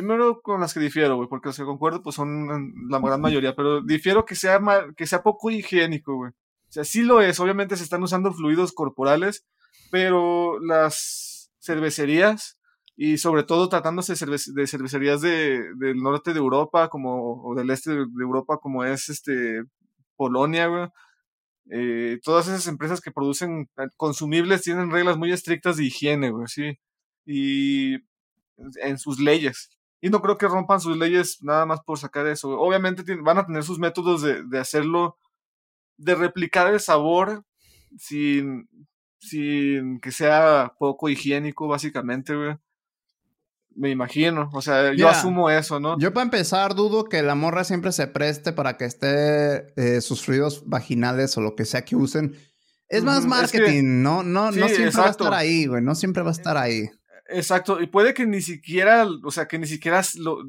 Primero 0.00 0.40
con 0.40 0.62
las 0.62 0.72
que 0.72 0.80
difiero, 0.80 1.16
güey, 1.16 1.28
porque 1.28 1.50
las 1.50 1.58
que 1.58 1.64
concuerdo 1.64 2.02
pues 2.02 2.16
son 2.16 2.88
la 2.88 3.00
gran 3.00 3.20
mayoría, 3.20 3.54
pero 3.54 3.82
difiero 3.82 4.24
que 4.24 4.34
sea, 4.34 4.58
que 4.96 5.06
sea 5.06 5.22
poco 5.22 5.50
higiénico, 5.50 6.16
güey. 6.16 6.30
O 6.30 6.72
sea, 6.72 6.84
sí 6.84 7.02
lo 7.02 7.20
es, 7.20 7.38
obviamente 7.38 7.76
se 7.76 7.84
están 7.84 8.02
usando 8.02 8.32
fluidos 8.32 8.72
corporales, 8.72 9.44
pero 9.90 10.58
las 10.60 11.52
cervecerías, 11.60 12.58
y 12.96 13.18
sobre 13.18 13.42
todo 13.42 13.68
tratándose 13.68 14.14
de, 14.14 14.66
cervecerías 14.66 15.20
de, 15.20 15.64
del 15.76 15.98
norte 15.98 16.32
de 16.32 16.38
Europa 16.38 16.88
como, 16.88 17.42
o 17.42 17.54
del 17.54 17.68
este 17.68 17.90
de, 17.90 18.06
Europa 18.22 18.56
como 18.56 18.86
es 18.86 19.10
este 19.10 19.64
Polonia, 20.16 20.66
güey, 20.68 20.88
eh, 21.72 22.20
todas 22.22 22.48
esas 22.48 22.66
empresas 22.68 23.02
que 23.02 23.12
producen 23.12 23.68
consumibles 23.98 24.62
tienen 24.62 24.90
reglas 24.90 25.18
muy 25.18 25.30
estrictas 25.30 25.76
de 25.76 25.84
higiene, 25.84 26.30
güey, 26.30 26.46
sí. 26.48 26.78
Y 27.26 27.96
en 28.82 28.96
sus 28.96 29.20
leyes. 29.20 29.68
Y 30.00 30.08
no 30.08 30.22
creo 30.22 30.38
que 30.38 30.48
rompan 30.48 30.80
sus 30.80 30.96
leyes 30.96 31.42
nada 31.42 31.66
más 31.66 31.80
por 31.80 31.98
sacar 31.98 32.26
eso. 32.26 32.50
Obviamente 32.58 33.02
van 33.16 33.38
a 33.38 33.46
tener 33.46 33.62
sus 33.62 33.78
métodos 33.78 34.22
de, 34.22 34.42
de 34.44 34.58
hacerlo, 34.58 35.18
de 35.96 36.14
replicar 36.14 36.72
el 36.72 36.80
sabor 36.80 37.44
sin, 37.98 38.68
sin 39.18 40.00
que 40.00 40.12
sea 40.12 40.72
poco 40.78 41.08
higiénico, 41.08 41.68
básicamente, 41.68 42.34
güey. 42.34 42.56
Me 43.76 43.90
imagino, 43.90 44.50
o 44.52 44.60
sea, 44.60 44.92
yo 44.94 45.08
asumo 45.08 45.48
eso, 45.48 45.78
¿no? 45.78 45.96
Yo 45.98 46.12
para 46.12 46.24
empezar 46.24 46.74
dudo 46.74 47.04
que 47.04 47.22
la 47.22 47.36
morra 47.36 47.62
siempre 47.62 47.92
se 47.92 48.08
preste 48.08 48.52
para 48.52 48.76
que 48.76 48.84
esté 48.84 49.72
eh, 49.76 50.00
sus 50.00 50.22
fluidos 50.22 50.64
vaginales 50.66 51.36
o 51.36 51.40
lo 51.40 51.54
que 51.54 51.64
sea 51.64 51.84
que 51.84 51.94
usen. 51.94 52.36
Es 52.88 53.04
más 53.04 53.24
marketing, 53.26 54.02
no, 54.02 54.24
no, 54.24 54.50
no 54.50 54.68
siempre 54.68 54.90
va 54.90 55.06
a 55.06 55.10
estar 55.10 55.32
ahí, 55.32 55.66
güey, 55.66 55.82
no 55.82 55.94
siempre 55.94 56.24
va 56.24 56.30
a 56.30 56.32
estar 56.32 56.56
ahí. 56.56 56.90
Exacto, 57.32 57.80
y 57.80 57.86
puede 57.86 58.12
que 58.12 58.26
ni 58.26 58.40
siquiera, 58.42 59.06
o 59.22 59.30
sea, 59.30 59.46
que 59.46 59.58
ni 59.58 59.66
siquiera, 59.66 60.02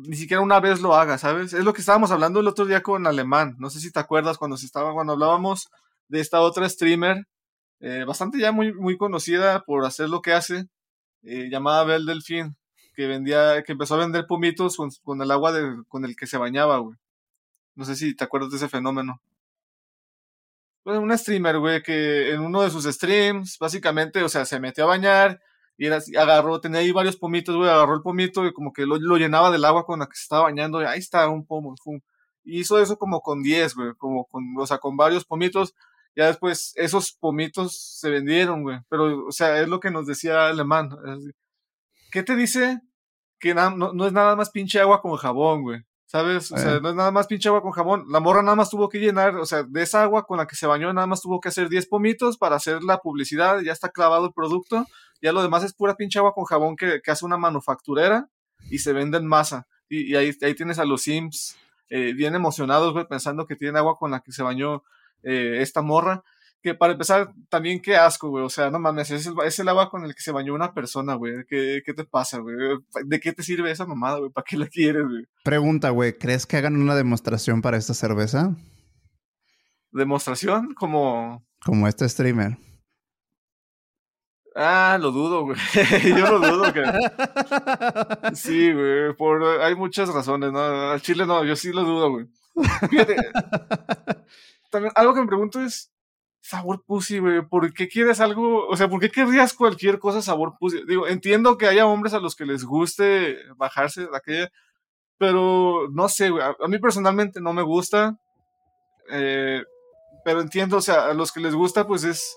ni 0.08 0.16
siquiera 0.16 0.42
una 0.42 0.60
vez 0.60 0.82
lo 0.82 0.96
haga, 0.96 1.18
¿sabes? 1.20 1.54
Es 1.54 1.64
lo 1.64 1.74
que 1.74 1.82
estábamos 1.82 2.12
hablando 2.12 2.40
el 2.40 2.48
otro 2.48 2.66
día 2.66 2.82
con 2.82 3.06
Alemán. 3.06 3.56
No 3.60 3.70
sé 3.70 3.80
si 3.80 3.92
te 3.92 4.00
acuerdas 4.00 4.38
cuando 4.38 4.58
se 4.58 4.66
estaba, 4.66 4.94
cuando 4.94 5.14
hablábamos 5.14 5.70
de 6.08 6.20
esta 6.20 6.42
otra 6.42 6.68
streamer, 6.68 7.28
eh, 7.82 8.04
bastante 8.06 8.40
ya 8.40 8.52
muy, 8.52 8.74
muy 8.74 8.98
conocida 8.98 9.62
por 9.64 9.86
hacer 9.86 10.10
lo 10.10 10.22
que 10.22 10.34
hace, 10.34 10.66
eh, 11.24 11.50
llamada 11.52 11.84
Bel 11.84 12.06
Delfín, 12.06 12.58
que 12.96 13.08
vendía, 13.08 13.64
que 13.64 13.74
empezó 13.74 13.96
a 13.96 14.00
vender 14.00 14.26
pomitos 14.28 14.78
con, 15.04 15.22
el 15.22 15.32
agua 15.32 15.52
de, 15.54 15.84
con 15.88 16.06
el 16.06 16.16
que 16.16 16.28
se 16.28 16.38
bañaba, 16.38 16.80
güey. 16.80 16.98
No 17.76 17.86
sé 17.86 17.96
si 17.96 18.16
te 18.16 18.24
acuerdas 18.24 18.52
de 18.52 18.58
ese 18.58 18.70
fenómeno. 18.70 19.22
Pues 20.84 20.98
una 20.98 21.18
streamer, 21.18 21.60
güey, 21.60 21.84
que 21.84 22.32
en 22.32 22.42
uno 22.42 22.64
de 22.64 22.72
sus 22.72 22.86
streams, 22.86 23.58
básicamente, 23.60 24.24
o 24.24 24.30
sea, 24.30 24.46
se 24.46 24.60
metió 24.60 24.86
a 24.86 24.88
bañar 24.88 25.40
y 25.82 25.88
era 25.88 25.98
agarró, 26.20 26.62
tenía 26.62 26.80
ahí 26.82 26.92
varios 26.92 27.18
pomitos, 27.18 27.56
güey, 27.56 27.68
agarró 27.68 27.96
el 27.96 28.04
pomito 28.04 28.46
y 28.46 28.54
como 28.54 28.72
que 28.72 28.86
lo, 28.86 29.18
llenaba 29.18 29.50
del 29.50 29.66
agua 29.66 29.84
con 29.84 30.00
la 30.00 30.06
que 30.06 30.16
se 30.16 30.22
estaba 30.22 30.44
bañando, 30.44 30.80
y 30.80 30.86
ahí 30.86 31.00
está 31.00 31.28
un 31.28 31.44
pomo, 31.44 31.74
Y 32.44 32.60
hizo 32.60 32.78
eso 32.80 33.00
como 33.00 33.22
con 33.22 33.42
10, 33.42 33.74
güey, 33.74 33.94
como 33.98 34.26
con, 34.26 34.44
o 34.60 34.68
sea, 34.68 34.78
con 34.78 34.96
varios 34.96 35.26
pomitos. 35.26 35.74
Ya 36.16 36.28
después 36.28 36.74
esos 36.76 37.14
pomitos 37.14 37.98
se 38.00 38.12
vendieron, 38.12 38.62
güey. 38.62 38.78
Pero, 38.90 39.26
o 39.26 39.32
sea, 39.32 39.60
es 39.60 39.68
lo 39.70 39.80
que 39.80 39.90
nos 39.90 40.06
decía 40.06 40.50
Alemán. 40.50 40.92
¿Qué 42.12 42.22
te 42.22 42.36
dice? 42.36 42.80
Que 43.40 43.56
no, 43.56 43.72
no 43.72 44.06
es 44.06 44.14
nada 44.14 44.36
más 44.36 44.52
pinche 44.52 44.80
agua 44.80 45.02
con 45.02 45.16
jabón, 45.16 45.64
güey. 45.64 45.82
¿Sabes? 46.12 46.52
O 46.52 46.58
sea, 46.58 46.82
no 46.82 46.90
es 46.90 46.96
nada 46.96 47.10
más 47.10 47.26
pinche 47.26 47.48
agua 47.48 47.62
con 47.62 47.72
jabón. 47.72 48.04
La 48.10 48.20
morra 48.20 48.44
nada 48.44 48.58
más 48.58 48.70
tuvo 48.70 48.90
que 48.90 49.00
llenar, 49.00 49.38
o 49.38 49.46
sea, 49.46 49.64
de 49.64 49.82
esa 49.82 50.04
agua 50.04 50.26
con 50.26 50.40
la 50.40 50.46
que 50.46 50.58
se 50.58 50.68
bañó, 50.68 50.92
nada 50.92 51.08
más 51.08 51.22
tuvo 51.22 51.40
que 51.40 51.48
hacer 51.48 51.70
10 51.70 51.88
pomitos 51.88 52.38
para 52.38 52.58
hacer 52.58 52.84
la 52.84 52.98
publicidad. 52.98 53.62
Ya 53.62 53.72
está 53.72 53.88
clavado 53.88 54.26
el 54.26 54.34
producto. 54.34 54.86
Ya 55.22 55.32
lo 55.32 55.42
demás 55.42 55.64
es 55.64 55.72
pura 55.72 55.96
pinche 55.96 56.20
agua 56.20 56.34
con 56.34 56.44
jabón 56.44 56.76
que, 56.76 57.00
hace 57.08 57.24
una 57.24 57.38
manufacturera 57.38 58.28
y 58.70 58.80
se 58.80 58.92
vende 58.92 59.20
en 59.20 59.26
masa. 59.26 59.70
Y, 59.88 60.14
ahí, 60.18 60.34
ahí, 60.42 60.54
tienes 60.54 60.80
a 60.80 60.84
los 60.84 61.04
Sims 61.04 61.56
eh, 61.90 62.12
bien 62.12 62.36
emocionados, 62.36 62.92
güey, 62.92 63.08
pensando 63.08 63.48
que 63.48 63.56
tienen 63.56 63.78
agua 63.78 63.98
con 63.98 64.12
la 64.12 64.20
que 64.20 64.34
se 64.34 64.44
bañó 64.44 64.84
eh, 65.24 65.60
esta 65.62 65.82
morra. 65.82 66.26
Que 66.62 66.76
para 66.76 66.94
empezar, 66.94 67.34
también 67.50 67.82
qué 67.82 67.96
asco, 67.96 68.30
güey. 68.30 68.44
O 68.46 68.50
sea, 68.50 68.70
no 68.70 68.80
mames, 68.80 69.12
es 69.12 69.26
el, 69.28 69.34
es 69.46 69.60
el 69.60 69.68
agua 69.68 69.90
con 69.90 70.04
el 70.06 70.14
que 70.14 70.22
se 70.22 70.32
bañó 70.32 70.54
una 70.54 70.74
persona, 70.74 71.16
güey. 71.16 71.46
¿Qué, 71.48 71.82
¿Qué, 71.86 71.94
te 71.94 72.06
pasa, 72.06 72.40
güey? 72.40 72.56
¿De 73.06 73.20
qué 73.20 73.34
te 73.34 73.44
sirve 73.44 73.72
esa 73.72 73.86
mamada, 73.86 74.20
güey? 74.20 74.32
¿Para 74.32 74.46
qué 74.46 74.58
la 74.58 74.68
quieres, 74.68 75.04
güey? 75.08 75.26
Pregunta, 75.44 75.90
güey. 75.90 76.18
¿Crees 76.18 76.46
que 76.46 76.58
hagan 76.58 76.76
una 76.76 76.96
demostración 76.96 77.62
para 77.62 77.78
esta 77.78 77.94
cerveza? 77.94 78.56
¿Demostración? 79.92 80.74
Como... 80.74 81.46
Como 81.64 81.88
este 81.88 82.08
streamer. 82.08 82.58
Ah, 84.56 84.98
lo 85.00 85.12
dudo, 85.12 85.44
güey. 85.44 85.58
Yo 86.04 86.40
lo 86.40 86.40
dudo 86.40 86.74
que. 86.74 86.84
Sí, 88.36 88.74
güey. 88.74 89.14
Por... 89.16 89.44
Hay 89.62 89.76
muchas 89.76 90.10
razones, 90.10 90.52
¿no? 90.52 90.92
Al 90.92 91.02
chile 91.02 91.26
no, 91.26 91.44
yo 91.44 91.56
sí 91.56 91.72
lo 91.72 91.84
dudo, 91.84 92.12
güey. 92.12 92.28
Fíjate. 92.90 93.16
También, 94.72 94.92
algo 94.96 95.14
que 95.14 95.22
me 95.22 95.28
pregunto 95.28 95.62
es. 95.62 95.92
Sabor 96.42 96.84
pussy, 96.86 97.20
güey. 97.20 97.42
¿Por 97.48 97.74
qué 97.74 97.88
quieres 97.88 98.20
algo? 98.20 98.68
O 98.68 98.76
sea, 98.76 98.90
¿por 98.90 99.00
qué 99.00 99.10
querrías 99.10 99.54
cualquier 99.54 100.00
cosa 100.00 100.22
sabor 100.22 100.56
pussy? 100.60 100.84
Digo, 100.88 101.08
entiendo 101.08 101.58
que 101.58 101.68
haya 101.68 101.86
hombres 101.86 102.14
a 102.14 102.20
los 102.20 102.36
que 102.36 102.46
les 102.46 102.64
guste 102.64 103.38
bajarse 103.56 104.02
de 104.02 104.18
aquella. 104.18 104.52
Pero 105.18 105.88
no 105.92 106.10
sé, 106.10 106.30
güey. 106.32 106.44
A, 106.44 106.68
mí 106.68 106.80
personalmente 106.80 107.40
no 107.42 107.54
me 107.54 107.62
gusta. 107.62 108.18
Eh, 109.12 109.64
pero 110.26 110.42
entiendo, 110.42 110.78
o 110.78 110.82
sea, 110.82 111.06
a 111.06 111.14
los 111.14 111.32
que 111.32 111.40
les 111.40 111.54
gusta, 111.54 111.88
pues 111.88 112.04
es 112.04 112.36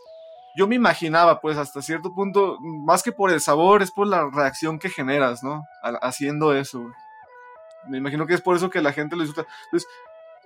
yo 0.55 0.69
me 0.69 0.77
imaginaba, 0.77 1.41
pues, 1.41 1.59
hasta 1.59 1.83
cierto 1.83 2.15
punto, 2.15 2.59
más 2.61 3.03
que 3.03 3.13
por 3.13 3.31
el 3.31 3.41
sabor, 3.41 3.83
es 3.83 3.91
por 3.91 4.07
la 4.07 4.31
reacción 4.31 4.79
que 4.79 4.89
generas, 4.89 5.43
¿no? 5.43 5.65
haciendo 6.01 6.55
eso, 6.55 6.93
Me 7.89 7.99
imagino 7.99 8.27
que 8.27 8.35
es 8.35 8.41
por 8.41 8.57
eso 8.57 8.71
que 8.71 8.81
la 8.81 8.93
gente 8.93 9.17
le 9.17 9.25
disfruta. 9.25 9.49
Entonces, 9.67 9.89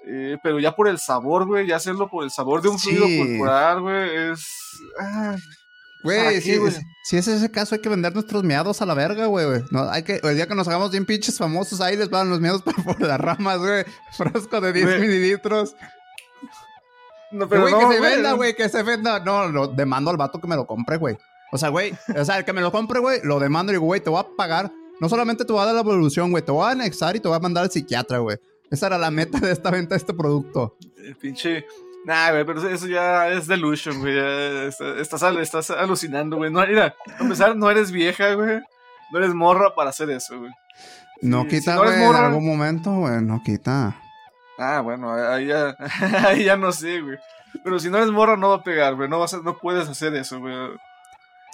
eh, 0.06 0.38
pero 0.42 0.58
ya 0.58 0.74
por 0.74 0.88
el 0.88 0.98
sabor, 0.98 1.46
güey, 1.46 1.66
ya 1.66 1.76
hacerlo 1.76 2.08
por 2.08 2.24
el 2.24 2.30
sabor 2.30 2.62
de 2.62 2.68
un 2.68 2.78
fluido 2.78 3.06
corporal, 3.06 3.80
güey, 3.82 4.32
es. 4.32 4.46
Güey, 6.04 6.40
si, 6.40 6.56
si, 7.04 7.16
es 7.16 7.26
ese 7.26 7.50
caso, 7.50 7.74
hay 7.74 7.80
que 7.80 7.88
vender 7.88 8.14
nuestros 8.14 8.44
miados 8.44 8.80
a 8.80 8.86
la 8.86 8.94
verga, 8.94 9.26
güey. 9.26 9.46
No, 9.70 9.90
hay 9.90 10.04
que, 10.04 10.20
el 10.22 10.36
día 10.36 10.46
que 10.46 10.54
nos 10.54 10.68
hagamos 10.68 10.92
bien 10.92 11.04
pinches 11.04 11.36
famosos, 11.36 11.80
ahí 11.80 11.96
les 11.96 12.08
van 12.08 12.30
los 12.30 12.40
miados 12.40 12.62
por, 12.84 13.00
las 13.00 13.20
ramas, 13.20 13.58
güey. 13.58 13.84
Frasco 14.16 14.60
de 14.60 14.72
10 14.72 15.00
mililitros. 15.00 15.74
No, 17.32 17.48
pero 17.48 17.62
güey, 17.62 17.74
que 17.74 17.94
se 17.94 18.00
venda, 18.00 18.32
güey, 18.32 18.56
que 18.56 18.68
se 18.68 18.82
venda. 18.82 19.18
No, 19.20 19.48
lo 19.48 19.66
demando 19.66 20.10
al 20.10 20.16
vato 20.16 20.40
que 20.40 20.46
me 20.46 20.56
lo 20.56 20.66
compre, 20.66 20.96
güey. 20.96 21.18
O 21.50 21.58
sea, 21.58 21.70
güey, 21.70 21.92
o 22.16 22.24
sea, 22.24 22.38
el 22.38 22.44
que 22.44 22.52
me 22.52 22.60
lo 22.60 22.70
compre, 22.70 23.00
güey, 23.00 23.20
lo 23.24 23.40
demando 23.40 23.72
y 23.72 23.74
digo, 23.74 23.86
güey, 23.86 24.00
te 24.00 24.10
voy 24.10 24.20
a 24.20 24.36
pagar. 24.36 24.70
No 25.00 25.08
solamente 25.08 25.44
te 25.44 25.52
voy 25.52 25.62
a 25.62 25.66
dar 25.66 25.74
la 25.74 25.80
evolución, 25.80 26.30
güey, 26.30 26.44
te 26.44 26.52
voy 26.52 26.64
a 26.66 26.70
anexar 26.70 27.16
y 27.16 27.20
te 27.20 27.28
voy 27.28 27.36
a 27.36 27.40
mandar 27.40 27.64
al 27.64 27.70
psiquiatra, 27.70 28.18
güey. 28.18 28.38
Esa 28.70 28.88
era 28.88 28.98
la 28.98 29.10
meta 29.10 29.38
de 29.38 29.52
esta 29.52 29.70
venta 29.70 29.94
de 29.94 29.98
este 29.98 30.14
producto. 30.14 30.76
El 30.96 31.16
pinche. 31.16 31.66
Nah, 32.04 32.30
güey, 32.30 32.44
pero 32.44 32.66
eso 32.68 32.86
ya 32.86 33.28
es 33.28 33.46
delusion, 33.46 34.00
güey. 34.00 34.16
Estás, 34.98 35.22
estás 35.22 35.70
alucinando, 35.70 36.36
güey. 36.36 36.50
No, 36.50 36.66
mira, 36.66 36.94
a 37.18 37.22
empezar, 37.22 37.56
no 37.56 37.70
eres 37.70 37.90
vieja, 37.90 38.34
güey. 38.34 38.60
No 39.10 39.18
eres 39.18 39.34
morra 39.34 39.74
para 39.74 39.90
hacer 39.90 40.10
eso, 40.10 40.38
güey. 40.38 40.52
No 41.20 41.46
quita, 41.46 41.76
güey, 41.76 42.02
en 42.02 42.14
algún 42.14 42.46
momento, 42.46 42.92
güey, 42.92 43.20
no 43.22 43.42
quita. 43.42 43.96
Ah, 44.58 44.80
bueno, 44.80 45.12
ahí 45.12 45.46
ya, 45.46 45.76
ahí 46.26 46.44
ya 46.44 46.56
no 46.56 46.72
sé, 46.72 47.00
güey. 47.00 47.18
Pero 47.64 47.78
si 47.78 47.90
no 47.90 47.98
eres 47.98 48.10
morra, 48.10 48.36
no 48.36 48.50
va 48.50 48.56
a 48.56 48.62
pegar, 48.62 48.94
güey. 48.94 49.08
No, 49.08 49.18
vas 49.18 49.42
no 49.42 49.58
puedes 49.58 49.88
hacer 49.88 50.14
eso, 50.14 50.38
güey. 50.40 50.54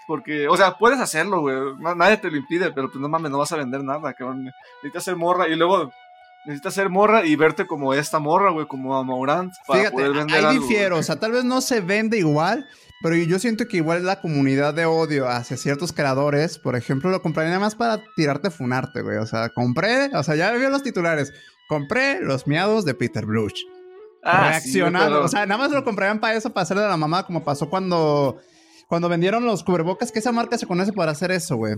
Porque, 0.07 0.49
o 0.49 0.57
sea, 0.57 0.77
puedes 0.77 1.01
hacerlo, 1.01 1.41
güey. 1.41 1.57
nadie 1.97 2.19
te 2.19 2.31
lo 2.31 2.37
impide, 2.37 2.73
pero 2.73 2.89
pues 2.91 3.01
no 3.01 3.09
mames, 3.09 3.31
no 3.31 3.39
vas 3.39 3.53
a 3.53 3.57
vender 3.57 3.83
nada, 3.83 4.13
cabrón. 4.13 4.45
Necesitas 4.45 5.05
ser 5.05 5.17
morra 5.17 5.49
y 5.49 5.57
luego 5.57 5.93
necesitas 6.45 6.75
ser 6.75 6.91
morra 6.91 7.27
y 7.27 7.37
verte 7.37 7.67
como 7.67 7.95
esta 7.95 8.19
morra, 8.19 8.51
güey, 8.51 8.67
como 8.67 8.97
Amaurant 8.97 9.53
para 9.67 9.81
Fíjate, 9.81 9.97
poder 9.97 10.13
vender 10.13 10.45
ahí 10.45 10.59
difiero, 10.59 10.99
o 10.99 11.03
sea, 11.03 11.17
tal 11.17 11.33
vez 11.33 11.45
no 11.45 11.61
se 11.61 11.81
vende 11.81 12.19
igual, 12.19 12.67
pero 13.05 13.17
yo 13.17 13.39
siento 13.39 13.67
que 13.69 13.77
igual 13.77 14.07
la 14.07 14.21
comunidad 14.21 14.73
de 14.73 14.87
odio 14.87 15.29
hacia 15.29 15.59
ciertos 15.59 15.93
creadores, 15.93 16.59
por 16.59 16.75
ejemplo, 16.75 17.11
lo 17.11 17.21
compraría 17.21 17.51
nada 17.51 17.61
más 17.61 17.75
para 17.75 18.03
tirarte 18.17 18.51
funarte, 18.51 19.03
güey. 19.03 19.19
O 19.19 19.27
sea, 19.27 19.51
compré, 19.51 20.07
o 20.15 20.23
sea, 20.23 20.37
ya 20.37 20.51
vi 20.53 20.67
los 20.69 20.83
titulares. 20.83 21.31
Compré 21.69 22.23
los 22.23 22.47
miados 22.47 22.87
de 22.87 22.95
Peter 22.95 23.27
Bluch. 23.27 23.61
Ah, 24.23 24.49
Reaccionando. 24.49 25.23
O 25.23 25.29
sea, 25.29 25.45
nada 25.45 25.59
más 25.59 25.71
lo 25.71 25.85
comprarían 25.85 26.19
para 26.19 26.35
eso, 26.35 26.55
para 26.55 26.63
hacerle 26.63 26.83
de 26.83 26.89
la 26.89 26.97
mamá, 26.97 27.27
como 27.27 27.45
pasó 27.45 27.69
cuando, 27.69 28.39
cuando 28.89 29.09
vendieron 29.09 29.45
los 29.45 29.65
cubrebocas, 29.65 30.13
que 30.13 30.19
esa 30.19 30.33
marca 30.33 30.59
se 30.59 30.67
conoce 30.67 30.93
para 30.93 31.13
hacer 31.13 31.31
eso, 31.31 31.57
güey. 31.57 31.77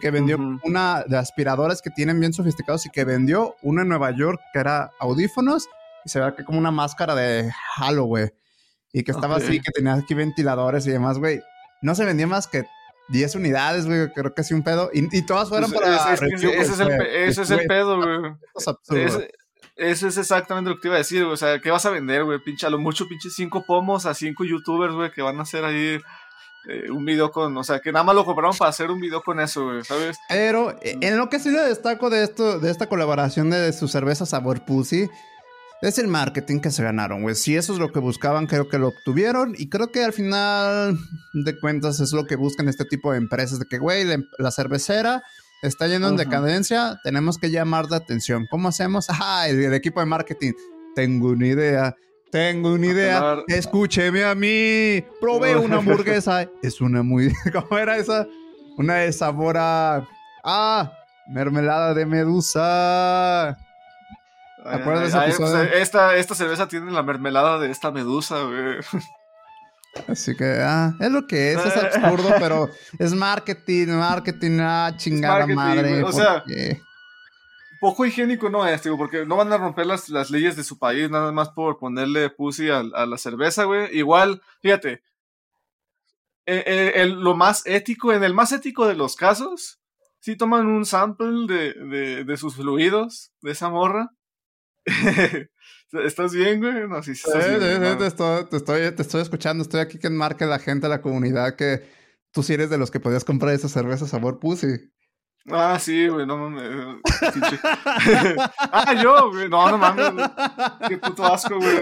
Que 0.00 0.10
vendió 0.10 0.38
una 0.64 1.04
de 1.06 1.16
aspiradores 1.16 1.80
que 1.82 1.90
tienen 1.90 2.20
bien 2.20 2.32
sofisticados 2.32 2.86
y 2.86 2.90
que 2.90 3.04
vendió 3.04 3.56
uno 3.62 3.82
en 3.82 3.88
Nueva 3.88 4.10
York 4.10 4.40
que 4.52 4.58
era 4.58 4.90
audífonos 4.98 5.68
y 6.04 6.08
se 6.08 6.20
ve 6.20 6.34
que 6.34 6.44
como 6.44 6.58
una 6.58 6.70
máscara 6.70 7.14
de 7.14 7.50
Halo, 7.76 8.04
güey. 8.04 8.30
Y 8.92 9.04
que 9.04 9.12
estaba 9.12 9.36
así, 9.36 9.60
que 9.60 9.70
tenía 9.72 9.94
aquí 9.94 10.14
ventiladores 10.14 10.86
y 10.86 10.90
demás, 10.90 11.18
güey. 11.18 11.40
No 11.82 11.94
se 11.94 12.04
vendía 12.04 12.26
más 12.26 12.46
que 12.46 12.64
10 13.10 13.36
unidades, 13.36 13.86
güey, 13.86 14.12
creo 14.12 14.34
que 14.34 14.42
sí 14.42 14.54
un 14.54 14.62
pedo. 14.62 14.90
Y, 14.92 15.22
todas 15.22 15.48
fueron 15.48 15.70
pues, 15.70 15.82
para. 15.82 16.14
ese, 16.14 16.26
es 16.60 16.80
el, 16.80 16.90
ese 16.90 17.42
es 17.42 17.50
el 17.50 17.66
pedo, 17.66 17.96
güey. 17.96 18.32
Eso 19.76 20.08
es 20.08 20.18
exactamente 20.18 20.68
lo 20.68 20.76
que 20.76 20.82
te 20.82 20.88
iba 20.88 20.96
a 20.96 20.98
decir, 20.98 21.22
güey. 21.22 21.32
O 21.32 21.36
sea, 21.36 21.58
¿qué 21.60 21.70
vas 21.70 21.86
a 21.86 21.90
vender, 21.90 22.24
güey? 22.24 22.38
Pinche, 22.40 22.66
a 22.66 22.70
lo 22.70 22.78
mucho, 22.78 23.08
pinche 23.08 23.30
cinco 23.30 23.64
pomos 23.64 24.06
a 24.06 24.14
cinco 24.14 24.44
youtubers, 24.44 24.94
güey, 24.94 25.10
que 25.10 25.22
van 25.22 25.38
a 25.38 25.42
hacer 25.42 25.64
ahí 25.64 25.98
eh, 26.68 26.90
un 26.90 27.04
video 27.04 27.30
con. 27.30 27.56
O 27.56 27.64
sea, 27.64 27.80
que 27.80 27.92
nada 27.92 28.04
más 28.04 28.14
lo 28.14 28.24
compraron 28.24 28.56
para 28.56 28.70
hacer 28.70 28.90
un 28.90 29.00
video 29.00 29.22
con 29.22 29.40
eso, 29.40 29.64
güey, 29.64 29.84
¿sabes? 29.84 30.18
Pero 30.28 30.70
eh, 30.82 30.98
en 31.00 31.16
lo 31.16 31.28
que 31.28 31.38
sí 31.38 31.50
le 31.50 31.60
destaco 31.60 32.10
de 32.10 32.22
esto, 32.24 32.58
de 32.58 32.70
esta 32.70 32.86
colaboración 32.86 33.50
de 33.50 33.72
su 33.72 33.88
cerveza 33.88 34.26
Sabor 34.26 34.64
Pussy, 34.64 35.08
es 35.82 35.98
el 35.98 36.08
marketing 36.08 36.60
que 36.60 36.70
se 36.70 36.82
ganaron, 36.82 37.22
güey. 37.22 37.34
Si 37.34 37.56
eso 37.56 37.72
es 37.72 37.78
lo 37.78 37.90
que 37.90 38.00
buscaban, 38.00 38.46
creo 38.46 38.68
que 38.68 38.78
lo 38.78 38.88
obtuvieron. 38.88 39.54
Y 39.56 39.70
creo 39.70 39.90
que 39.90 40.04
al 40.04 40.12
final 40.12 40.98
de 41.32 41.58
cuentas 41.58 42.00
es 42.00 42.12
lo 42.12 42.26
que 42.26 42.36
buscan 42.36 42.68
este 42.68 42.84
tipo 42.84 43.12
de 43.12 43.18
empresas. 43.18 43.58
De 43.58 43.64
que, 43.64 43.78
güey, 43.78 44.04
la, 44.38 44.50
cervecera 44.50 45.22
está 45.62 45.88
yendo 45.88 46.08
en 46.08 46.16
decadencia. 46.16 47.00
Tenemos 47.02 47.38
que 47.38 47.50
llamar 47.50 47.86
la 47.90 47.96
atención. 47.96 48.46
¿Cómo 48.50 48.68
hacemos? 48.68 49.06
Ah, 49.22 49.48
el, 49.48 49.72
equipo 49.72 50.00
de 50.00 50.06
marketing. 50.06 50.52
Tengo 50.94 51.30
una 51.30 51.46
idea. 51.46 51.96
Tengo 52.30 52.74
una 52.74 52.86
idea. 52.86 53.38
Escúcheme 53.48 54.24
a 54.24 54.34
mí. 54.34 55.04
Probé 55.20 55.56
una 55.56 55.76
hamburguesa. 55.78 56.48
es 56.62 56.80
una 56.80 57.02
muy... 57.02 57.32
¿Cómo 57.52 57.78
era 57.78 57.96
esa? 57.96 58.26
Una 58.76 58.96
de 58.96 59.12
sabor 59.12 59.56
a... 59.58 60.06
Ah, 60.44 60.92
mermelada 61.28 61.94
de 61.94 62.06
medusa. 62.06 63.58
¿Te 64.62 64.78
pues, 64.78 65.14
esta, 65.74 66.16
esta 66.16 66.34
cerveza 66.34 66.68
tiene 66.68 66.90
la 66.90 67.02
mermelada 67.02 67.58
de 67.58 67.70
esta 67.70 67.90
medusa, 67.90 68.42
güey. 68.42 68.78
Así 70.06 70.36
que, 70.36 70.60
ah, 70.62 70.94
es 71.00 71.10
lo 71.10 71.26
que 71.26 71.52
es, 71.52 71.58
es 71.64 71.76
absurdo, 71.76 72.34
pero 72.38 72.68
es 72.98 73.12
marketing, 73.12 73.88
marketing, 73.88 74.58
ah, 74.60 74.92
chingada 74.96 75.46
madre. 75.46 76.02
O 76.04 76.12
sea, 76.12 76.44
poco 77.80 78.04
higiénico 78.06 78.50
no 78.50 78.66
es, 78.66 78.82
digo, 78.82 78.96
porque 78.96 79.26
no 79.26 79.36
van 79.36 79.52
a 79.52 79.58
romper 79.58 79.86
las, 79.86 80.08
las 80.08 80.30
leyes 80.30 80.56
de 80.56 80.64
su 80.64 80.78
país 80.78 81.10
nada 81.10 81.32
más 81.32 81.48
por 81.50 81.78
ponerle 81.78 82.30
pussy 82.30 82.68
a, 82.70 82.82
la 82.82 83.18
cerveza, 83.18 83.64
güey. 83.64 83.96
Igual, 83.96 84.42
fíjate, 84.60 85.02
eh, 86.46 86.92
eh, 86.94 87.06
lo 87.06 87.34
más 87.34 87.66
ético, 87.66 88.12
en 88.12 88.22
el 88.22 88.34
más 88.34 88.52
ético 88.52 88.86
de 88.86 88.94
los 88.94 89.16
casos, 89.16 89.80
si 90.20 90.36
toman 90.36 90.66
un 90.66 90.84
sample 90.84 91.46
de, 91.46 91.72
de, 91.72 92.24
de 92.24 92.36
sus 92.36 92.56
fluidos, 92.56 93.32
de 93.40 93.52
esa 93.52 93.70
morra, 93.70 94.12
¿Estás 95.92 96.32
bien, 96.32 96.60
güey? 96.60 96.88
No, 96.88 97.02
sí, 97.02 97.14
sí, 97.14 97.24
te, 97.32 98.06
estoy, 98.06 98.92
te, 98.92 99.02
estoy, 99.02 99.20
escuchando. 99.20 99.62
Estoy 99.62 99.80
aquí 99.80 99.98
que 99.98 100.06
enmarque 100.06 100.46
la 100.46 100.58
gente, 100.58 100.88
la 100.88 101.02
comunidad, 101.02 101.56
que 101.56 101.88
tú 102.30 102.42
sí 102.42 102.54
eres 102.54 102.70
de 102.70 102.78
los 102.78 102.90
que 102.90 103.00
podías 103.00 103.24
comprar 103.24 103.54
esa 103.54 103.68
cerveza 103.68 104.06
sabor 104.06 104.38
pussy. 104.38 104.92
Ah, 105.48 105.78
sí, 105.78 106.06
güey, 106.08 106.26
no 106.26 106.36
mames. 106.36 107.00
ah, 108.58 108.94
yo, 109.02 109.30
güey, 109.30 109.48
no, 109.48 109.70
no 109.70 109.78
mames. 109.78 110.12
Qué 110.88 110.98
puto 110.98 111.24
asco, 111.24 111.56
güey. 111.56 111.78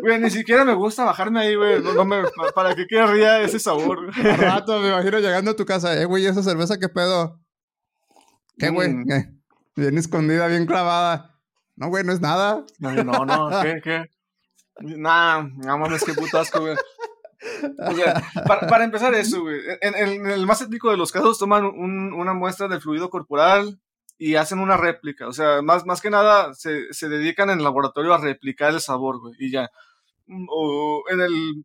Güey, 0.00 0.20
ni 0.20 0.30
siquiera 0.30 0.64
me 0.64 0.74
gusta 0.74 1.04
bajarme 1.04 1.40
ahí, 1.40 1.54
güey. 1.56 1.82
No, 1.82 2.04
me, 2.04 2.22
¿Para 2.54 2.74
qué 2.74 2.86
querría 2.86 3.42
ese 3.42 3.58
sabor? 3.58 4.10
Al 4.16 4.38
rato 4.38 4.78
me 4.80 4.88
imagino 4.88 5.18
llegando 5.18 5.50
a 5.50 5.56
tu 5.56 5.66
casa. 5.66 6.00
Eh, 6.00 6.04
güey, 6.04 6.24
esa 6.26 6.42
cerveza, 6.42 6.78
¿qué 6.78 6.88
pedo? 6.88 7.40
¿Qué, 8.58 8.70
güey? 8.70 8.88
Mm. 8.90 9.04
Bien 9.74 9.98
escondida, 9.98 10.46
bien 10.46 10.66
clavada. 10.66 11.38
No, 11.76 11.88
güey, 11.88 12.04
no 12.04 12.12
es 12.12 12.20
nada. 12.20 12.64
No, 12.78 12.92
no, 12.92 13.24
no, 13.24 13.62
¿qué, 13.62 13.80
qué? 13.82 14.04
Nah, 14.80 15.42
no 15.42 15.78
mames, 15.78 16.04
qué 16.04 16.14
putasco, 16.14 16.60
güey. 16.60 16.76
Para, 18.46 18.84
empezar 18.84 19.14
eso, 19.14 19.42
güey, 19.42 19.60
en, 19.80 20.26
el 20.26 20.46
más 20.46 20.62
ético 20.62 20.90
de 20.90 20.96
los 20.96 21.10
casos 21.12 21.38
toman 21.38 21.64
una 21.64 22.34
muestra 22.34 22.68
del 22.68 22.80
fluido 22.80 23.10
corporal 23.10 23.80
y 24.18 24.36
hacen 24.36 24.58
una 24.58 24.76
réplica. 24.76 25.26
O 25.26 25.32
sea, 25.32 25.62
más, 25.62 25.84
más 25.84 26.00
que 26.00 26.10
nada 26.10 26.54
se, 26.54 26.92
se 26.92 27.08
dedican 27.08 27.50
en 27.50 27.58
el 27.58 27.64
laboratorio 27.64 28.14
a 28.14 28.18
replicar 28.18 28.72
el 28.72 28.80
sabor, 28.80 29.20
güey, 29.20 29.34
y 29.38 29.50
ya. 29.50 29.70
O 30.48 31.04
en 31.10 31.20
el, 31.20 31.64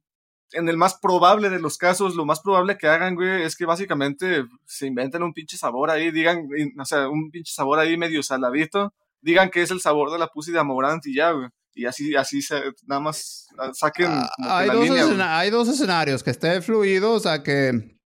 en 0.54 0.70
el 0.70 0.78
más 0.78 0.96
probable 1.00 1.50
de 1.50 1.60
los 1.60 1.78
casos, 1.78 2.16
lo 2.16 2.26
más 2.26 2.42
probable 2.42 2.78
que 2.78 2.88
hagan, 2.88 3.16
güey, 3.16 3.44
es 3.44 3.56
que 3.56 3.66
básicamente 3.66 4.46
se 4.66 4.88
inventen 4.88 5.24
un 5.24 5.34
pinche 5.34 5.58
sabor 5.58 5.92
ahí, 5.92 6.12
digan, 6.12 6.48
o 6.80 6.86
sea, 6.86 7.10
un 7.10 7.30
pinche 7.30 7.54
sabor 7.54 7.80
ahí 7.80 7.98
medio 7.98 8.24
saladito 8.24 8.94
digan 9.22 9.50
que 9.50 9.62
es 9.62 9.72
el 9.72 9.82
sabor 9.82 10.12
de 10.12 10.20
la 10.20 10.28
pussy 10.28 10.52
de 10.52 10.62
y 11.04 11.16
ya, 11.16 11.32
güey. 11.32 11.50
Y 11.78 11.86
así, 11.86 12.16
así 12.16 12.42
se, 12.42 12.56
nada 12.88 13.00
más 13.00 13.48
saquen. 13.74 14.08
Ah, 14.10 14.30
hay, 14.40 14.70
dos 14.70 15.20
hay, 15.20 15.50
dos 15.52 15.68
escenarios: 15.70 16.24
que 16.24 16.32
esté 16.32 16.60
fluido, 16.62 17.14
o 17.14 17.20
sea, 17.20 17.44
que, 17.44 18.00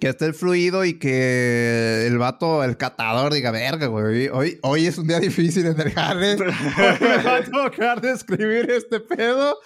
que 0.00 0.08
esté 0.08 0.32
fluido 0.32 0.84
y 0.84 0.98
que 0.98 2.06
el 2.08 2.18
vato, 2.18 2.64
el 2.64 2.76
catador, 2.76 3.32
diga, 3.32 3.52
verga, 3.52 3.86
güey, 3.86 4.28
hoy, 4.28 4.58
hoy 4.62 4.86
es 4.86 4.98
un 4.98 5.06
día 5.06 5.20
difícil 5.20 5.64
en 5.66 5.80
el 5.80 5.92
jardín. 5.92 6.38
me 7.00 7.22
va 7.22 7.36
a 7.36 7.44
tocar 7.44 8.00
de 8.00 8.10
escribir 8.10 8.68
este 8.68 8.98
pedo. 8.98 9.58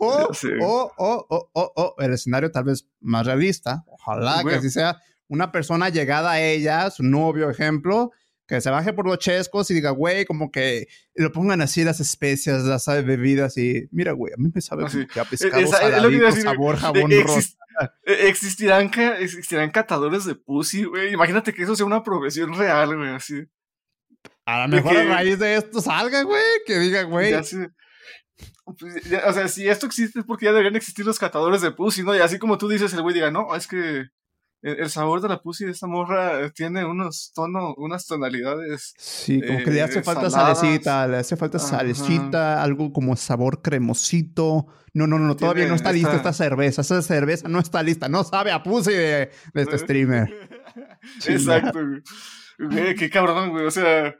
O, 0.00 0.28
o, 0.60 0.92
o, 0.96 1.26
o, 1.28 1.50
o, 1.52 1.94
el 1.98 2.14
escenario 2.14 2.50
tal 2.50 2.64
vez 2.64 2.88
más 3.00 3.26
realista, 3.26 3.84
ojalá 3.86 4.42
que 4.42 4.56
así 4.56 4.70
sea, 4.70 4.98
una 5.28 5.52
persona 5.52 5.88
llegada 5.88 6.32
a 6.32 6.40
ella, 6.40 6.90
su 6.90 7.04
novio, 7.04 7.48
ejemplo, 7.48 8.10
que 8.48 8.62
se 8.62 8.70
baje 8.70 8.94
por 8.94 9.06
los 9.06 9.18
chescos 9.18 9.70
y 9.70 9.74
diga, 9.74 9.90
güey, 9.90 10.24
como 10.24 10.50
que 10.50 10.88
lo 11.14 11.30
pongan 11.30 11.60
así 11.60 11.84
las 11.84 12.00
especias, 12.00 12.64
las 12.64 12.86
bebidas 13.04 13.58
y 13.58 13.86
mira, 13.92 14.12
güey, 14.12 14.32
a 14.32 14.36
mí 14.38 14.50
me 14.52 14.62
sabe 14.62 14.86
así. 14.86 15.06
que 15.06 15.20
a 15.20 15.24
pescado 15.26 15.62
Esa, 15.62 16.32
sabor 16.40 16.76
jabón 16.78 17.10
rosa. 17.24 17.50
E, 18.06 18.28
existirán, 18.28 18.90
existirán 19.20 19.70
catadores 19.70 20.24
de 20.24 20.34
pussy, 20.34 20.84
güey. 20.84 21.12
Imagínate 21.12 21.52
que 21.52 21.62
eso 21.62 21.76
sea 21.76 21.84
una 21.84 22.02
profesión 22.02 22.54
real, 22.54 22.96
güey, 22.96 23.10
así. 23.10 23.44
A 24.46 24.66
lo 24.66 24.68
mejor 24.74 24.96
a 24.96 25.04
raíz 25.04 25.38
de 25.38 25.56
esto 25.56 25.82
salga, 25.82 26.22
güey, 26.22 26.42
que 26.66 26.78
diga, 26.78 27.02
güey. 27.02 27.32
Pues, 27.32 27.54
o 29.26 29.32
sea, 29.32 29.48
si 29.48 29.68
esto 29.68 29.84
existe 29.84 30.20
es 30.20 30.24
porque 30.24 30.46
ya 30.46 30.52
deberían 30.52 30.76
existir 30.76 31.04
los 31.04 31.18
catadores 31.18 31.60
de 31.60 31.70
pussy, 31.70 32.02
¿no? 32.02 32.16
Y 32.16 32.20
así 32.20 32.38
como 32.38 32.56
tú 32.56 32.66
dices, 32.66 32.94
el 32.94 33.02
güey 33.02 33.14
diga, 33.14 33.30
no, 33.30 33.54
es 33.54 33.66
que 33.66 34.08
el, 34.62 34.90
sabor 34.90 35.20
de 35.20 35.28
la 35.28 35.40
pussy 35.40 35.64
de 35.64 35.70
esta 35.70 35.86
morra 35.86 36.50
tiene 36.50 36.84
unos 36.84 37.32
tonos, 37.34 37.74
unas 37.76 38.06
tonalidades. 38.06 38.92
Sí, 38.98 39.40
como 39.40 39.58
que 39.58 39.70
le 39.70 39.82
hace 39.82 40.02
falta 40.02 40.30
salecita, 40.30 41.06
le 41.06 41.18
hace 41.18 41.36
falta 41.36 41.58
salecita, 41.58 42.62
algo 42.62 42.92
como 42.92 43.16
sabor 43.16 43.62
cremosito. 43.62 44.66
No, 44.94 45.06
no, 45.06 45.18
no, 45.18 45.36
todavía 45.36 45.68
no 45.68 45.74
está 45.74 45.92
lista 45.92 46.16
esta 46.16 46.32
cerveza. 46.32 46.80
Esa 46.80 47.02
cerveza 47.02 47.48
no 47.48 47.60
está 47.60 47.82
lista, 47.82 48.08
no 48.08 48.24
sabe 48.24 48.50
a 48.50 48.62
pussy 48.62 48.92
de, 48.92 49.30
este 49.54 49.78
streamer. 49.78 50.48
Exacto, 51.26 51.78
güey. 52.58 52.94
Qué 52.96 53.08
cabrón, 53.08 53.50
güey. 53.50 53.66
O 53.66 53.70
sea, 53.70 54.16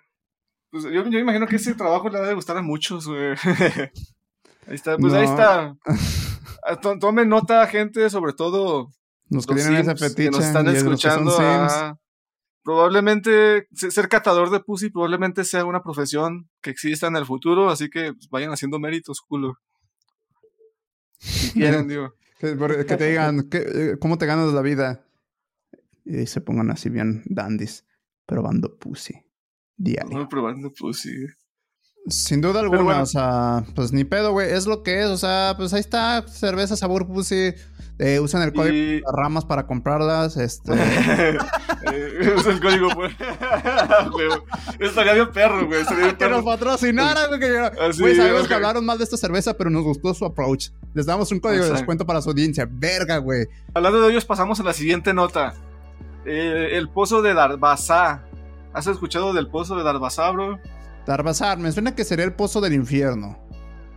pues 0.71 0.85
yo, 0.85 1.09
yo 1.09 1.19
imagino 1.19 1.47
que 1.49 1.57
ese 1.57 1.75
trabajo 1.75 2.09
le 2.11 2.21
debe 2.21 2.35
gustar 2.35 2.57
a 2.57 2.63
muchos, 2.63 3.09
güey. 3.09 3.35
ahí 4.67 4.75
está, 4.75 4.97
pues 4.97 5.13
ahí 5.13 5.25
está. 5.25 5.75
Ah, 6.61 6.77
Tomen 6.77 7.29
nota, 7.29 7.65
gente, 7.69 8.11
sobre 8.11 8.33
todo 8.33 8.91
los 9.31 9.47
que 9.47 9.55
tienen 9.55 9.77
ese 9.77 9.97
fetiche. 9.97 10.31
nos 10.31 10.45
están 10.45 10.69
escuchando. 10.69 11.37
probablemente 12.63 13.69
ser 13.73 14.09
catador 14.09 14.51
de 14.51 14.61
pussy 14.61 14.91
probablemente 14.91 15.45
sea 15.45 15.65
una 15.65 15.83
profesión 15.83 16.51
que 16.61 16.71
exista 16.71 17.07
en 17.07 17.17
el 17.17 17.27
futuro, 17.27 17.71
así 17.71 17.89
que 17.89 18.13
pues, 18.13 18.29
vayan 18.31 18.53
haciendo 18.53 18.79
méritos, 18.79 19.21
culo. 19.21 19.59
Si 21.19 21.51
quieren, 21.53 21.89
digo. 21.89 22.15
Que, 22.39 22.55
te 22.55 23.09
digan, 23.09 23.49
eh, 23.51 23.97
¿cómo 23.99 24.17
te 24.17 24.27
ganas 24.27 24.53
la 24.53 24.63
vida? 24.63 25.05
Y 26.05 26.27
se 26.27 26.41
pongan 26.41 26.71
así 26.71 26.89
bien 26.89 27.23
dandies, 27.27 27.85
probando 28.27 28.79
pussy. 28.79 29.25
Diario. 29.77 30.29
probando 30.29 30.73
pussy. 30.73 31.11
Sin 32.09 32.41
duda 32.41 32.61
alguna, 32.61 33.03
o 33.03 33.07
sea, 33.07 33.65
pues 33.75 33.93
ni 33.93 34.05
pedo, 34.05 34.33
güey. 34.33 34.51
Es 34.51 34.67
lo 34.67 34.83
que 34.83 35.03
es, 35.03 35.07
o 35.07 35.19
sea, 35.19 35.55
pues 35.57 35.75
ahí 35.75 35.81
está, 35.81 36.27
cerveza 36.27 36.77
sabor 36.77 37.07
pussy. 37.07 37.55
Eh, 37.99 38.21
usan 38.21 38.43
el 38.43 38.53
código 38.53 38.73
de 38.73 39.03
ramas 39.13 39.45
para 39.45 39.67
comprarlas. 39.67 40.37
Este. 40.37 40.73
Eh, 41.91 42.35
usa 42.37 42.53
el 42.53 42.61
código. 42.61 42.89
Pues. 42.95 43.15
Estaría 44.81 45.15
bien 45.15 45.31
perro, 45.33 45.67
güey. 45.67 45.85
que 46.19 46.29
nos 46.29 46.45
patrocinaran, 46.45 47.29
güey. 47.29 47.93
Güey, 47.99 48.17
sabemos 48.17 48.49
que 48.49 48.55
hablaron 48.55 48.85
mal 48.85 48.99
de 48.99 49.05
esta 49.05 49.17
cerveza, 49.17 49.55
pero 49.55 49.71
nos 49.71 49.85
gustó 49.85 50.13
su 50.13 50.25
approach. 50.25 50.71
Les 50.93 51.07
damos 51.07 51.31
un 51.33 51.41
código 51.41 51.65
de 51.65 51.71
descuento 51.71 52.05
para 52.05 52.21
su 52.21 52.31
audiencia. 52.31 52.69
Verga, 52.69 53.19
güey. 53.19 53.47
Hablando 53.75 54.03
de 54.03 54.11
ellos, 54.11 54.25
pasamos 54.25 54.59
a 54.61 54.65
la 54.65 54.73
siguiente 54.73 55.15
nota. 55.15 55.55
Eh, 56.27 56.71
el 56.73 56.89
pozo 56.89 57.23
de 57.23 57.33
Darbazá. 57.33 58.25
¿Has 58.75 58.87
escuchado 58.87 59.33
del 59.33 59.49
pozo 59.49 59.77
de 59.77 59.85
Darbazá, 59.85 60.31
bro? 60.31 60.59
Darbazar, 61.09 61.57
me 61.59 61.73
suena 61.73 61.95
que 61.95 62.05
sería 62.05 62.27
el 62.27 62.35
pozo 62.35 62.61
del 62.61 62.75
infierno. 62.75 63.39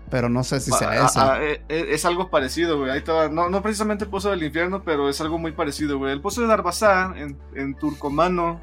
Pero 0.10 0.30
no 0.30 0.45
sé 0.45 0.62
si 0.62 0.71
sea 0.71 1.06
ese. 1.06 1.19
Eh, 1.19 1.62
eh, 1.67 1.86
es, 1.89 2.06
algo 2.06 2.30
parecido, 2.30 2.78
güey. 2.78 2.89
Ahí 2.89 3.04
no, 3.32 3.50
no 3.50 3.62
precisamente 3.62 4.06
el 4.06 4.10
Pozo 4.10 4.30
del 4.30 4.43
Infierno, 4.43 4.84
pero 4.84 5.08
es 5.10 5.21
algo 5.21 5.38
muy 5.38 5.54
parecido, 5.54 5.97
güey. 5.97 6.12
El 6.12 6.19
Pozo 6.19 6.41
de 6.41 6.47
Darbazá, 6.47 7.13
en, 7.15 7.38
en 7.56 7.76
turcomano. 7.76 8.60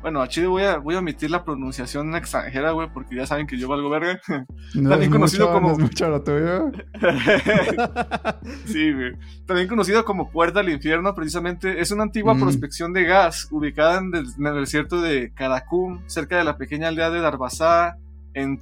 Bueno, 0.00 0.22
a 0.22 0.28
Chile 0.28 0.46
voy 0.46 0.62
a, 0.62 0.78
voy 0.78 0.94
a 0.94 1.00
omitir 1.00 1.30
la 1.30 1.44
pronunciación 1.44 2.14
extranjera, 2.14 2.70
güey, 2.70 2.88
porque 2.92 3.16
ya 3.16 3.26
saben 3.26 3.46
que 3.46 3.58
yo 3.58 3.68
valgo 3.68 3.90
verga. 3.90 4.20
También 4.72 5.10
conocido 5.10 5.52
como. 5.52 5.76
No 5.76 5.86
es 5.86 6.00
lo 6.00 6.22
tuyo. 6.22 6.70
sí, 8.66 8.92
güey. 8.92 9.12
También 9.46 9.66
conocido 9.66 10.04
como 10.04 10.30
Puerta 10.30 10.60
al 10.60 10.68
Infierno, 10.68 11.14
precisamente. 11.14 11.80
Es 11.80 11.90
una 11.90 12.04
antigua 12.04 12.34
mm. 12.34 12.40
prospección 12.40 12.92
de 12.92 13.04
gas 13.04 13.48
ubicada 13.50 13.98
en 13.98 14.14
el, 14.14 14.54
desierto 14.60 15.00
de 15.00 15.32
Karakum, 15.34 16.00
cerca 16.06 16.38
de 16.38 16.44
la 16.44 16.56
pequeña 16.56 16.88
aldea 16.88 17.10
de 17.10 17.20
Darbazá, 17.20 17.96
en 18.34 18.60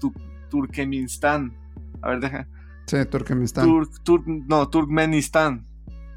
Turkmenistán. 0.49 1.53
A 2.01 2.11
ver, 2.11 2.20
deja. 2.20 2.46
Sí, 2.87 2.96
Turkmenistán. 3.05 3.68
no, 4.46 4.68
Turkmenistán. 4.68 5.66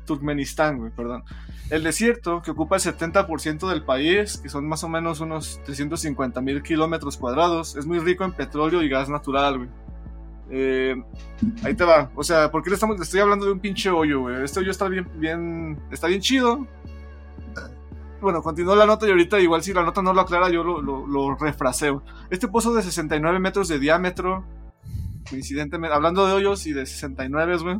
Turkmenistán, 0.05 0.77
güey, 0.77 0.91
perdón. 0.91 1.23
El 1.69 1.83
desierto, 1.83 2.41
que 2.41 2.51
ocupa 2.51 2.77
el 2.77 2.81
70% 2.81 3.69
del 3.69 3.83
país, 3.83 4.37
que 4.37 4.49
son 4.49 4.67
más 4.67 4.83
o 4.83 4.89
menos 4.89 5.19
unos 5.19 5.61
350 5.65 6.41
mil 6.41 6.63
kilómetros 6.63 7.17
cuadrados, 7.17 7.75
es 7.75 7.85
muy 7.85 7.99
rico 7.99 8.23
en 8.23 8.31
petróleo 8.31 8.81
y 8.81 8.89
gas 8.89 9.09
natural, 9.09 9.57
güey. 9.57 9.69
Eh, 10.51 10.95
ahí 11.63 11.75
te 11.75 11.83
va. 11.83 12.09
O 12.15 12.23
sea, 12.23 12.49
¿por 12.49 12.63
qué 12.63 12.71
le, 12.71 12.73
estamos, 12.73 12.99
estoy 12.99 13.19
hablando 13.19 13.45
de 13.45 13.51
un 13.51 13.59
pinche 13.59 13.89
hoyo, 13.91 14.21
güey? 14.21 14.43
Este 14.43 14.59
hoyo 14.59 14.71
está 14.71 14.89
bien, 14.89 15.07
bien, 15.15 15.79
está 15.91 16.07
bien 16.07 16.21
chido. 16.21 16.65
Bueno, 18.19 18.41
continúo 18.41 18.75
la 18.75 18.85
nota 18.85 19.07
y 19.07 19.11
ahorita 19.11 19.39
igual 19.39 19.63
si 19.63 19.71
la 19.71 19.83
nota 19.83 20.01
no 20.01 20.11
lo 20.11 20.21
aclara 20.21 20.49
yo 20.49 20.63
lo, 20.63 20.81
lo, 20.81 21.07
lo 21.07 21.35
refraseo. 21.35 22.03
Este 22.29 22.47
pozo 22.47 22.73
de 22.73 22.81
69 22.81 23.39
metros 23.39 23.67
de 23.67 23.79
diámetro 23.79 24.43
coincidentemente, 25.29 25.95
hablando 25.95 26.25
de 26.25 26.33
hoyos 26.33 26.65
y 26.65 26.73
de 26.73 26.85
69, 26.85 27.57
güey, 27.57 27.77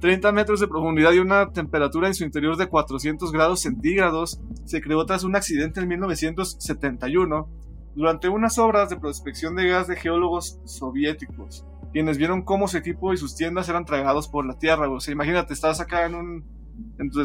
30 0.00 0.32
metros 0.32 0.60
de 0.60 0.68
profundidad 0.68 1.12
y 1.12 1.18
una 1.18 1.52
temperatura 1.52 2.08
en 2.08 2.14
su 2.14 2.24
interior 2.24 2.56
de 2.56 2.68
400 2.68 3.32
grados 3.32 3.60
centígrados, 3.60 4.40
se 4.64 4.80
creó 4.80 5.04
tras 5.06 5.24
un 5.24 5.36
accidente 5.36 5.80
en 5.80 5.88
1971 5.88 7.48
durante 7.94 8.28
unas 8.28 8.58
obras 8.58 8.90
de 8.90 8.96
prospección 8.96 9.56
de 9.56 9.68
gas 9.68 9.88
de 9.88 9.96
geólogos 9.96 10.60
soviéticos, 10.64 11.66
quienes 11.92 12.16
vieron 12.16 12.42
cómo 12.42 12.68
su 12.68 12.76
equipo 12.76 13.12
y 13.12 13.16
sus 13.16 13.34
tiendas 13.34 13.68
eran 13.68 13.84
tragados 13.84 14.28
por 14.28 14.46
la 14.46 14.58
tierra. 14.58 14.88
O 14.88 15.00
sea, 15.00 15.12
imagínate, 15.12 15.52
estás 15.52 15.80
acá 15.80 16.06
en 16.06 16.14
un 16.14 16.58
en 16.98 17.10
tu, 17.10 17.20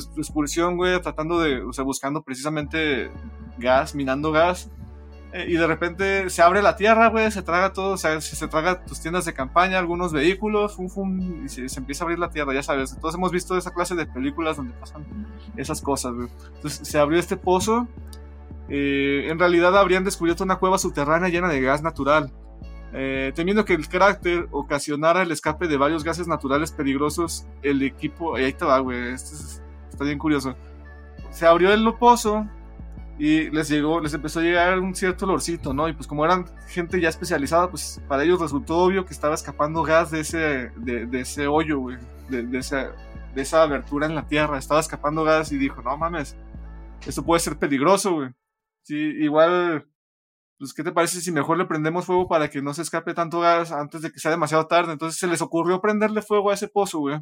güey, 0.76 1.02
tratando 1.02 1.40
de, 1.40 1.62
o 1.62 1.74
sea, 1.74 1.84
buscando 1.84 2.24
precisamente 2.24 3.12
gas, 3.58 3.96
minando 3.96 4.32
gas, 4.32 4.72
eh, 5.36 5.48
y 5.50 5.54
de 5.54 5.66
repente 5.66 6.30
se 6.30 6.44
abre 6.44 6.62
la 6.62 6.76
tierra, 6.76 7.08
güey, 7.08 7.32
se 7.32 7.42
traga 7.42 7.74
todo, 7.74 7.94
o 7.94 7.98
sea, 7.98 8.22
se, 8.22 8.48
traga 8.48 8.86
tus 8.86 9.02
tiendas 9.02 9.26
de 9.26 9.34
campaña, 9.34 9.80
algunos 9.80 10.14
vehículos, 10.14 10.76
fum, 10.76 10.90
fum, 10.90 11.46
y 11.46 11.50
se, 11.50 11.66
empieza 11.80 12.04
a 12.04 12.06
abrir 12.06 12.20
la 12.20 12.30
tierra, 12.30 12.54
ya 12.54 12.62
sabes. 12.62 12.96
Todos 13.00 13.16
hemos 13.16 13.32
visto 13.32 13.58
esa 13.58 13.74
clase 13.74 13.96
de 13.96 14.06
películas 14.06 14.58
donde 14.58 14.74
pasan 14.76 15.04
esas 15.58 15.82
cosas, 15.82 16.14
güey. 16.14 16.28
Entonces 16.56 16.88
se 16.88 17.00
abrió 17.00 17.20
este 17.20 17.36
pozo. 17.36 17.88
Eh, 18.70 19.26
en 19.28 19.40
realidad 19.40 19.76
habrían 19.76 20.04
descubierto 20.04 20.44
una 20.44 20.58
cueva 20.58 20.78
subterránea 20.78 21.30
llena 21.30 21.50
de 21.50 21.62
gas 21.62 21.82
natural. 21.82 22.32
Eh, 22.94 23.32
temiendo 23.34 23.66
que 23.66 23.74
el 23.74 23.88
carácter 23.88 24.48
ocasionara 24.52 25.24
el 25.24 25.32
escape 25.32 25.68
de 25.68 25.78
varios 25.78 26.04
gases 26.04 26.28
naturales 26.28 26.72
peligrosos, 26.72 27.48
el 27.64 27.82
equipo. 27.82 28.36
Ahí 28.36 28.54
te 28.54 28.66
va, 28.66 28.78
güey. 28.78 29.14
Esto 29.14 29.36
está 29.90 30.04
bien 30.04 30.20
curioso. 30.20 30.56
Se 31.32 31.48
abrió 31.48 31.74
el 31.74 31.92
pozo, 31.96 32.48
y 33.18 33.52
les 33.52 33.70
llegó, 33.70 34.00
les 34.00 34.14
empezó 34.14 34.40
a 34.40 34.44
llegar 34.44 34.80
un 34.80 34.96
cierto 34.96 35.26
olorcito, 35.26 35.74
¿no? 35.74 35.88
Y 35.88 35.94
pues 35.94 36.08
como 36.08 36.26
eran 36.26 36.46
gente 36.68 37.00
ya 37.00 37.10
especializada, 37.10 37.70
pues 37.70 38.02
para 38.08 38.24
ellos 38.24 38.42
resultó 38.42 38.78
obvio 38.80 39.06
que 39.06 39.14
estaba 39.14 39.36
escapando 39.36 39.84
gas 39.84 40.12
de 40.12 40.22
ese, 40.22 40.72
de, 40.78 41.08
ese 41.20 41.48
hoyo, 41.48 41.80
güey, 41.80 41.98
de, 42.30 42.58
esa, 42.58 42.92
de 43.36 43.42
esa 43.42 43.64
abertura 43.64 44.08
en 44.08 44.16
la 44.16 44.28
tierra, 44.28 44.58
estaba 44.58 44.80
escapando 44.80 45.24
gas 45.24 45.52
y 45.52 45.58
dijo, 45.58 45.82
no 45.84 45.96
mames, 45.96 46.36
esto 47.06 47.24
puede 47.24 47.40
ser 47.40 47.58
peligroso, 47.58 48.14
güey. 48.14 48.30
Sí, 48.82 48.96
igual, 48.96 49.88
pues 50.58 50.74
¿qué 50.74 50.84
te 50.84 50.92
parece 50.92 51.22
si 51.22 51.32
mejor 51.32 51.58
le 51.58 51.66
prendemos 51.66 52.06
fuego 52.06 52.28
para 52.28 52.50
que 52.50 52.62
no 52.62 52.74
se 52.74 52.82
escape 52.82 53.14
tanto 53.14 53.40
gas 53.42 53.72
antes 53.72 54.02
de 54.02 54.12
que 54.12 54.20
sea 54.20 54.32
demasiado 54.32 54.66
tarde? 54.68 54.92
Entonces 54.92 55.20
se 55.20 55.28
les 55.28 55.42
ocurrió 55.42 55.80
prenderle 55.82 56.22
fuego 56.22 56.50
a 56.50 56.56
ese 56.56 56.68
pozo, 56.68 57.00
güey. 57.00 57.20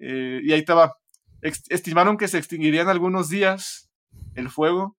Eh, 0.00 0.40
y 0.42 0.52
ahí 0.52 0.60
estaba. 0.60 0.96
estimaron 1.42 2.16
que 2.16 2.28
se 2.28 2.38
extinguirían 2.38 2.88
algunos 2.88 3.28
días 3.28 3.89
el 4.34 4.48
fuego. 4.50 4.96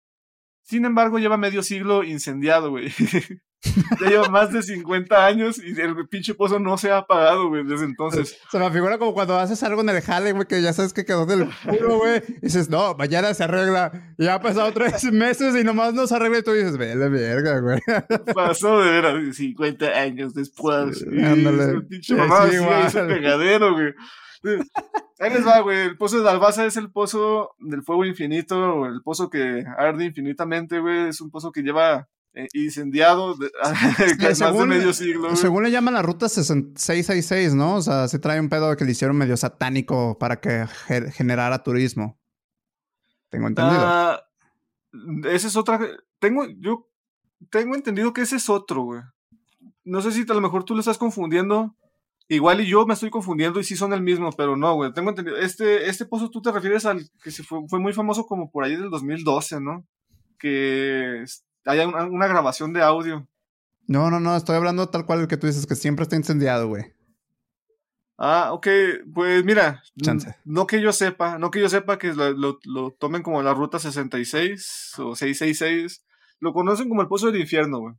Sin 0.63 0.85
embargo, 0.85 1.19
lleva 1.19 1.37
medio 1.37 1.63
siglo 1.63 2.03
incendiado, 2.03 2.69
güey. 2.69 2.91
Ya 3.99 4.09
lleva 4.09 4.27
más 4.29 4.51
de 4.51 4.63
50 4.63 5.25
años 5.25 5.61
y 5.63 5.79
el 5.79 6.07
pinche 6.09 6.33
pozo 6.33 6.59
no 6.59 6.77
se 6.77 6.89
ha 6.89 6.97
apagado, 6.97 7.47
güey, 7.49 7.63
desde 7.63 7.85
entonces. 7.85 8.35
Se 8.51 8.57
me 8.57 8.71
figura 8.71 8.97
como 8.97 9.13
cuando 9.13 9.37
haces 9.37 9.61
algo 9.61 9.81
en 9.81 9.89
el 9.89 10.01
jale, 10.01 10.31
güey, 10.31 10.47
que 10.47 10.61
ya 10.61 10.73
sabes 10.73 10.93
que 10.93 11.05
quedó 11.05 11.25
del 11.25 11.47
puro, 11.63 11.97
güey. 11.99 12.23
Y 12.27 12.45
dices, 12.45 12.69
no, 12.69 12.95
mañana 12.95 13.33
se 13.33 13.43
arregla. 13.43 14.15
Y 14.17 14.25
ya 14.25 14.35
ha 14.35 14.41
pasado 14.41 14.71
tres 14.73 15.03
meses 15.11 15.55
y 15.55 15.63
nomás 15.63 15.93
no 15.93 16.07
se 16.07 16.15
arregla. 16.15 16.39
Y 16.39 16.43
tú 16.43 16.53
dices, 16.53 16.77
ve 16.77 16.95
la 16.95 17.07
verga, 17.07 17.59
güey. 17.59 17.79
Pasó 18.33 18.81
de 18.81 18.89
veras 18.89 19.35
50 19.35 19.85
años 19.85 20.33
después. 20.33 21.05
Ándale. 21.05 21.63
El 21.65 21.85
pinche 21.85 22.15
mamá 22.15 22.49
sí, 22.49 22.55
ese 22.87 23.03
pegadero, 23.03 23.73
güey. 23.73 23.93
Ahí 25.19 25.29
les 25.31 25.45
va, 25.45 25.59
güey. 25.61 25.79
El 25.79 25.97
pozo 25.97 26.21
de 26.21 26.29
Albaza 26.29 26.65
es 26.65 26.77
el 26.77 26.91
pozo 26.91 27.51
del 27.59 27.83
fuego 27.83 28.05
infinito, 28.05 28.85
el 28.85 29.01
pozo 29.03 29.29
que 29.29 29.63
arde 29.77 30.05
infinitamente, 30.05 30.79
güey. 30.79 31.09
Es 31.09 31.21
un 31.21 31.29
pozo 31.29 31.51
que 31.51 31.61
lleva 31.61 32.09
eh, 32.33 32.47
incendiado 32.53 33.35
de, 33.35 33.51
más 34.39 34.57
de 34.57 34.65
medio 34.65 34.93
siglo. 34.93 35.35
Según 35.35 35.63
le 35.63 35.71
llaman 35.71 35.93
la 35.93 36.01
ruta 36.01 36.29
666, 36.29 37.53
¿no? 37.53 37.75
O 37.75 37.81
sea, 37.81 38.07
se 38.07 38.19
trae 38.19 38.39
un 38.39 38.49
pedo 38.49 38.75
que 38.77 38.85
le 38.85 38.91
hicieron 38.91 39.17
medio 39.17 39.35
satánico 39.35 40.17
para 40.17 40.39
que 40.39 40.65
generara 41.11 41.61
turismo. 41.61 42.17
Tengo 43.29 43.47
entendido. 43.47 43.81
Ah, 43.81 44.23
esa 45.25 45.47
es 45.47 45.55
otra. 45.55 45.79
Tengo, 46.19 46.45
yo 46.57 46.89
tengo 47.49 47.75
entendido 47.75 48.13
que 48.13 48.21
ese 48.21 48.37
es 48.37 48.49
otro, 48.49 48.83
güey. 48.83 49.01
No 49.83 50.01
sé 50.01 50.11
si 50.11 50.25
a 50.27 50.33
lo 50.33 50.41
mejor 50.41 50.63
tú 50.63 50.73
lo 50.73 50.79
estás 50.79 50.97
confundiendo. 50.97 51.75
Igual 52.31 52.61
y 52.61 52.65
yo 52.65 52.85
me 52.85 52.93
estoy 52.93 53.09
confundiendo 53.09 53.59
y 53.59 53.65
sí 53.65 53.75
son 53.75 53.91
el 53.91 54.01
mismo, 54.01 54.29
pero 54.31 54.55
no, 54.55 54.73
güey. 54.75 54.93
Tengo 54.93 55.09
entendido. 55.09 55.35
Este, 55.35 55.89
este 55.89 56.05
pozo 56.05 56.29
tú 56.29 56.41
te 56.41 56.49
refieres 56.49 56.85
al 56.85 57.09
que 57.21 57.29
se 57.29 57.43
fue, 57.43 57.59
fue 57.67 57.77
muy 57.77 57.91
famoso 57.91 58.25
como 58.25 58.49
por 58.49 58.63
ahí 58.63 58.77
del 58.77 58.89
2012, 58.89 59.59
¿no? 59.59 59.85
Que 60.39 61.25
hay 61.65 61.79
una, 61.81 62.27
grabación 62.27 62.71
de 62.71 62.83
audio. 62.83 63.27
No, 63.85 64.09
no, 64.09 64.21
no, 64.21 64.37
estoy 64.37 64.55
hablando 64.55 64.87
tal 64.87 65.05
cual 65.05 65.19
el 65.19 65.27
que 65.27 65.35
tú 65.35 65.45
dices 65.45 65.67
que 65.67 65.75
siempre 65.75 66.03
está 66.03 66.15
incendiado, 66.15 66.69
güey. 66.69 66.93
Ah, 68.17 68.53
ok, 68.53 68.67
pues 69.13 69.43
mira, 69.43 69.83
no 70.45 70.67
que 70.67 70.81
yo 70.81 70.93
sepa, 70.93 71.37
no 71.37 71.51
que 71.51 71.59
yo 71.59 71.67
sepa 71.67 71.97
que 71.97 72.13
lo, 72.13 72.91
tomen 72.93 73.23
como 73.23 73.43
la 73.43 73.53
ruta 73.53 73.77
66 73.77 74.93
o 74.99 75.15
666, 75.15 76.05
lo 76.39 76.53
conocen 76.53 76.87
como 76.87 77.01
el 77.01 77.09
Pozo 77.09 77.29
del 77.29 77.41
Infierno, 77.41 77.79
güey. 77.79 77.95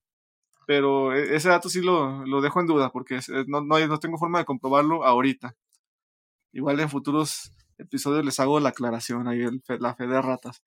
Pero 0.66 1.14
e, 1.14 1.36
ese 1.36 1.48
dato 1.48 1.68
sí 1.68 1.80
lo, 1.80 2.24
dejo 2.40 2.60
en 2.60 2.66
duda 2.66 2.90
porque 2.90 3.20
no, 3.46 3.60
no, 3.60 3.98
tengo 3.98 4.18
forma 4.18 4.38
de 4.38 4.44
comprobarlo 4.44 5.04
ahorita. 5.04 5.54
Igual 6.52 6.80
en 6.80 6.90
futuros 6.90 7.52
episodios 7.78 8.24
les 8.24 8.38
hago 8.40 8.60
la 8.60 8.70
aclaración 8.70 9.28
ahí, 9.28 9.44
la 9.80 9.94
fe 9.94 10.06
de 10.06 10.22
ratas. 10.22 10.62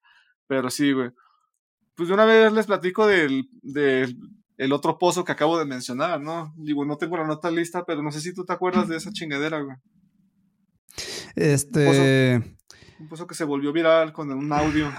Pero 0.46 0.70
sí, 0.70 0.92
güey 0.92 1.10
pues 1.96 2.08
de 2.08 2.14
una 2.14 2.26
vez 2.26 2.52
les 2.52 2.66
platico 2.66 3.06
del, 3.06 3.48
el 4.58 4.72
otro 4.72 4.98
pozo 4.98 5.24
que 5.24 5.32
acabo 5.32 5.58
de 5.58 5.64
mencionar, 5.64 6.20
¿no? 6.20 6.54
Digo, 6.58 6.84
no 6.84 6.98
tengo 6.98 7.16
la 7.16 7.26
nota 7.26 7.50
lista, 7.50 7.84
pero 7.84 8.02
no 8.02 8.12
sé 8.12 8.20
si 8.20 8.34
tú 8.34 8.44
te 8.44 8.52
acuerdas 8.52 8.86
de 8.86 8.96
esa 8.96 9.10
chingadera, 9.12 9.60
güey. 9.60 9.76
Este. 11.34 12.42
Un 12.98 13.26
que 13.26 13.34
se 13.34 13.44
volvió 13.44 13.72
viral 13.72 14.12
con 14.12 14.30
un 14.30 14.52
audio. 14.52 14.92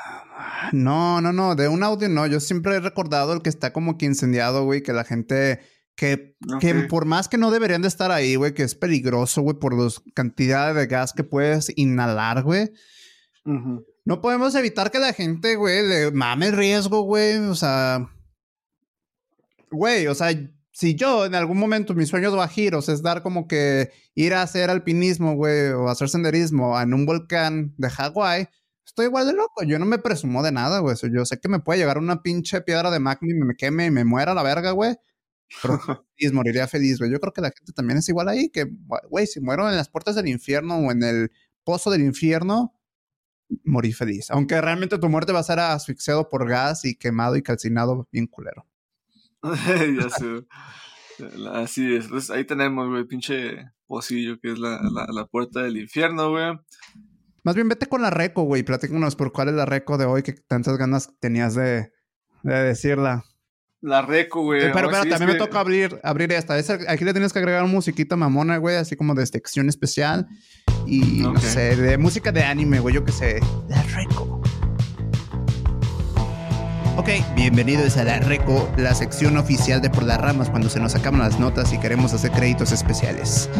No, 0.72 1.20
no, 1.22 1.34
no, 1.34 1.56
de 1.56 1.68
un 1.68 1.82
audio 1.84 2.08
no. 2.10 2.28
Yo 2.28 2.40
siempre 2.40 2.76
he 2.76 2.80
recordado 2.80 3.34
el 3.34 3.42
que 3.42 3.50
está 3.50 3.74
como 3.74 3.98
que 3.98 4.06
incendiado, 4.06 4.64
güey, 4.66 4.84
que 4.84 4.94
la 4.94 5.04
gente. 5.04 5.60
Que, 5.96 6.36
que 6.60 6.76
por 6.76 7.06
más 7.06 7.28
que 7.28 7.40
no 7.40 7.50
deberían 7.50 7.82
de 7.82 7.88
estar 7.88 8.12
ahí, 8.12 8.36
güey, 8.36 8.54
que 8.54 8.62
es 8.62 8.76
peligroso, 8.76 9.42
güey, 9.42 9.58
por 9.58 9.74
la 9.74 9.90
cantidad 10.14 10.76
de 10.76 10.86
gas 10.86 11.12
que 11.12 11.24
puedes 11.24 11.72
inhalar, 11.76 12.44
güey. 12.44 12.72
No 14.06 14.22
podemos 14.22 14.54
evitar 14.54 14.92
que 14.92 15.00
la 15.00 15.14
gente, 15.14 15.56
güey, 15.56 15.88
le 15.88 16.12
mame 16.12 16.48
el 16.48 16.54
riesgo, 16.54 17.02
güey. 17.02 17.38
O 17.38 17.56
sea. 17.56 18.08
Güey, 19.72 20.08
o 20.08 20.14
sea, 20.14 20.30
si 20.78 20.94
yo 20.94 21.26
en 21.26 21.34
algún 21.34 21.58
momento 21.58 21.96
mis 21.96 22.08
sueños 22.08 22.36
bajiros 22.36 22.88
es 22.88 23.02
dar 23.02 23.24
como 23.24 23.48
que 23.48 23.92
ir 24.14 24.36
a 24.36 24.44
hacer 24.44 24.70
alpinismo, 24.70 25.34
güey, 25.34 25.70
o 25.70 25.90
hacer 25.90 26.08
senderismo 26.08 26.80
en 26.80 26.94
un 26.94 27.08
volcán 27.08 27.74
de 27.78 27.90
Hawái, 27.90 28.48
estoy 28.86 29.08
igual 29.08 29.26
de 29.26 29.34
loco. 29.34 29.64
Yo 29.64 29.80
no 29.80 29.88
me 29.88 29.98
presumo 29.98 30.44
de 30.44 30.52
nada, 30.52 30.78
güey. 30.78 30.96
Yo 31.12 31.26
sé 31.26 31.40
que 31.40 31.50
me 31.50 31.60
puede 31.62 31.80
llegar 31.80 31.98
una 31.98 32.22
pinche 32.22 32.62
piedra 32.62 32.92
de 32.92 33.00
magma 33.00 33.28
y 33.28 33.34
me 33.34 33.56
queme 33.56 33.88
y 33.88 33.92
me 33.92 34.06
muera 34.06 34.36
la 34.36 34.44
verga, 34.44 34.70
güey. 34.70 34.96
Pero 35.64 35.80
feliz, 36.16 36.32
moriría 36.32 36.68
feliz, 36.68 37.00
güey. 37.00 37.12
Yo 37.12 37.20
creo 37.20 37.34
que 37.34 37.42
la 37.42 37.50
gente 37.50 37.74
también 37.74 37.98
es 37.98 38.08
igual 38.10 38.30
ahí, 38.30 38.50
que, 38.50 38.70
güey, 39.10 39.26
si 39.26 39.42
muero 39.42 39.68
en 39.68 39.78
las 39.78 39.90
puertas 39.90 40.14
del 40.14 40.28
infierno 40.28 40.78
o 40.78 40.92
en 40.92 41.02
el 41.02 41.32
pozo 41.64 41.90
del 41.90 42.04
infierno, 42.04 42.76
morir 43.64 43.96
feliz. 43.96 44.30
Aunque 44.30 44.62
realmente 44.62 45.00
tu 45.00 45.10
muerte 45.10 45.32
va 45.34 45.40
a 45.40 45.44
ser 45.44 45.60
asfixiado 45.60 46.30
por 46.30 46.48
gas 46.48 46.86
y 46.86 46.96
quemado 46.96 47.36
y 47.36 47.42
calcinado 47.42 48.08
bien 48.12 48.28
culero. 48.28 48.68
ya 50.02 50.10
sé. 50.10 50.46
Así 51.54 51.96
es. 51.96 52.08
Pues 52.08 52.30
ahí 52.30 52.46
tenemos, 52.46 52.88
güey, 52.90 53.06
pinche 53.06 53.72
pocillo 53.88 54.40
que 54.40 54.52
es 54.52 54.60
la, 54.60 55.28
puerta 55.32 55.64
del 55.64 55.78
infierno, 55.78 56.32
güey. 56.32 56.60
Más 57.44 57.56
bien 57.56 57.70
vete 57.70 57.88
con 57.88 58.02
la 58.02 58.10
reco, 58.10 58.44
güey. 58.44 58.64
Platícanos 58.64 59.16
por 59.16 59.32
cuál 59.32 59.50
es 59.50 59.56
la 59.56 59.66
reco 59.66 59.98
de 59.98 60.06
hoy 60.06 60.24
que 60.24 60.34
tantas 60.34 60.78
ganas 60.78 61.18
tenías 61.20 61.56
de, 61.56 61.92
de 62.44 62.54
decirla. 62.54 63.24
La 63.82 64.02
reco, 64.02 64.42
güey. 64.42 64.62
Eh, 64.62 64.72
pero, 64.74 64.90
pero 64.90 65.06
también 65.06 65.32
me 65.32 65.36
toca 65.36 65.60
abrir, 65.60 66.00
abrir 66.04 66.32
esta. 66.34 66.56
aquí 66.56 67.06
le 67.06 67.14
tienes 67.14 67.32
que 67.32 67.40
agregar 67.40 67.66
musiquita 67.68 68.16
mamona, 68.16 68.58
güey, 68.58 68.76
así 68.76 68.96
como 68.96 69.14
de 69.14 69.26
sección 69.26 69.70
especial. 69.70 70.28
Y 70.86 71.22
no 71.22 71.40
sé, 71.40 71.76
de 71.76 71.98
música 71.98 72.32
de 72.32 72.44
anime, 72.44 72.80
güey, 72.80 72.96
yo 72.96 73.06
qué 73.06 73.12
sé. 73.12 73.40
La 73.70 73.82
reco. 73.84 74.37
Ok, 76.98 77.10
bienvenidos 77.36 77.96
a 77.98 78.04
La 78.04 78.18
Reco, 78.18 78.68
la 78.76 78.96
sección 78.96 79.38
oficial 79.38 79.82
de 79.82 79.90
Por 79.92 80.02
las 80.02 80.20
Ramas 80.20 80.50
cuando 80.50 80.68
se 80.68 80.80
nos 80.80 80.96
acaban 80.96 81.20
las 81.20 81.40
notas 81.40 81.72
y 81.72 81.80
queremos 81.80 82.12
hacer 82.12 82.32
créditos 82.32 82.72
especiales. 82.72 83.52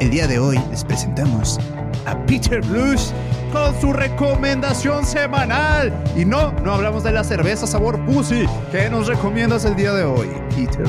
El 0.00 0.08
día 0.08 0.26
de 0.26 0.38
hoy 0.38 0.58
les 0.70 0.82
presentamos 0.82 1.58
a 2.06 2.16
Peter 2.24 2.62
Blush 2.62 3.10
con 3.52 3.78
su 3.82 3.92
recomendación 3.92 5.04
semanal. 5.04 5.92
Y 6.16 6.24
no, 6.24 6.52
no 6.52 6.72
hablamos 6.72 7.04
de 7.04 7.12
la 7.12 7.22
cerveza 7.22 7.66
sabor 7.66 8.02
pussy. 8.06 8.46
¿Qué 8.72 8.88
nos 8.88 9.08
recomiendas 9.08 9.66
el 9.66 9.76
día 9.76 9.92
de 9.92 10.04
hoy, 10.04 10.28
Peter? 10.56 10.86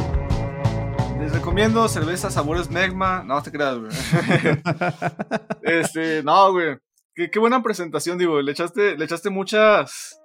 Les 1.20 1.34
recomiendo 1.34 1.90
cerveza 1.90 2.32
sabores 2.32 2.70
Megma. 2.70 3.22
No, 3.26 3.44
te 3.44 3.52
creas, 3.52 3.78
güey. 3.78 3.92
este, 5.64 6.24
no, 6.24 6.54
güey. 6.54 6.78
Qué, 7.14 7.30
qué, 7.30 7.40
buena 7.40 7.62
presentación, 7.62 8.18
digo. 8.18 8.42
Le 8.42 8.54
echaste, 8.54 8.98
le 8.98 9.04
echaste 9.04 9.30
muchas, 9.30 10.21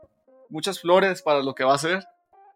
muchas 0.48 0.80
flores 0.80 1.22
para 1.22 1.42
lo 1.42 1.54
que 1.54 1.64
va 1.64 1.74
a 1.74 1.78
ser. 1.78 2.04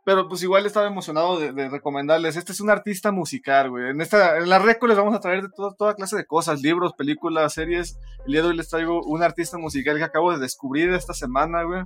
Pero 0.04 0.28
pues 0.28 0.42
igual 0.42 0.64
estaba 0.64 0.86
emocionado 0.86 1.38
de, 1.38 1.68
recomendarles. 1.68 2.36
Este 2.36 2.52
es 2.52 2.60
un 2.60 2.70
artista 2.70 3.12
musical, 3.12 3.70
güey. 3.70 3.90
En, 3.90 4.00
esta, 4.00 4.38
en 4.38 4.48
la 4.48 4.58
Reco 4.58 4.86
les 4.86 4.96
vamos 4.96 5.14
a 5.14 5.20
traer 5.20 5.42
de 5.42 5.48
toda 5.78 5.94
clase 5.94 6.16
de 6.16 6.24
cosas, 6.24 6.62
libros, 6.62 6.94
películas, 6.94 7.52
series. 7.52 7.98
El 8.26 8.32
día 8.32 8.42
de 8.42 8.48
hoy 8.48 8.56
les 8.56 8.68
traigo 8.68 9.02
un 9.02 9.22
artista 9.22 9.58
musical 9.58 9.98
que 9.98 10.04
acabo 10.04 10.32
de 10.32 10.38
descubrir 10.38 10.90
esta 10.90 11.12
semana, 11.12 11.64
güey. 11.64 11.82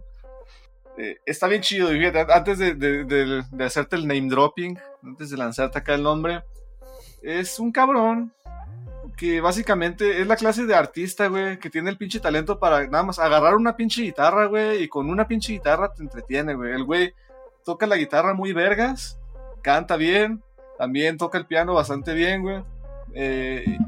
Eh, 0.96 1.16
está 1.26 1.48
bien 1.48 1.60
chido, 1.60 1.92
y 1.92 1.98
fíjate, 1.98 2.32
antes 2.32 2.58
de, 2.58 2.74
de, 2.74 3.64
hacerte 3.64 3.96
el 3.96 4.06
name 4.06 4.28
dropping, 4.28 4.78
antes 5.02 5.30
de 5.30 5.36
lanzarte 5.36 5.78
acá 5.78 5.94
el 5.94 6.04
nombre, 6.04 6.44
es 7.20 7.58
un 7.58 7.72
cabrón 7.72 8.32
que 9.16 9.40
básicamente 9.40 10.20
es 10.20 10.26
la 10.26 10.36
clase 10.36 10.66
de 10.66 10.74
artista, 10.74 11.28
güey, 11.28 11.58
que 11.58 11.70
tiene 11.70 11.90
el 11.90 11.96
pinche 11.96 12.20
talento 12.20 12.58
para 12.58 12.86
nada 12.86 13.04
más 13.04 13.18
agarrar 13.18 13.54
una 13.54 13.76
pinche 13.76 14.02
guitarra, 14.02 14.46
güey, 14.46 14.82
y 14.82 14.88
con 14.88 15.08
una 15.08 15.26
pinche 15.26 15.52
guitarra 15.52 15.92
te 15.92 16.02
entretiene, 16.02 16.54
güey. 16.54 16.72
El 16.72 16.84
güey 16.84 17.14
toca 17.64 17.86
la 17.86 17.96
guitarra 17.96 18.34
muy 18.34 18.52
vergas, 18.52 19.18
canta 19.62 19.96
bien, 19.96 20.42
también 20.78 21.16
toca 21.16 21.38
el 21.38 21.46
piano 21.46 21.74
bastante 21.74 22.14
bien, 22.14 22.42
güey. 22.42 22.62
Eh, 23.14 23.78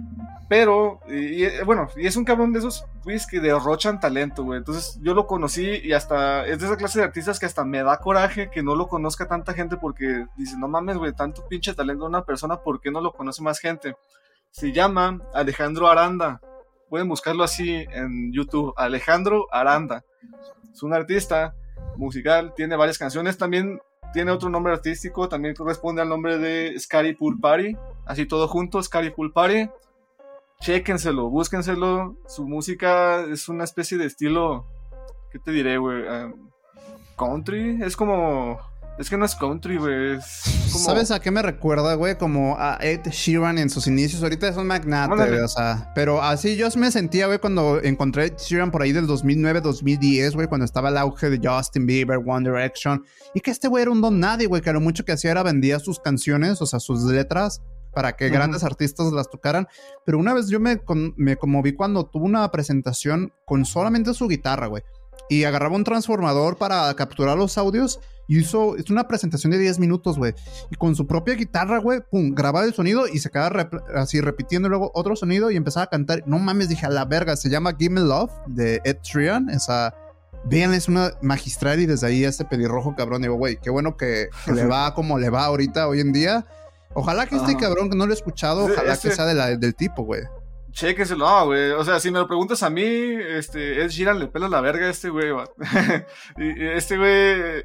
pero, 0.48 1.00
y, 1.08 1.44
bueno, 1.64 1.88
y 1.96 2.06
es 2.06 2.16
un 2.16 2.24
cabrón 2.24 2.52
de 2.52 2.60
esos 2.60 2.86
güeyes 3.02 3.26
que 3.26 3.40
derrochan 3.40 3.98
talento, 3.98 4.44
güey. 4.44 4.58
Entonces 4.58 4.98
yo 5.02 5.12
lo 5.12 5.26
conocí 5.26 5.80
y 5.82 5.92
hasta 5.92 6.46
es 6.46 6.60
de 6.60 6.66
esa 6.66 6.76
clase 6.76 7.00
de 7.00 7.04
artistas 7.04 7.40
que 7.40 7.46
hasta 7.46 7.64
me 7.64 7.82
da 7.82 7.98
coraje 7.98 8.48
que 8.50 8.62
no 8.62 8.76
lo 8.76 8.86
conozca 8.86 9.26
tanta 9.26 9.54
gente 9.54 9.76
porque 9.76 10.26
dice, 10.36 10.56
no 10.56 10.68
mames, 10.68 10.98
güey, 10.98 11.12
tanto 11.12 11.46
pinche 11.48 11.74
talento 11.74 12.04
de 12.04 12.10
una 12.10 12.24
persona, 12.24 12.58
¿por 12.58 12.80
qué 12.80 12.92
no 12.92 13.00
lo 13.00 13.12
conoce 13.12 13.42
más 13.42 13.58
gente? 13.58 13.96
Se 14.50 14.72
llama 14.72 15.20
Alejandro 15.34 15.88
Aranda. 15.88 16.40
Pueden 16.88 17.08
buscarlo 17.08 17.44
así 17.44 17.84
en 17.92 18.32
YouTube, 18.32 18.72
Alejandro 18.76 19.46
Aranda. 19.50 20.04
Es 20.72 20.82
un 20.82 20.94
artista 20.94 21.54
musical, 21.96 22.52
tiene 22.54 22.76
varias 22.76 22.98
canciones, 22.98 23.38
también 23.38 23.80
tiene 24.12 24.30
otro 24.30 24.48
nombre 24.48 24.72
artístico, 24.72 25.28
también 25.28 25.54
corresponde 25.54 26.02
al 26.02 26.08
nombre 26.08 26.38
de 26.38 26.78
Scary 26.78 27.14
Pool 27.14 27.40
Party, 27.40 27.76
así 28.06 28.26
todo 28.26 28.48
junto, 28.48 28.82
Scary 28.82 29.10
Pool 29.10 29.32
Party. 29.32 29.68
Chéquenselo, 30.60 31.28
búsquenselo, 31.28 32.16
su 32.26 32.46
música 32.46 33.20
es 33.22 33.48
una 33.48 33.64
especie 33.64 33.98
de 33.98 34.06
estilo, 34.06 34.66
¿qué 35.30 35.38
te 35.38 35.50
diré, 35.50 35.76
güey? 35.76 36.04
country, 37.16 37.82
es 37.82 37.96
como 37.96 38.58
Es 38.98 39.10
que 39.10 39.18
no 39.18 39.26
es 39.26 39.34
country, 39.34 39.76
güey. 39.76 40.18
¿Sabes 40.22 41.10
a 41.10 41.20
qué 41.20 41.30
me 41.30 41.42
recuerda, 41.42 41.94
güey? 41.94 42.16
Como 42.16 42.56
a 42.58 42.78
Ed 42.80 43.02
Sheeran 43.10 43.58
en 43.58 43.68
sus 43.68 43.86
inicios. 43.86 44.22
Ahorita 44.22 44.48
es 44.48 44.56
un 44.56 44.66
magnate, 44.66 45.14
güey. 45.14 45.40
O 45.40 45.48
sea, 45.48 45.92
pero 45.94 46.22
así 46.22 46.56
yo 46.56 46.66
me 46.76 46.90
sentía, 46.90 47.26
güey, 47.26 47.38
cuando 47.38 47.82
encontré 47.82 48.26
Ed 48.26 48.36
Sheeran 48.38 48.70
por 48.70 48.80
ahí 48.80 48.92
del 48.92 49.06
2009, 49.06 49.60
2010, 49.60 50.34
güey, 50.34 50.46
cuando 50.48 50.64
estaba 50.64 50.88
el 50.88 50.96
auge 50.96 51.28
de 51.28 51.46
Justin 51.46 51.86
Bieber, 51.86 52.20
One 52.24 52.48
Direction. 52.48 53.04
Y 53.34 53.40
que 53.40 53.50
este 53.50 53.68
güey 53.68 53.82
era 53.82 53.90
un 53.90 54.00
don 54.00 54.18
nadie, 54.18 54.46
güey, 54.46 54.62
que 54.62 54.72
lo 54.72 54.80
mucho 54.80 55.04
que 55.04 55.12
hacía 55.12 55.32
era 55.32 55.42
vendía 55.42 55.78
sus 55.78 56.00
canciones, 56.00 56.62
o 56.62 56.66
sea, 56.66 56.80
sus 56.80 57.02
letras 57.02 57.60
para 57.92 58.14
que 58.14 58.28
grandes 58.28 58.64
artistas 58.64 59.12
las 59.12 59.28
tocaran. 59.28 59.68
Pero 60.06 60.18
una 60.18 60.32
vez 60.32 60.48
yo 60.48 60.58
me, 60.58 60.80
me 61.16 61.36
conmoví 61.36 61.74
cuando 61.74 62.06
tuvo 62.06 62.24
una 62.24 62.50
presentación 62.50 63.32
con 63.44 63.66
solamente 63.66 64.14
su 64.14 64.26
guitarra, 64.26 64.68
güey. 64.68 64.82
Y 65.28 65.44
agarraba 65.44 65.76
un 65.76 65.84
transformador 65.84 66.56
para 66.56 66.92
capturar 66.94 67.36
los 67.36 67.58
audios 67.58 68.00
y 68.28 68.38
hizo 68.38 68.76
es 68.76 68.90
una 68.90 69.06
presentación 69.06 69.52
de 69.52 69.58
10 69.58 69.78
minutos, 69.78 70.18
güey. 70.18 70.34
Y 70.70 70.76
con 70.76 70.94
su 70.94 71.06
propia 71.06 71.34
guitarra, 71.34 71.78
güey, 71.78 72.00
pum, 72.10 72.34
grababa 72.34 72.64
el 72.64 72.74
sonido 72.74 73.06
y 73.06 73.18
se 73.18 73.30
quedaba 73.30 73.68
así 73.94 74.20
repitiendo 74.20 74.68
luego 74.68 74.90
otro 74.94 75.16
sonido 75.16 75.50
y 75.50 75.56
empezaba 75.56 75.84
a 75.84 75.90
cantar. 75.90 76.22
No 76.26 76.38
mames, 76.38 76.68
dije 76.68 76.86
a 76.86 76.90
la 76.90 77.04
verga, 77.04 77.36
se 77.36 77.48
llama 77.48 77.76
Give 77.78 77.94
Me 77.94 78.00
Love 78.00 78.32
de 78.46 78.80
Ed 78.84 78.98
Sheeran. 79.02 79.48
Esa, 79.50 79.94
vean, 80.44 80.74
es 80.74 80.88
una 80.88 81.12
magistral 81.22 81.80
y 81.80 81.86
desde 81.86 82.08
ahí 82.08 82.24
ese 82.24 82.44
pedirrojo 82.44 82.94
cabrón. 82.96 83.22
Digo, 83.22 83.36
güey, 83.36 83.58
qué 83.62 83.70
bueno 83.70 83.96
que, 83.96 84.28
le 84.52 84.66
va 84.66 84.94
como 84.94 85.18
le 85.18 85.30
va 85.30 85.44
ahorita 85.44 85.88
hoy 85.88 86.00
en 86.00 86.12
día. 86.12 86.46
Ojalá 86.94 87.26
que 87.26 87.36
este 87.36 87.56
cabrón 87.56 87.90
que 87.90 87.96
no 87.96 88.06
lo 88.06 88.12
he 88.12 88.16
escuchado, 88.16 88.64
ojalá 88.64 88.96
que 88.96 89.10
sea 89.10 89.26
del 89.26 89.74
tipo, 89.74 90.02
güey. 90.02 90.22
Chéqueselo, 90.70 91.26
no, 91.26 91.46
güey. 91.46 91.70
O 91.72 91.84
sea, 91.84 92.00
si 92.00 92.10
me 92.10 92.18
lo 92.18 92.26
preguntas 92.26 92.62
a 92.62 92.70
mí, 92.70 92.82
este, 92.82 93.82
Ed 93.82 93.88
Sheeran 93.88 94.18
le 94.18 94.28
pela 94.28 94.48
la 94.48 94.60
verga 94.60 94.86
a 94.86 94.90
este 94.90 95.08
güey, 95.08 95.30
y 96.38 96.66
este 96.66 96.96
güey 96.98 97.64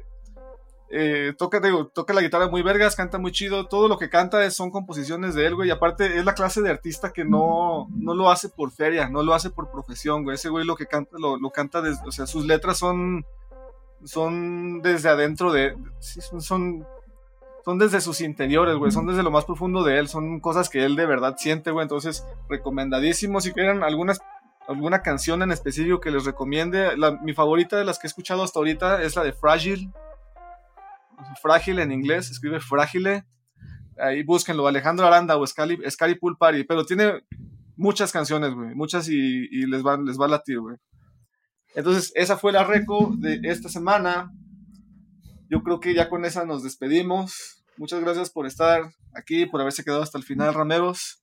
eh, 0.94 1.32
toca, 1.38 1.58
la 1.58 2.20
guitarra 2.20 2.48
muy 2.48 2.60
vergas, 2.60 2.94
canta 2.94 3.16
muy 3.16 3.32
chido, 3.32 3.66
todo 3.66 3.88
lo 3.88 3.96
que 3.96 4.10
canta 4.10 4.44
es, 4.44 4.54
son 4.54 4.70
composiciones 4.70 5.34
de 5.34 5.46
él, 5.46 5.54
güey, 5.54 5.68
y 5.68 5.72
aparte 5.72 6.18
es 6.18 6.24
la 6.26 6.34
clase 6.34 6.60
de 6.60 6.68
artista 6.68 7.14
que 7.14 7.24
no, 7.24 7.88
no 7.96 8.12
lo 8.12 8.30
hace 8.30 8.50
por 8.50 8.70
feria, 8.70 9.08
no 9.08 9.22
lo 9.22 9.32
hace 9.32 9.48
por 9.48 9.70
profesión, 9.70 10.22
güey, 10.22 10.34
ese 10.34 10.50
güey 10.50 10.66
lo 10.66 10.76
que 10.76 10.84
canta, 10.84 11.16
lo, 11.18 11.50
canta, 11.50 11.80
desde, 11.80 12.06
o 12.06 12.12
sea, 12.12 12.26
sus 12.26 12.44
letras 12.44 12.76
son, 12.76 13.24
son 14.04 14.82
desde 14.82 15.08
adentro 15.08 15.50
de, 15.50 15.74
son, 15.98 16.86
son 17.64 17.78
desde 17.78 18.02
sus 18.02 18.20
interiores, 18.20 18.76
güey, 18.76 18.92
son 18.92 19.06
desde 19.06 19.22
lo 19.22 19.30
más 19.30 19.46
profundo 19.46 19.84
de 19.84 19.98
él, 19.98 20.08
son 20.08 20.40
cosas 20.40 20.68
que 20.68 20.84
él 20.84 20.94
de 20.94 21.06
verdad 21.06 21.36
siente, 21.38 21.70
güey, 21.70 21.84
entonces, 21.84 22.22
recomendadísimo, 22.50 23.40
si 23.40 23.52
quieren 23.52 23.82
algunas 23.82 24.20
alguna 24.68 25.02
canción 25.02 25.42
en 25.42 25.52
específico 25.52 26.00
que 26.00 26.10
les 26.10 26.24
recomiende. 26.24 26.90
mi 27.22 27.32
favorita 27.32 27.78
de 27.78 27.84
las 27.84 27.98
que 27.98 28.06
he 28.06 28.10
escuchado 28.10 28.44
hasta 28.44 28.60
ahorita 28.60 29.02
es 29.02 29.16
la 29.16 29.24
de 29.24 29.32
Fragile 29.32 29.90
Frágil 31.40 31.78
en 31.78 31.92
inglés, 31.92 32.30
escribe 32.30 32.60
Frágile. 32.60 33.24
Ahí 33.98 34.22
búsquenlo, 34.22 34.66
Alejandro 34.66 35.06
Aranda 35.06 35.36
o 35.36 35.46
Scali, 35.46 35.78
Scali 35.90 36.14
Pool 36.14 36.36
Party. 36.38 36.64
Pero 36.64 36.84
tiene 36.84 37.22
muchas 37.76 38.12
canciones, 38.12 38.54
güey. 38.54 38.74
Muchas 38.74 39.08
y, 39.08 39.66
les, 39.66 39.84
va, 39.84 39.96
les 39.96 40.18
va 40.18 40.26
a 40.26 40.30
latir, 40.30 40.60
güey. 40.60 40.76
Entonces, 41.74 42.12
esa 42.14 42.36
fue 42.36 42.52
la 42.52 42.64
reco 42.64 43.14
de 43.16 43.40
esta 43.44 43.68
semana. 43.68 44.30
Yo 45.48 45.62
creo 45.62 45.80
que 45.80 45.94
ya 45.94 46.08
con 46.08 46.24
esa 46.24 46.44
nos 46.44 46.62
despedimos. 46.62 47.62
Muchas 47.76 48.00
gracias 48.00 48.30
por 48.30 48.46
estar 48.46 48.90
aquí, 49.14 49.46
por 49.46 49.60
haberse 49.60 49.84
quedado 49.84 50.02
hasta 50.02 50.18
el 50.18 50.24
final, 50.24 50.54
Rameros. 50.54 51.22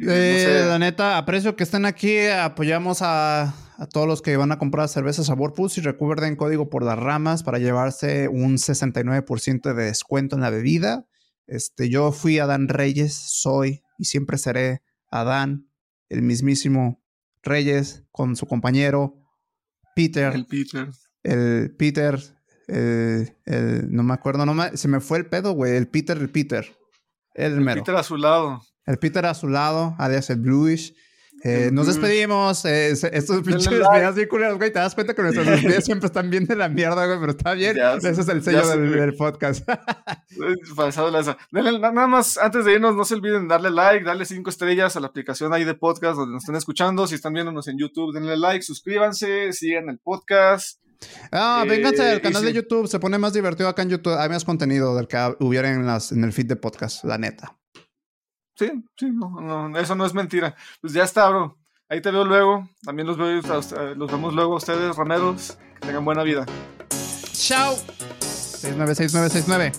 Eh, 0.00 0.64
La 0.66 0.78
neta, 0.78 1.18
aprecio 1.18 1.54
que 1.54 1.64
estén 1.64 1.84
aquí. 1.84 2.26
Apoyamos 2.26 3.00
a, 3.02 3.54
todos 3.90 4.06
los 4.06 4.22
que 4.22 4.36
van 4.36 4.52
a 4.52 4.58
comprar 4.58 4.88
cerveza 4.88 5.24
Sabor 5.24 5.54
Pulse 5.54 5.80
y 5.80 5.84
recuerden 5.84 6.36
código 6.36 6.68
por 6.68 6.84
las 6.84 6.98
ramas 6.98 7.42
para 7.42 7.58
llevarse 7.58 8.28
un 8.28 8.56
69% 8.56 9.74
de 9.74 9.84
descuento 9.84 10.36
en 10.36 10.42
la 10.42 10.50
bebida. 10.50 11.06
Este, 11.46 11.88
yo 11.88 12.12
fui 12.12 12.38
Adán 12.38 12.68
Reyes, 12.68 13.14
soy 13.14 13.82
y 13.98 14.04
siempre 14.04 14.38
seré 14.38 14.82
Adán, 15.10 15.68
el 16.08 16.22
mismísimo 16.22 17.02
Reyes, 17.42 18.04
con 18.10 18.36
su 18.36 18.46
compañero 18.46 19.16
Peter. 19.94 20.34
El 20.34 20.46
Peter. 20.46 20.88
El 21.22 21.74
Peter. 21.76 22.18
El, 22.68 23.36
no 23.90 24.02
me 24.02 24.14
acuerdo, 24.14 24.46
no 24.46 24.76
se 24.76 24.88
me 24.88 25.00
fue 25.00 25.18
el 25.18 25.26
pedo, 25.26 25.52
güey. 25.52 25.76
El 25.76 25.88
Peter, 25.88 26.16
el 26.16 26.30
Peter. 26.30 26.76
El, 27.34 27.68
el 27.68 27.74
Peter 27.74 27.96
a 27.96 28.02
su 28.02 28.16
lado. 28.16 28.62
El 28.86 28.98
Peter 28.98 29.26
a 29.26 29.34
su 29.34 29.48
lado, 29.48 29.94
alias 29.98 30.30
el 30.30 30.40
Bluish. 30.40 30.94
Eh, 31.44 31.70
nos 31.72 31.88
despedimos. 31.88 32.64
Eh, 32.64 32.90
estos 32.90 33.42
pinches 33.42 33.68
videos 33.68 34.14
bien 34.14 34.28
culeros, 34.28 34.58
güey. 34.58 34.72
Te 34.72 34.78
das 34.78 34.94
cuenta 34.94 35.14
que 35.14 35.22
nuestros 35.22 35.46
videos 35.62 35.84
siempre 35.84 36.06
están 36.06 36.30
bien 36.30 36.44
de 36.46 36.54
la 36.54 36.68
mierda, 36.68 37.04
güey, 37.06 37.18
pero 37.18 37.32
está 37.32 37.54
bien. 37.54 37.76
Ese 37.78 38.10
es 38.10 38.28
el 38.28 38.42
sello 38.42 38.66
del, 38.68 39.14
podcast. 39.16 39.66
nada 41.52 42.06
más, 42.06 42.38
antes 42.38 42.64
de 42.64 42.74
irnos, 42.74 42.94
no 42.94 43.04
se 43.04 43.14
olviden 43.14 43.48
darle 43.48 43.70
like, 43.70 44.04
darle 44.04 44.24
cinco 44.24 44.50
estrellas 44.50 44.96
a 44.96 45.00
la 45.00 45.08
aplicación 45.08 45.52
ahí 45.52 45.64
de 45.64 45.74
podcast 45.74 46.16
donde 46.16 46.34
nos 46.34 46.44
estén 46.44 46.56
escuchando. 46.56 47.06
Si 47.06 47.16
están 47.16 47.32
viéndonos 47.32 47.66
en 47.66 47.78
YouTube, 47.78 48.14
denle 48.14 48.36
like, 48.36 48.62
suscríbanse, 48.62 49.52
sigan 49.52 49.88
el 49.88 49.98
podcast. 49.98 50.80
Ah, 51.32 51.64
vénganse 51.68 52.02
al 52.02 52.18
eh, 52.18 52.20
canal 52.20 52.44
de 52.44 52.52
YouTube. 52.52 52.86
Se 52.86 53.00
pone 53.00 53.18
más 53.18 53.32
divertido 53.32 53.68
acá 53.68 53.82
en 53.82 53.90
YouTube. 53.90 54.16
Hay 54.16 54.28
más 54.28 54.44
contenido 54.44 54.94
del 54.94 55.08
que 55.08 55.34
hubiera 55.40 55.72
en, 55.72 55.86
las, 55.86 56.12
en 56.12 56.22
el 56.22 56.32
feed 56.32 56.46
de 56.46 56.56
podcast, 56.56 57.04
la 57.04 57.18
neta. 57.18 57.56
Sí, 58.54 58.70
sí, 58.96 59.10
no, 59.10 59.76
eso 59.78 59.94
no 59.94 60.04
es 60.04 60.14
mentira. 60.14 60.54
Pues 60.80 60.92
ya 60.92 61.04
está, 61.04 61.28
bro. 61.28 61.58
Ahí 61.88 62.00
te 62.00 62.10
veo 62.10 62.24
luego. 62.24 62.68
También 62.84 63.06
los, 63.06 63.16
veo, 63.16 63.40
los 63.94 64.10
vemos 64.10 64.34
luego 64.34 64.54
a 64.54 64.56
ustedes, 64.56 64.96
rameros. 64.96 65.58
Que 65.80 65.88
tengan 65.88 66.04
buena 66.04 66.22
vida. 66.22 66.46
Chao. 67.32 67.76
696969. 68.20 69.72